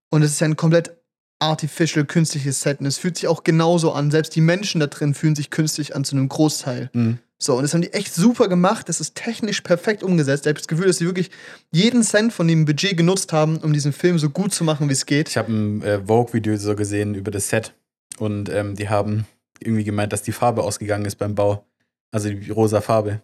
[0.09, 0.94] Und es ist ja ein komplett
[1.39, 2.79] artificial, künstliches Set.
[2.79, 4.11] Und es fühlt sich auch genauso an.
[4.11, 6.89] Selbst die Menschen da drin fühlen sich künstlich an zu einem Großteil.
[6.93, 7.19] Mhm.
[7.37, 8.87] So, und das haben die echt super gemacht.
[8.87, 10.45] Das ist technisch perfekt umgesetzt.
[10.45, 11.31] Ich habe das Gefühl, dass sie wirklich
[11.71, 14.93] jeden Cent von dem Budget genutzt haben, um diesen Film so gut zu machen, wie
[14.93, 15.27] es geht.
[15.29, 17.73] Ich habe ein äh, Vogue-Video so gesehen über das Set
[18.17, 19.27] und ähm, die haben
[19.59, 21.65] irgendwie gemeint, dass die Farbe ausgegangen ist beim Bau.
[22.11, 23.21] Also die rosa Farbe.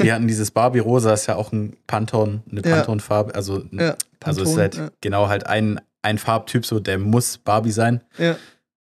[0.00, 2.76] Die hatten dieses Barbie-Rosa, ist ja auch ein Pantone, eine Ja.
[2.76, 3.34] Pantone-Farbe.
[3.34, 4.90] Also, Ja, also es ist Pantone, halt ja.
[5.00, 8.02] genau halt ein, ein Farbtyp, so der muss Barbie sein.
[8.18, 8.36] Ja.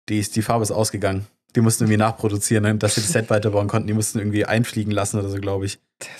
[0.10, 1.28] Die, ist, die Farbe ist ausgegangen.
[1.56, 3.88] Die mussten irgendwie nachproduzieren, ne, dass sie das Set weiterbauen konnten.
[3.88, 5.80] Die mussten irgendwie einfliegen lassen oder so, glaube ich.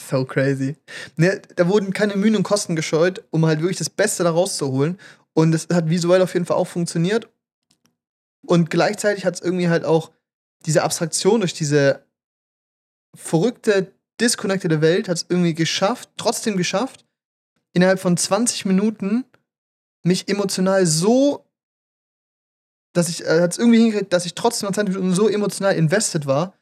[0.10, 0.78] So crazy.
[1.18, 4.98] Ne, da wurden keine Mühen und Kosten gescheut, um halt wirklich das Beste da rauszuholen.
[5.34, 7.28] Und es hat visuell auf jeden Fall auch funktioniert.
[8.46, 10.12] Und gleichzeitig hat es irgendwie halt auch
[10.66, 12.06] diese Abstraktion durch diese
[13.14, 17.06] verrückte, disconnected Welt hat es irgendwie geschafft, trotzdem geschafft,
[17.74, 19.26] innerhalb von 20 Minuten
[20.06, 21.46] mich emotional so,
[22.94, 25.76] dass ich, äh, hat es irgendwie hingekriegt, dass ich trotzdem nach 20 Minuten so emotional
[25.76, 26.54] invested war,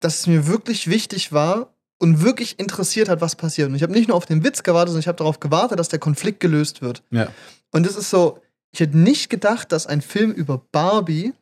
[0.00, 3.68] dass es mir wirklich wichtig war und wirklich interessiert hat, was passiert.
[3.68, 5.88] Und ich habe nicht nur auf den Witz gewartet, sondern ich habe darauf gewartet, dass
[5.88, 7.02] der Konflikt gelöst wird.
[7.10, 7.28] Ja.
[7.70, 8.40] Und das ist so,
[8.72, 11.32] ich hätte nicht gedacht, dass ein Film über Barbie,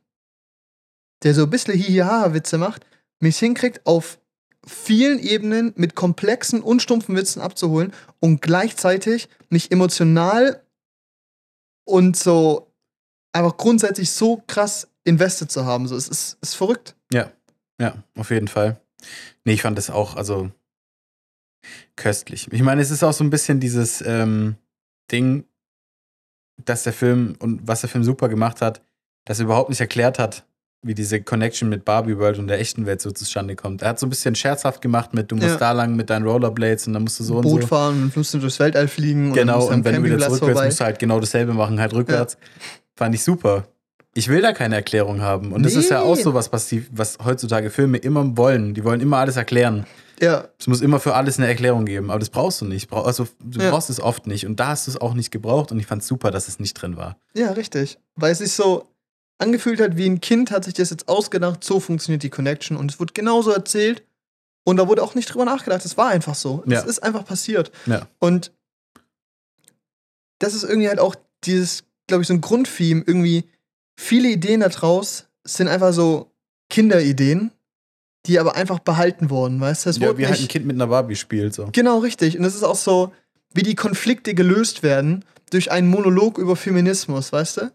[1.22, 2.84] der so ein bisschen Hihihaha-Witze macht,
[3.20, 4.18] mich hinkriegt, auf
[4.66, 10.63] vielen Ebenen mit komplexen und stumpfen Witzen abzuholen und gleichzeitig mich emotional
[11.85, 12.72] und so
[13.32, 15.87] einfach grundsätzlich so krass invested zu haben.
[15.87, 16.97] So, es ist, ist verrückt.
[17.80, 18.80] Ja, auf jeden Fall.
[19.45, 20.51] Nee, ich fand das auch, also
[21.97, 22.51] köstlich.
[22.53, 24.57] Ich meine, es ist auch so ein bisschen dieses ähm,
[25.11, 25.45] Ding,
[26.64, 28.82] dass der Film und was der Film super gemacht hat,
[29.26, 30.47] dass er überhaupt nicht erklärt hat,
[30.85, 33.82] wie diese Connection mit Barbie World und der echten Welt so zustande kommt.
[33.82, 35.57] Er hat so ein bisschen scherzhaft gemacht mit, du musst Ja.
[35.57, 37.66] da lang mit deinen Rollerblades und dann musst du so und Boot so.
[37.68, 40.41] fahren und musst du durchs Weltall fliegen Genau, am und wenn du wieder Campingplatz zurück
[40.43, 40.66] willst, vorbei.
[40.66, 42.37] musst du halt genau dasselbe machen, halt rückwärts.
[42.97, 43.64] Fand ich super.
[44.16, 45.53] Ich will da keine Erklärung haben.
[45.53, 46.22] Und das ist ja auch Nee.
[46.22, 48.72] so was, was, die, was heutzutage Filme immer wollen.
[48.74, 49.87] Die wollen immer alles erklären.
[50.20, 52.93] Ja, Es muss immer für alles eine Erklärung geben, aber das brauchst du nicht.
[52.93, 53.70] Also du Ja.
[53.70, 54.47] brauchst es oft nicht.
[54.47, 56.61] Und da hast du es auch nicht gebraucht und ich fand es super, dass es
[56.61, 57.16] nicht drin war.
[57.35, 57.99] ja, richtig.
[58.14, 58.85] Weil es sich so
[59.39, 62.91] angefühlt hat, wie ein Kind hat sich das jetzt ausgedacht, so funktioniert die Connection und
[62.91, 64.03] es wurde genauso erzählt
[64.64, 65.85] und da wurde auch nicht drüber nachgedacht.
[65.85, 66.62] Es war einfach so.
[66.66, 66.80] Ja.
[66.80, 67.70] Es ist einfach passiert.
[67.87, 68.09] Ja.
[68.18, 68.53] Und
[70.39, 71.14] das ist irgendwie halt auch
[71.45, 73.05] dieses, glaube ich, so ein Grundtheme.
[73.07, 73.45] Irgendwie
[73.97, 76.32] viele Ideen da draus sind einfach so
[76.70, 77.53] Kinderideen,
[78.26, 79.91] die aber einfach behalten wurden, weißt du?
[79.91, 81.53] Es Ja, wie halt ein Kind mit einer Barbie spielt.
[81.55, 81.68] So.
[81.72, 82.39] Genau, richtig.
[82.39, 83.12] Und es ist auch so,
[83.53, 87.72] wie die Konflikte gelöst werden durch einen Monolog über Feminismus, weißt du?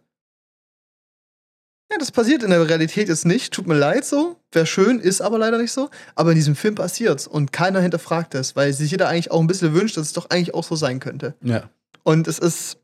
[1.92, 3.52] Ja, das passiert in der Realität jetzt nicht.
[3.52, 4.38] Tut mir leid so.
[4.52, 5.90] Wäre schön, ist aber leider nicht so.
[6.14, 9.48] Aber in diesem Film passiert's und keiner hinterfragt es, weil sich jeder eigentlich auch ein
[9.48, 11.34] bisschen wünscht, dass es doch eigentlich auch so sein könnte.
[11.42, 11.70] Ja.
[12.04, 12.78] Und es ist.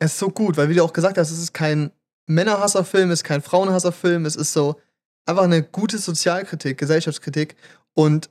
[0.00, 1.90] Es ist so gut, weil wie du auch gesagt hast, es ist kein
[2.26, 4.80] Männerhasserfilm, es ist kein Frauenhasserfilm, es ist so
[5.26, 7.56] einfach eine gute Sozialkritik, Gesellschaftskritik.
[7.94, 8.30] Und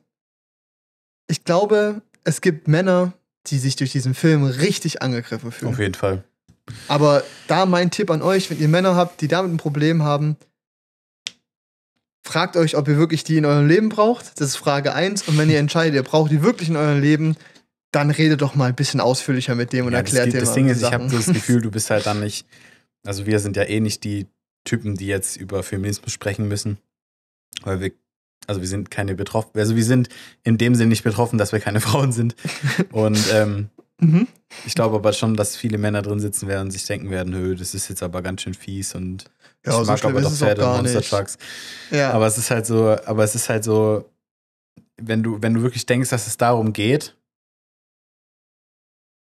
[1.27, 3.13] ich glaube, es gibt Männer,
[3.47, 5.73] die sich durch diesen Film richtig angegriffen fühlen.
[5.73, 6.23] Auf jeden Fall.
[6.87, 10.37] Aber da mein Tipp an euch, wenn ihr Männer habt, die damit ein Problem haben,
[12.23, 14.39] fragt euch, ob ihr wirklich die in eurem Leben braucht.
[14.39, 15.27] Das ist Frage 1.
[15.27, 17.35] Und wenn ihr entscheidet, ihr braucht die wirklich in eurem Leben,
[17.91, 20.67] dann redet doch mal ein bisschen ausführlicher mit dem und Ja, erklärt dem das Ding
[20.67, 22.45] ist, ich habe so das Gefühl, du bist halt dann nicht.
[23.05, 24.27] Also, wir sind ja eh nicht die
[24.65, 26.77] Typen, die jetzt über Feminismus sprechen müssen.
[27.63, 27.91] Weil wir.
[28.45, 29.57] Also, wir sind keine betroffen.
[29.57, 30.09] Also, wir sind
[30.43, 32.35] in dem Sinne nicht betroffen, dass wir keine Frauen sind.
[32.91, 34.27] Und ähm, Mhm.
[34.65, 37.55] ich glaube aber schon, dass viele Männer drin sitzen werden und sich denken werden: Hö,
[37.55, 39.25] das ist jetzt aber ganz schön fies und
[39.65, 41.01] Ja, ich so mag aber doch Pferde und Monster.
[41.01, 41.37] Trucks.
[41.91, 42.11] Ja.
[42.11, 44.09] Aber es ist halt so, aber es ist halt so,
[44.97, 47.15] wenn du, wenn du wirklich denkst, dass es darum geht,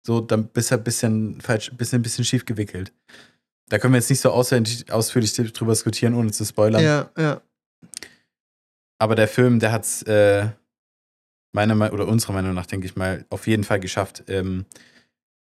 [0.06, 2.94] so, dann bist du ein bisschen falsch, bist ein bisschen schief gewickelt.
[3.70, 6.84] Da können wir jetzt nicht so ausführlich, drüber diskutieren, ohne zu spoilern.
[6.84, 7.42] ja, ja.
[9.02, 10.50] Aber der Film, der hat es äh,
[11.52, 14.66] meiner Meinung oder unserer Meinung nach, denke ich mal, auf jeden Fall geschafft, ähm,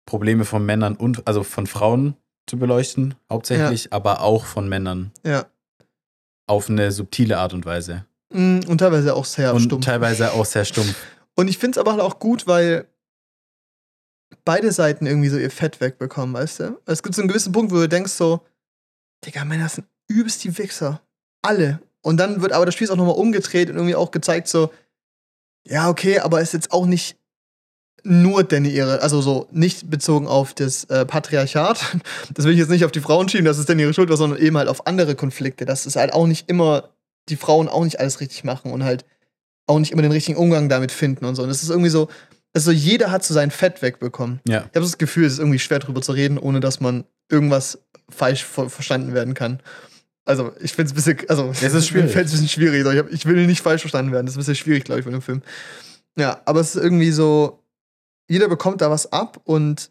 [0.07, 2.17] Probleme von Männern und also von Frauen
[2.47, 5.47] zu beleuchten, hauptsächlich, aber auch von Männern ja.
[6.47, 8.07] auf eine subtile Art und Weise.
[8.33, 9.85] Mm, Und teilweise auch sehr und stumpf.
[9.85, 10.95] teilweise auch sehr stumpf.
[11.35, 12.87] Und ich finde es aber halt auch gut, weil
[14.45, 16.81] beide Seiten irgendwie so ihr Fett wegbekommen, weißt du?
[16.87, 18.41] Es gibt so einen gewissen Punkt, wo du denkst so,
[19.25, 21.01] Digga, Männer sind übelst die Wichser.
[21.43, 21.81] Alle.
[22.03, 24.71] Und dann wird aber das Spiel auch nochmal umgedreht und irgendwie auch gezeigt so,
[25.69, 27.17] ja, okay, aber ist jetzt auch nicht
[28.07, 31.81] nur Danny ihre, also so nicht bezogen auf das äh, Patriarchat.
[32.35, 34.17] Das will ich jetzt nicht auf die Frauen schieben, dass es denn ihre Schuld war,
[34.17, 35.65] sondern eben halt auf andere Konflikte.
[35.65, 36.91] Dass es halt auch nicht immer,
[37.29, 39.05] die Frauen auch nicht alles richtig machen und halt
[39.67, 41.43] auch nicht immer den richtigen Umgang damit finden und so.
[41.43, 42.09] Und das ist irgendwie so,
[42.55, 44.41] also jeder hat so sein Fett wegbekommen.
[44.47, 44.59] Ja.
[44.59, 47.79] Ich habe das Gefühl, es ist irgendwie schwer drüber zu reden, ohne dass man irgendwas
[48.09, 49.61] falsch ver verstanden werden kann.
[50.27, 52.11] Also, ich finde es ein bisschen, also, Es ist schwierig.
[52.11, 52.85] Es ein bisschen schwierig.
[52.85, 54.27] Ich, hab, ich will nicht falsch verstanden werden.
[54.27, 55.41] Das ist ein bisschen schwierig, glaube ich, bei dem Film.
[56.19, 57.63] Ja, aber es ist irgendwie so,
[58.29, 59.91] jeder bekommt da was ab und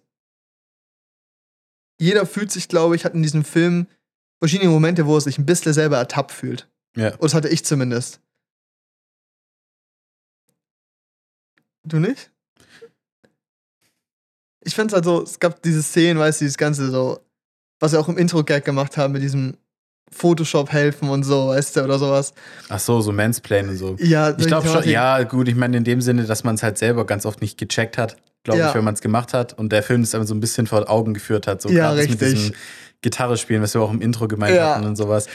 [1.98, 3.88] jeder fühlt sich, glaube ich, hat in diesem Film
[4.40, 6.68] verschiedene Momente, wo er sich ein bisschen selber ertappt fühlt.
[6.98, 7.12] Ja.
[7.14, 8.20] Und das hatte ich zumindest.
[11.84, 12.32] Du nicht?
[14.62, 17.20] Ich fand's halt so, es gab diese Szenen, weißt du, dieses Ganze so,
[17.80, 19.56] was wir auch im Intro-Gag gemacht haben mit diesem
[20.12, 22.34] Photoshop helfen und so, weißt du, oder sowas.
[22.70, 23.96] Ach so, so Mansplain und so.
[24.00, 26.78] Ja, Ich glaube schon, ja, gut, ich meine in dem Sinne, dass man es halt
[26.78, 28.70] selber ganz oft nicht gecheckt hat, glaube Ja.
[28.70, 30.90] ich, wenn man es gemacht hat und der Film es einfach so ein bisschen vor
[30.90, 31.62] Augen geführt hat.
[31.62, 32.34] So Ja, das mit richtig.
[32.40, 32.56] diesem
[33.02, 34.76] Gitarre spielen, was wir auch im Intro gemeint Ja.
[34.76, 35.28] hatten und sowas.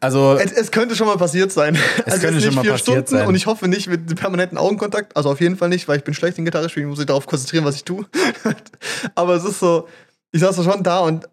[0.00, 1.76] Also, Es, es könnte schon mal passiert sein.
[2.06, 3.26] Es könnte ist schon nicht mal vier passiert Stunden sein.
[3.26, 5.16] und ich hoffe nicht mit permanentem Augenkontakt.
[5.16, 7.06] Also auf jeden Fall nicht, weil ich bin schlecht in Gitarre spielen, ich muss mich
[7.06, 8.06] darauf konzentrieren, was ich tue.
[9.14, 9.88] Aber es ist so,
[10.32, 11.28] ich saß da schon da und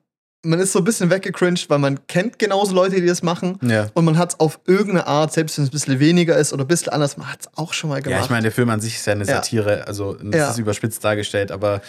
[0.48, 3.60] man ist so ein bisschen weggecringed, weil man kennt genauso Leute, die das machen.
[3.62, 3.88] ja.
[3.94, 6.64] Und man hat es auf irgendeine Art, selbst wenn es ein bisschen weniger ist oder
[6.64, 8.20] ein bisschen anders, man hat es auch schon mal gemacht.
[8.20, 9.36] Ja, ich meine, der Film an sich ist ja eine Ja.
[9.36, 10.50] Satire, also es Ja.
[10.52, 11.82] ist überspitzt dargestellt, aber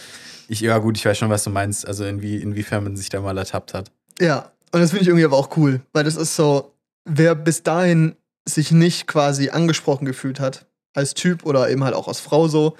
[0.48, 3.20] ich, ja gut, ich weiß schon, was du meinst, also inwie, inwiefern man sich da
[3.20, 3.90] mal ertappt hat.
[4.20, 6.74] Ja, und das finde ich irgendwie aber auch cool, weil das ist so,
[7.04, 8.16] wer bis dahin
[8.48, 12.76] sich nicht quasi angesprochen gefühlt hat, als Typ oder eben halt auch als Frau so,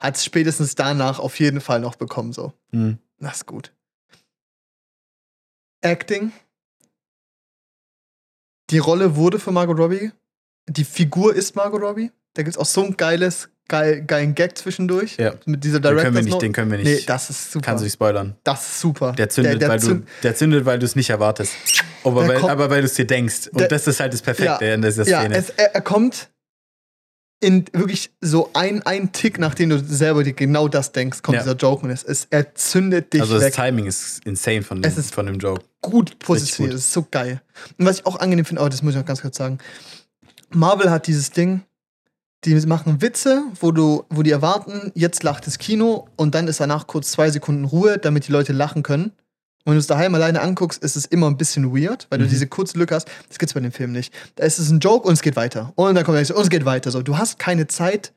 [0.00, 2.52] hat es spätestens danach auf jeden Fall noch bekommen, so.
[2.72, 2.98] Hm.
[3.18, 3.70] Das ist gut.
[5.82, 6.32] Acting.
[8.70, 10.12] Die Rolle wurde für Margot Robbie.
[10.68, 12.12] Die Figur ist Margot Robbie.
[12.34, 15.16] Da gibt es auch so ein geiles, geil, geilen Gag zwischendurch.
[15.16, 15.34] Ja.
[15.46, 16.46] Mit dieser Den können wir Director's nicht, Note.
[16.46, 16.86] den können wir nicht.
[17.00, 17.64] Nee, das ist super.
[17.66, 18.36] Kannst du nicht spoilern.
[18.44, 19.12] das ist super.
[19.12, 21.52] Der zündet, der weil, zünd- du, der zündet, weil du es nicht erwartest.
[22.04, 23.48] Aber Der weil, kommt- aber weil du es dir denkst.
[23.48, 25.34] Und Der- das ist halt das Perfekte Ja, in dieser Ja, Szene.
[25.36, 26.30] es, er, er kommt
[27.40, 31.42] in wirklich so ein, ein Tick, nachdem du selber dir genau das denkst, kommt Ja.
[31.42, 33.54] dieser Joke und es ist, er zündet dich also das weg.
[33.54, 35.62] Timing ist insane von Es dem, ist- von dem Joke.
[35.80, 37.40] Gut positioniert, das ist so geil.
[37.78, 39.58] Und was ich auch angenehm finde, oh, das muss ich noch ganz kurz sagen.
[40.50, 41.62] Marvel hat dieses Ding,
[42.44, 46.58] Die machen Witze, wo du, wo die erwarten, jetzt lacht das Kino und dann ist
[46.58, 49.12] danach kurz zwei Sekunden Ruhe, damit die Leute lachen können.
[49.64, 52.24] Und wenn du es daheim alleine anguckst, ist es immer ein bisschen weird, weil du
[52.24, 52.30] Mhm.
[52.30, 53.08] diese kurze Lücke hast.
[53.28, 54.12] Das gibt's bei dem Film nicht.
[54.36, 55.72] Da ist es ein Joke und es geht weiter.
[55.76, 56.90] Und dann kommt der nächste und es geht weiter.
[56.90, 58.12] So, du hast keine Zeit.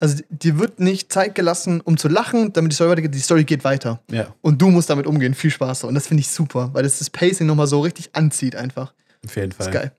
[0.00, 3.12] Also dir wird nicht Zeit gelassen, um zu lachen, damit die Story weitergeht.
[3.14, 4.00] Die Story geht weiter.
[4.10, 5.34] Ja, Und du musst damit umgehen.
[5.34, 5.82] Viel Spaß.
[5.82, 8.94] Und das finde ich super, weil das das Pacing nochmal so richtig anzieht einfach.
[9.24, 9.66] auf jeden Das Fall.
[9.66, 9.92] ist geil.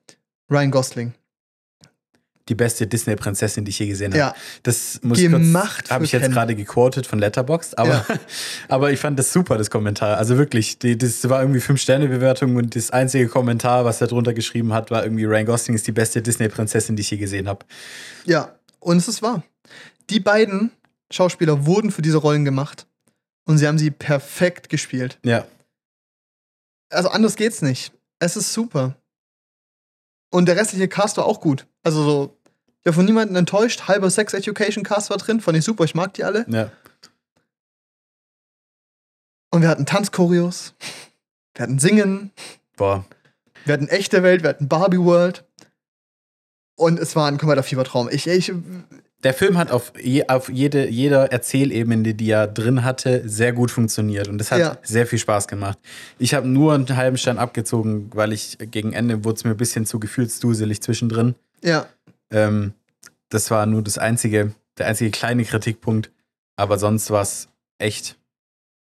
[0.49, 1.13] Ryan Gosling.
[2.49, 4.17] Die beste Disney-Prinzessin, die ich je gesehen habe.
[4.19, 6.31] Ja, Das muss ich Gemacht habe ich jetzt Ken.
[6.31, 8.05] gerade gequotet von Letterboxd, aber, Ja.
[8.67, 10.17] aber ich fand das super, das Kommentar.
[10.17, 14.73] Also wirklich, die, das war irgendwie Fünf-Sterne-Bewertung und das einzige Kommentar, was er drunter geschrieben
[14.73, 17.65] hat, war irgendwie Ryan Gosling ist die beste Disney-Prinzessin, die ich je gesehen habe.
[18.25, 19.43] Ja, und es ist wahr.
[20.09, 20.71] Die beiden
[21.11, 22.87] Schauspieler wurden für diese Rollen gemacht
[23.45, 25.19] und sie haben sie perfekt gespielt.
[25.23, 25.45] Ja,
[26.89, 27.91] Also anders geht's nicht.
[28.19, 28.95] Es ist super.
[30.31, 31.65] Und der restliche Cast war auch gut.
[31.83, 32.38] Also so,
[32.81, 33.87] ich war von niemandem enttäuscht.
[33.87, 36.45] Halber Sex Education Cast war drin, fand ich super, ich mag die alle.
[36.47, 36.71] ja.
[39.51, 40.75] Und wir hatten Tanzchoreos,
[41.55, 42.31] wir hatten Singen,
[42.77, 43.03] Boah,
[43.65, 45.43] wir hatten echte Welt, wir hatten Barbie World.
[46.75, 48.09] Und es war ein kompletter Fiebertraum.
[48.11, 48.53] Ich, ich,
[49.23, 53.69] Der Film hat auf, je, auf jede, jeder Erzählebene, die er drin hatte, sehr gut
[53.71, 54.27] funktioniert.
[54.29, 54.77] Und das hat Ja.
[54.83, 55.77] sehr viel Spaß gemacht.
[56.19, 59.57] Ich habe nur einen halben Stern abgezogen, weil ich gegen Ende wurde es mir ein
[59.57, 61.35] bisschen zu gefühlsduselig zwischendrin.
[61.63, 61.87] ja,
[62.31, 62.73] Ähm,
[63.29, 66.11] das war nur das einzige, der einzige kleine Kritikpunkt.
[66.55, 67.47] Aber sonst war es
[67.77, 68.17] echt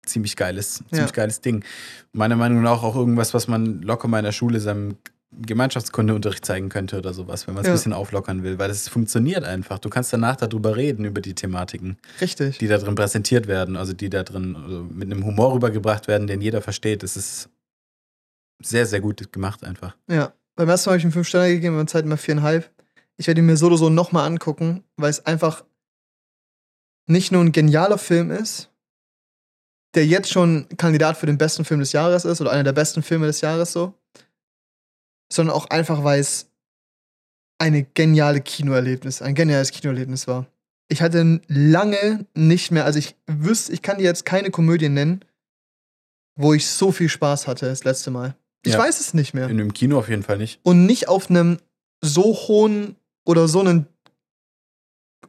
[0.05, 0.97] ziemlich geiles, Ja.
[0.97, 1.63] ziemlich geiles Ding.
[2.11, 4.97] Meiner Meinung nach auch irgendwas, was man locker mal in der Schule seinem
[5.35, 7.73] Gemeinschaftskundeunterricht zeigen könnte oder sowas, wenn man es Ja.
[7.73, 9.79] ein bisschen auflockern will, weil es funktioniert einfach.
[9.79, 12.59] Du kannst danach darüber reden, über die Thematiken, richtig.
[12.59, 16.27] die da drin präsentiert werden, also die da drin also mit einem Humor rübergebracht werden,
[16.27, 17.01] den jeder versteht.
[17.01, 17.49] Das ist
[18.61, 19.95] sehr, sehr gut gemacht einfach.
[20.07, 22.69] Ja, beim ersten Mal habe ich ihm fünf Sterne gegeben, beim zweiten Mal viereinhalb.
[23.17, 25.63] Ich werde ihn mir so oder so nochmal angucken, weil es einfach
[27.07, 28.69] nicht nur ein genialer Film ist,
[29.93, 33.03] der jetzt schon Kandidat für den besten Film des Jahres ist oder einer der besten
[33.03, 33.93] Filme des Jahres so,
[35.31, 36.49] sondern auch einfach, weil es
[37.59, 40.47] eine geniale Kinoerlebnis, ein geniales Kinoerlebnis war.
[40.89, 45.23] Ich hatte lange nicht mehr, also ich wüsste, ich kann dir jetzt keine Komödie nennen,
[46.35, 48.35] wo ich so viel Spaß hatte das letzte Mal.
[48.65, 48.79] Ich Ja.
[48.79, 50.59] weiß es nicht mehr In einem Kino auf jeden Fall nicht.
[50.63, 51.59] und nicht auf einem
[52.01, 52.95] so hohen
[53.25, 53.87] oder so einen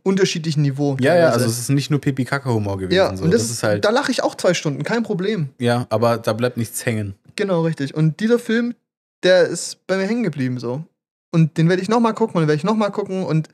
[0.03, 0.97] unterschiedlichen Niveau.
[1.01, 2.97] Ja, ja, also es ist nicht nur Pipi-Kaka-Humor gewesen.
[2.97, 3.25] ja, so.
[3.25, 5.51] und das, das ist halt, da lache ich auch zwei Stunden, kein Problem.
[5.59, 7.15] ja, aber da bleibt nichts hängen.
[7.37, 7.95] Genau, richtig.
[7.95, 8.75] Und dieser Film,
[9.23, 10.85] der ist bei mir hängen geblieben so.
[11.33, 13.49] Und den werde ich nochmal gucken und den werde ich nochmal gucken und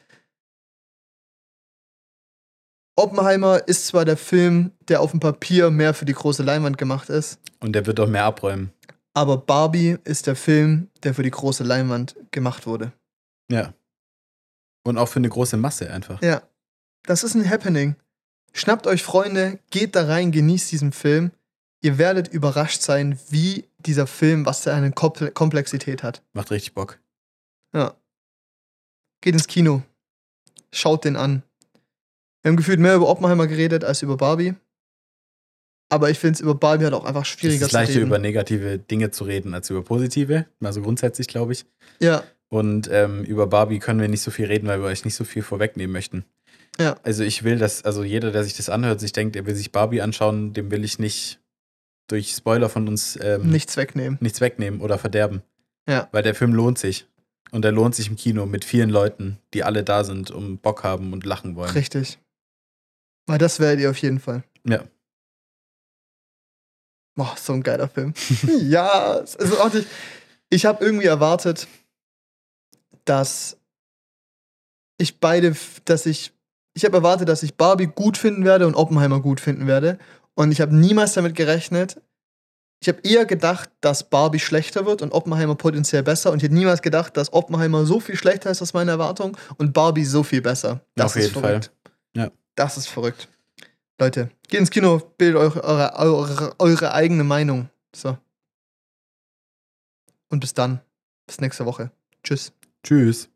[2.96, 7.08] Oppenheimer ist zwar der Film, der auf dem Papier mehr für die große Leinwand gemacht
[7.08, 8.72] ist, Und der wird auch mehr abräumen.
[9.14, 12.92] aber Barbie ist der Film, der für die große Leinwand gemacht wurde.
[13.50, 13.72] Ja.
[14.84, 16.22] Und auch für eine große Masse einfach.
[16.22, 16.42] Ja,
[17.04, 17.96] das ist ein Happening.
[18.52, 21.30] Schnappt euch Freunde, geht da rein, genießt diesen Film.
[21.82, 26.22] Ihr werdet überrascht sein, wie dieser Film, was der eine Komple- Komplexität hat.
[26.32, 26.98] Macht richtig Bock.
[27.74, 27.94] Ja.
[29.22, 29.82] Geht ins Kino.
[30.72, 31.42] Schaut den an.
[32.42, 34.54] Wir haben gefühlt mehr über Oppenheimer geredet als über Barbie.
[35.92, 38.06] Aber ich finde es über Barbie halt auch einfach Es schwieriger ist zu leichter, reden.
[38.06, 40.46] über negative Dinge zu reden, als über positive.
[40.62, 41.66] Also grundsätzlich, glaube ich.
[42.00, 45.14] ja, Und ähm, über Barbie können wir nicht so viel reden, weil wir euch nicht
[45.14, 46.24] so viel vorwegnehmen möchten.
[46.78, 46.96] Ja.
[47.04, 49.70] Also ich will, dass, also jeder, der sich das anhört, sich denkt, er will sich
[49.70, 51.40] Barbie anschauen, dem will ich nicht
[52.08, 54.18] durch Spoiler von uns ähm, nichts wegnehmen.
[54.20, 55.42] nichts wegnehmen oder verderben.
[55.88, 56.08] Ja.
[56.10, 57.06] Weil der Film lohnt sich.
[57.52, 60.84] Und er lohnt sich im Kino mit vielen Leuten, die alle da sind, um Bock
[60.84, 61.70] haben und lachen wollen.
[61.70, 62.18] Richtig.
[63.26, 64.44] Weil das werdet ihr auf jeden Fall.
[64.64, 64.84] Ja.
[67.16, 68.14] Boah, so ein geiler Film.
[68.60, 69.88] ja, es ist auch nicht.
[70.48, 71.66] Ich habe irgendwie erwartet,
[73.04, 73.56] dass
[74.98, 76.32] ich beide, dass ich,
[76.74, 79.98] ich habe erwartet, dass ich Barbie gut finden werde und Oppenheimer gut finden werde.
[80.34, 82.00] Und ich habe niemals damit gerechnet.
[82.82, 86.32] Ich habe eher gedacht, dass Barbie schlechter wird und Oppenheimer potenziell besser.
[86.32, 89.74] Und ich hätte niemals gedacht, dass Oppenheimer so viel schlechter ist als meine Erwartung und
[89.74, 90.80] Barbie so viel besser.
[90.94, 91.70] Das Auf ist jeden verrückt.
[92.14, 92.24] Fall.
[92.24, 92.30] Ja.
[92.54, 93.28] Das ist verrückt.
[93.98, 97.68] Leute, geht ins Kino, bildet eure, eure, eure, eure eigene Meinung.
[97.94, 98.16] So.
[100.30, 100.80] Und bis dann.
[101.26, 101.90] Bis nächste Woche.
[102.24, 102.52] Tschüss.
[102.82, 103.30] Tschüss.